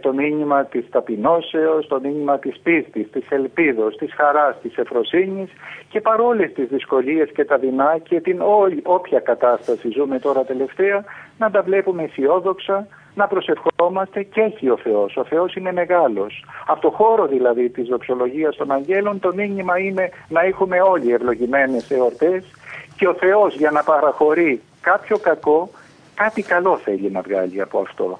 [0.00, 5.50] το μήνυμα της ταπεινώσεως, το μήνυμα της πίστης, της ελπίδος, της χαράς, της εφροσύνης
[5.88, 11.04] και παρόλες τις δυσκολίες και τα δεινά και την όλη, όποια κατάσταση ζούμε τώρα τελευταία
[11.38, 15.16] να τα βλέπουμε αισιόδοξα, να προσευχόμαστε και έχει ο Θεός.
[15.16, 16.44] Ο Θεός είναι μεγάλος.
[16.66, 21.90] Από το χώρο δηλαδή της δοξολογίας των αγγέλων το μήνυμα είναι να έχουμε όλοι ευλογημένες
[21.90, 22.44] εορτές
[22.96, 25.70] και ο Θεός για να παραχωρεί κάποιο κακό
[26.14, 28.18] κάτι καλό θέλει να βγάλει από αυτό.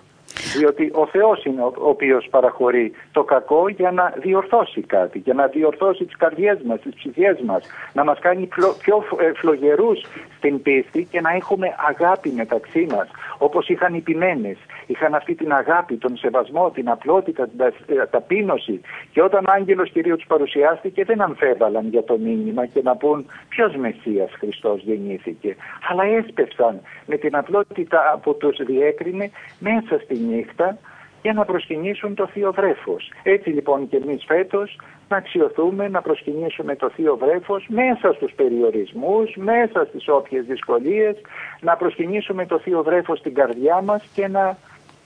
[0.56, 5.46] Διότι ο Θεός είναι ο οποίος παραχωρεί το κακό για να διορθώσει κάτι, για να
[5.46, 10.00] διορθώσει τις καρδιές μας, τις ψυχές μας, να μας κάνει πιο ε, φλογερούς
[10.36, 14.56] στην πίστη και να έχουμε αγάπη μεταξύ μας, όπως είχαν οι ποιμένες.
[14.86, 18.80] Είχαν αυτή την αγάπη, τον σεβασμό, την απλότητα, την ε, ταπείνωση
[19.12, 23.26] και όταν ο Άγγελος Κυρίου τους παρουσιάστηκε δεν αμφέβαλαν για το μήνυμα και να πούν
[23.48, 25.56] ποιος Μεσσίας Χριστός γεννήθηκε.
[25.90, 30.78] Αλλά έσπευσαν με την απλότητα που τους διέκρινε μέσα στη νύχτα
[31.22, 33.12] για να προσκυνήσουν το Θείο Βρέφος.
[33.22, 34.78] Έτσι λοιπόν και εμείς φέτος
[35.08, 41.16] να αξιοθούμε, να προσκυνήσουμε το Θείο Βρέφος μέσα στους περιορισμούς, μέσα στις όποιες δυσκολίες,
[41.60, 44.56] να προσκυνήσουμε το Θείο Βρέφος στην καρδιά μας και να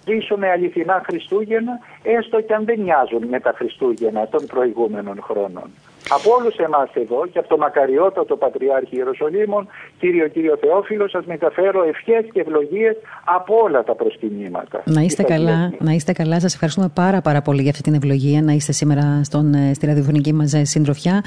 [0.06, 5.70] ζήσουμε αληθινά Χριστούγεννα, έστω και αν δεν μοιάζουν με τα Χριστούγεννα των προηγούμενων χρόνων
[6.16, 11.82] από όλους εμάς εδώ και από το μακαριότατο Πατριάρχη Ιεροσολύμων, κύριο κύριο Θεόφιλος, σας μεταφέρω
[11.82, 14.82] ευχές και ευλογίες από όλα τα προσκυνήματα.
[14.84, 16.40] Να είστε καλά, να είστε καλά.
[16.40, 19.86] Σας ευχαριστούμε πάρα, πάρα πολύ για αυτή την ευλογία να είστε σήμερα στον, ε, στη
[19.86, 21.24] ραδιοφωνική μας ε, συντροφιά.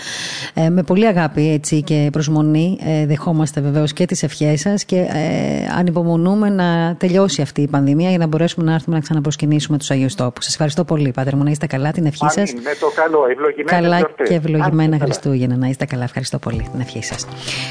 [0.54, 4.96] Ε, με πολύ αγάπη έτσι, και προσμονή ε, δεχόμαστε βεβαίως και τις ευχές σας και
[4.96, 9.92] ε, ανυπομονούμε να τελειώσει αυτή η πανδημία για να μπορέσουμε να έρθουμε να ξαναπροσκυνήσουμε τους
[9.92, 10.44] Αγίους Τόπους.
[10.44, 11.92] Σας ευχαριστώ πολύ, Πάτερ μου, να είστε καλά.
[11.92, 12.54] Την ευχή σας.
[12.54, 13.26] Με το καλό,
[13.66, 15.58] Καλά και ευλογημένα Ευλογημένα Χριστούγεννα.
[15.58, 16.04] Να είστε καλά.
[16.04, 16.68] Ευχαριστώ πολύ.
[16.72, 17.26] Την ευχή σας.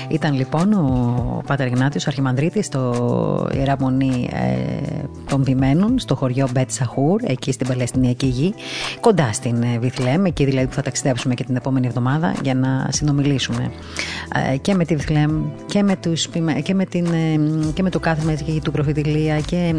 [0.08, 6.70] Ήταν λοιπόν ο Πάτερ Γνάτιο, Αρχιμανδρίτης, στο Ιερά Μονή ε, των Βιμένων, στο χωριό Μπέτ
[6.70, 8.54] Σαχούρ, εκεί στην Παλαιστινιακή γη,
[9.00, 12.88] κοντά στην ε, Βιθλέμ, εκεί δηλαδή που θα ταξιδέψουμε και την επόμενη εβδομάδα για να
[12.90, 13.70] συνομιλήσουμε
[14.52, 16.28] ε, και με τη Βιθλέμ και με, τους,
[16.62, 17.40] και με, την, ε,
[17.74, 19.74] και με το κάθεμα του προφητηλία και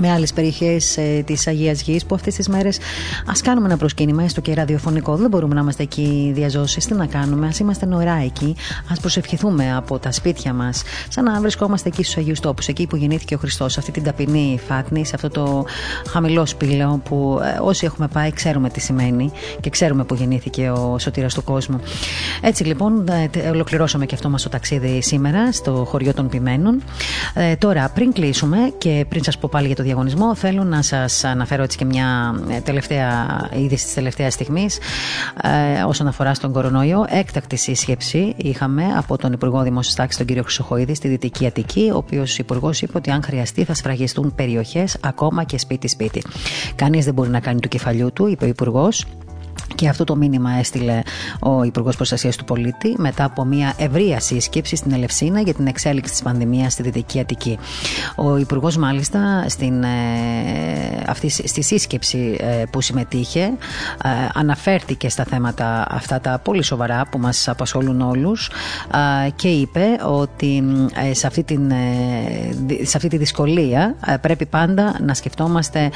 [0.00, 2.78] με άλλες περιοχές ε, της Αγίας Γης που αυτές τις μέρες
[3.26, 5.16] ας κάνουμε ένα προσκύνημα, έστω και ραδιοφωνικό.
[5.16, 6.86] Δεν μπορούμε να είμαστε εκεί διαζώσεις.
[6.86, 8.56] Τι να κάνουμε, ας είμαστε νοερά εκεί,
[8.90, 12.96] ας προσευχηθούμε από τα σπίτια μας, σαν να βρισκόμαστε εκεί στους Αγίους Τόπους, εκεί που
[12.96, 15.64] γεννήθηκε ο Χριστός, αυτή την ταπεινή φάτνη, σε αυτό το
[16.08, 19.30] χαμηλό σπήλαιο που ε, όσοι έχουμε πάει ξέρουμε τι σημαίνει
[19.60, 21.80] και ξέρουμε που γεννήθηκε ο σωτήρας του κόσμου.
[22.40, 26.82] Έτσι λοιπόν, ε, ολοκληρώσαμε και αυτό μας το ταξίδι σήμερα στο χωριό των Ποιμένων.
[27.34, 30.34] Ε, τώρα, πριν κλείσουμε και πριν σας πω πάλι για το διαγωνισμό.
[30.34, 34.78] Θέλω να σας αναφέρω έτσι και μια ε, τελευταία είδηση της τελευταίας στιγμής
[35.42, 37.04] ε, όσον αφορά στον κορονοϊό.
[37.08, 41.96] Έκτακτη σύσκεψη είχαμε από τον Υπουργό Δημόσιας Τάξης, τον κύριο Χρυσοχοίδη, στη Δυτική Αττική, ο
[41.96, 46.22] οποίος Υπουργός είπε ότι αν χρειαστεί θα σφραγιστούν περιοχές ακόμα και σπίτι-σπίτι.
[46.74, 49.04] Κανείς δεν μπορεί να κάνει του κεφαλιού του, είπε ο Υπουργός.
[49.74, 51.02] Και αυτό το μήνυμα έστειλε
[51.40, 56.12] ο Υπουργός Προστασίας του Πολίτη μετά από μια ευρεία σύσκεψη στην Ελευσίνα για την εξέλιξη
[56.12, 57.58] της πανδημίας στη Δυτική Αττική.
[58.16, 59.88] Ο Υπουργός, μάλιστα, στην, ε,
[61.06, 67.18] αυτή, στη σύσκεψη ε, που συμμετείχε, ε, αναφέρθηκε στα θέματα αυτά τα πολύ σοβαρά που
[67.18, 68.50] μας απασχολούν όλους
[69.36, 70.62] και είπε ότι
[71.12, 71.72] σε αυτή, την,
[72.82, 75.90] σε αυτή τη δυσκολία πρέπει πάντα να σκεφτόμαστε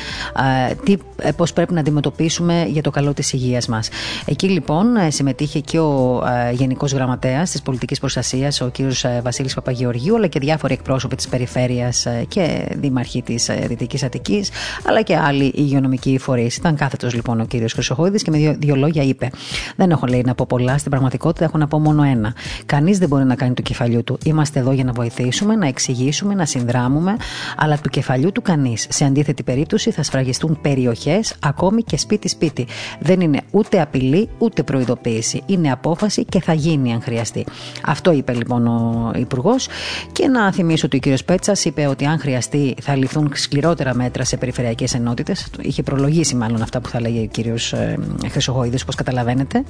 [1.36, 3.88] πώς πρέπει να αντιμετωπίσουμε για το καλό της υγείας μας.
[4.24, 8.78] Εκεί λοιπόν ε, συμμετείχε και ο ε, Γενικός Γραμματέας της Πολιτικής Προστασίας, ο κ.
[8.78, 14.50] Ε, Βασίλης Παπαγεωργίου, αλλά και διάφοροι εκπρόσωποι της περιφέρειας και δήμαρχοι της Δυτικής Αττικής,
[14.88, 16.56] αλλά και άλλοι υγειονομικοί φορείς.
[16.56, 17.50] Ήταν κάθετος λοιπόν ο κ.
[17.72, 19.30] Χρυσοχοίδης και με δύο, δύο λόγια είπε:
[19.76, 22.34] Δεν έχω λέει να πω πολλά, στην πραγματικότητα έχω να πω μόνο ένα.
[22.66, 24.18] Κανείς δεν μπορεί να κάνει του κεφαλιού του.
[24.24, 27.16] Είμαστε εδώ για να βοηθήσουμε, να εξηγήσουμε, να συνδράμουμε,
[27.56, 28.86] αλλά του κεφαλιού του κανείς.
[28.90, 32.66] Σε αντίθετη περίπτωση θα σφραγιστούν περιοχές, ακόμη και σπίτι-σπίτι.
[33.00, 35.42] Δεν είναι ούτε απειλή ούτε προειδοποίηση.
[35.46, 37.46] Είναι απόφαση και θα γίνει αν χρειαστεί.
[37.84, 39.68] Αυτό είπε λοιπόν ο Υπουργός.
[40.12, 44.24] Και να θυμίσω ότι ο κύριος Πέτσας είπε ότι αν χρειαστεί θα ληφθούν σκληρότερα μέτρα
[44.24, 45.46] σε περιφερειακές ενότητες.
[45.60, 47.98] Είχε προλογίσει μάλλον αυτά που θα λέγει ο κύριος ε,
[48.30, 49.64] Χρυσογοίδη, όπως καταλαβαίνετε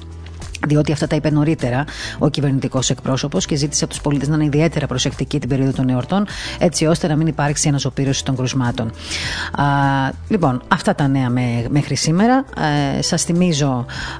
[0.67, 1.85] διότι αυτά τα είπε νωρίτερα
[2.19, 5.89] ο κυβερνητικός εκπρόσωπος και ζήτησε από τους πολίτες να είναι ιδιαίτερα προσεκτικοί την περίοδο των
[5.89, 6.27] εορτών,
[6.59, 8.87] έτσι ώστε να μην υπάρξει αναζωπήρωση των κρουσμάτων.
[9.51, 9.63] Α,
[10.27, 11.29] λοιπόν, αυτά τα νέα
[11.69, 12.45] μέχρι σήμερα.
[12.97, 13.74] Ε, Σας θυμίζω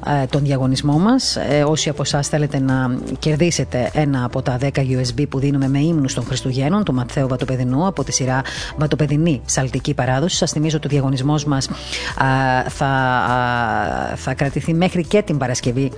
[0.07, 1.35] ε, τον διαγωνισμό μας.
[1.35, 5.79] Ε, όσοι από εσάς θέλετε να κερδίσετε ένα από τα 10 USB που δίνουμε με
[5.79, 8.41] ύμνους των Χριστουγέννων, του Ματθαίου Βατοπεδινού, από τη σειρά
[8.77, 10.35] Βατοπεδινή Σαλτική Παράδοση.
[10.35, 11.69] Σας θυμίζω ότι ο διαγωνισμός μας
[12.67, 12.91] θα,
[14.15, 15.91] θα κρατηθεί μέχρι και την Παρασκευή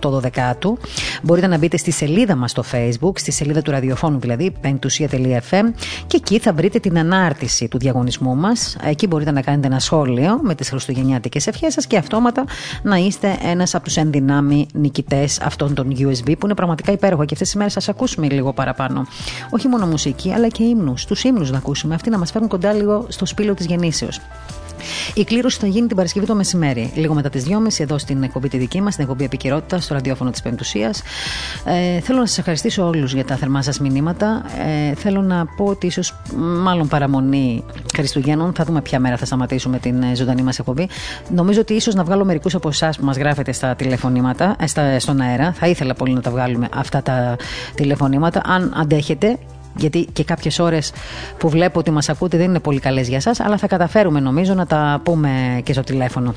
[0.00, 0.78] 18 Δεκάτου.
[1.22, 5.64] Μπορείτε να μπείτε στη σελίδα μας στο Facebook, στη σελίδα του ραδιοφώνου δηλαδή, πεντουσία.fm
[6.06, 8.76] και εκεί θα βρείτε την ανάρτηση του διαγωνισμού μας.
[8.84, 12.44] Εκεί μπορείτε να κάνετε ένα σχόλιο με τις χριστουγεννιάτικες ευχές σας και αυτόματα
[12.82, 17.24] να είστε ένας από τους ενδυνάμει νικητές αυτών των USB που είναι πραγματικά υπέροχα.
[17.24, 19.06] Και αυτές τις μέρες σα ακούσουμε λίγο παραπάνω.
[19.50, 21.04] Όχι μόνο μουσική, αλλά και ύμνους.
[21.04, 21.94] Τους ύμνους να ακούσουμε.
[21.94, 24.20] Αυτοί να μας φέρουν κοντά λίγο στο σπήλο της γεννήσεως.
[25.14, 28.48] Η κλήρωση θα γίνει την Παρασκευή το μεσημέρι, λίγο μετά τις 2.30 εδώ στην εκπομπή
[28.48, 31.02] τη δική μας, στην εκπομπή Επικαιρότητα, στο ραδιόφωνο της Πεμπτουσίας.
[31.64, 34.42] Ε, θέλω να σας ευχαριστήσω όλους για τα θερμά σας μηνύματα.
[34.90, 37.64] Ε, θέλω να πω ότι ίσως μάλλον παραμονή
[37.94, 40.88] Χριστουγέννων, θα δούμε ποια μέρα θα σταματήσουμε την ε, ζωντανή μας εκπομπή.
[41.34, 44.98] Νομίζω ότι ίσως να βγάλω μερικούς από εσάς που μας γράφετε στα τηλεφωνήματα, ε, στα,
[44.98, 45.52] στον αέρα.
[45.52, 47.36] Θα ήθελα πολύ να τα βγάλουμε αυτά τα
[47.74, 48.40] τηλεφωνήματα.
[48.44, 49.38] Αν αντέχετε,
[49.76, 50.92] γιατί και κάποιες ώρες
[51.38, 54.54] που βλέπω ότι μας ακούτε δεν είναι πολύ καλές για εσά, αλλά θα καταφέρουμε νομίζω
[54.54, 56.34] να τα πούμε και στο τηλέφωνο.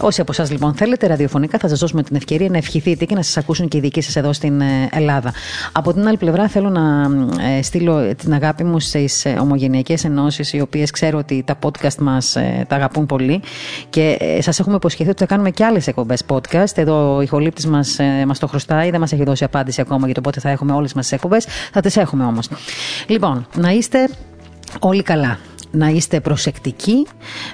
[0.00, 3.22] Όσοι από εσάς λοιπόν θέλετε ραδιοφωνικά, θα σας δώσουμε την ευκαιρία να ευχηθείτε και να
[3.22, 5.32] σας ακούσουν και οι δικοί σας εδώ στην ε, Ελλάδα.
[5.72, 7.08] Από την άλλη πλευρά, θέλω να
[7.56, 11.96] ε, στείλω την αγάπη μου στις ε, ομογενειακές ενώσεις, οι οποίες ξέρω ότι τα podcast
[11.98, 12.36] μας
[12.68, 13.40] τα αγαπούν πολύ
[13.90, 16.72] και σας έχουμε υποσχεθεί ότι θα κάνουμε και άλλες εκπομπές podcast.
[16.74, 20.20] Εδώ ο ηχολήπτης μας μας το χρωστάει, δεν μας έχει δώσει απάντηση ακόμα για το
[20.20, 21.46] πότε θα έχουμε όλες μας τις εκπομπές.
[21.72, 22.48] Θα τις έχουμε όμως.
[23.06, 24.08] Λοιπόν, να είστε
[24.78, 25.38] όλοι καλά
[25.76, 27.06] να είστε προσεκτικοί,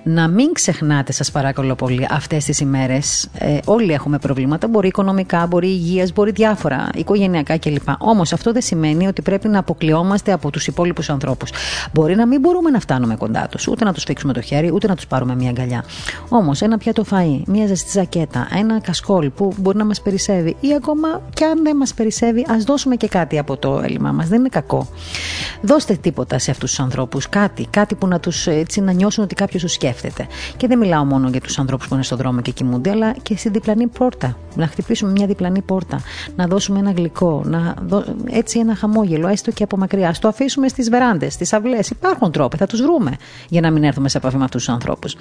[0.03, 3.29] να μην ξεχνάτε σας παρακαλώ πολύ αυτές τις ημέρες.
[3.39, 7.89] Ε, όλοι έχουμε προβλήματα, μπορεί οικονομικά, μπορεί υγείας, μπορεί διάφορα, οικογενειακά κλπ.
[7.99, 11.51] Όμως αυτό δεν σημαίνει ότι πρέπει να αποκλειόμαστε από τους υπόλοιπους ανθρώπους.
[11.93, 14.87] Μπορεί να μην μπορούμε να φτάνουμε κοντά τους, ούτε να τους φίξουμε το χέρι, ούτε
[14.87, 15.85] να τους πάρουμε μια αγκαλιά.
[16.29, 20.75] Όμως ένα πιάτο φαΐ, μια ζεστή ζακέτα, ένα κασκόλ που μπορεί να μας περισσεύει ή
[20.75, 24.29] ακόμα κι αν δεν μας περισσεύει, ας δώσουμε και κάτι από το έλλειμμα μας.
[24.29, 24.89] Δεν είναι κακό.
[25.63, 29.35] Δώστε τίποτα σε αυτούς τους ανθρώπους, κάτι, κάτι που να τους έτσι να νιώσουν ότι
[29.35, 30.27] κάποιος τους σκέφτεται.
[30.57, 33.37] Και δεν μιλάω μόνο για τους ανθρώπους που είναι στον δρόμο και κοιμούνται, αλλά και
[33.37, 34.37] στην διπλανή πόρτα.
[34.55, 36.01] Να χτυπήσουμε μια διπλανή πόρτα,
[36.37, 38.05] να δώσουμε ένα γλυκό, να δω...
[38.31, 40.09] έτσι ένα χαμόγελο, έστω και από μακριά.
[40.09, 41.91] Α το αφήσουμε στις βεράντες, στις αυλές.
[41.91, 43.17] Υπάρχουν τρόποι, θα τους βρούμε
[43.49, 45.17] για να μην έρθουμε σε επαφή με αυτούς τους ανθρώπους.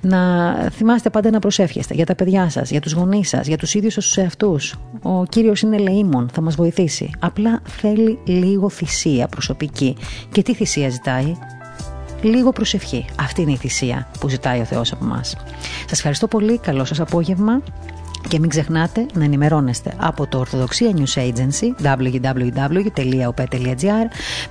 [0.00, 3.74] Να θυμάστε πάντα να προσεύχεστε για τα παιδιά σας, για τους γονείς σας, για τους
[3.74, 4.74] ίδιους τους εαυτούς.
[5.02, 7.10] Ο κύριος είναι λεήμων, θα μας βοηθήσει.
[7.18, 9.96] Απλά θέλει λίγο θυσία προσωπική.
[10.32, 11.36] Και τι θυσία ζητάει,
[12.26, 13.04] λίγο προσευχή.
[13.20, 15.20] Αυτή είναι η θυσία που ζητάει ο Θεός από εμά.
[15.24, 16.58] Σας ευχαριστώ πολύ.
[16.58, 17.62] Καλό σας απόγευμα.
[18.28, 23.26] Και μην ξεχνάτε να ενημερώνεστε από το Ορθοδοξία News Agency www.op.gr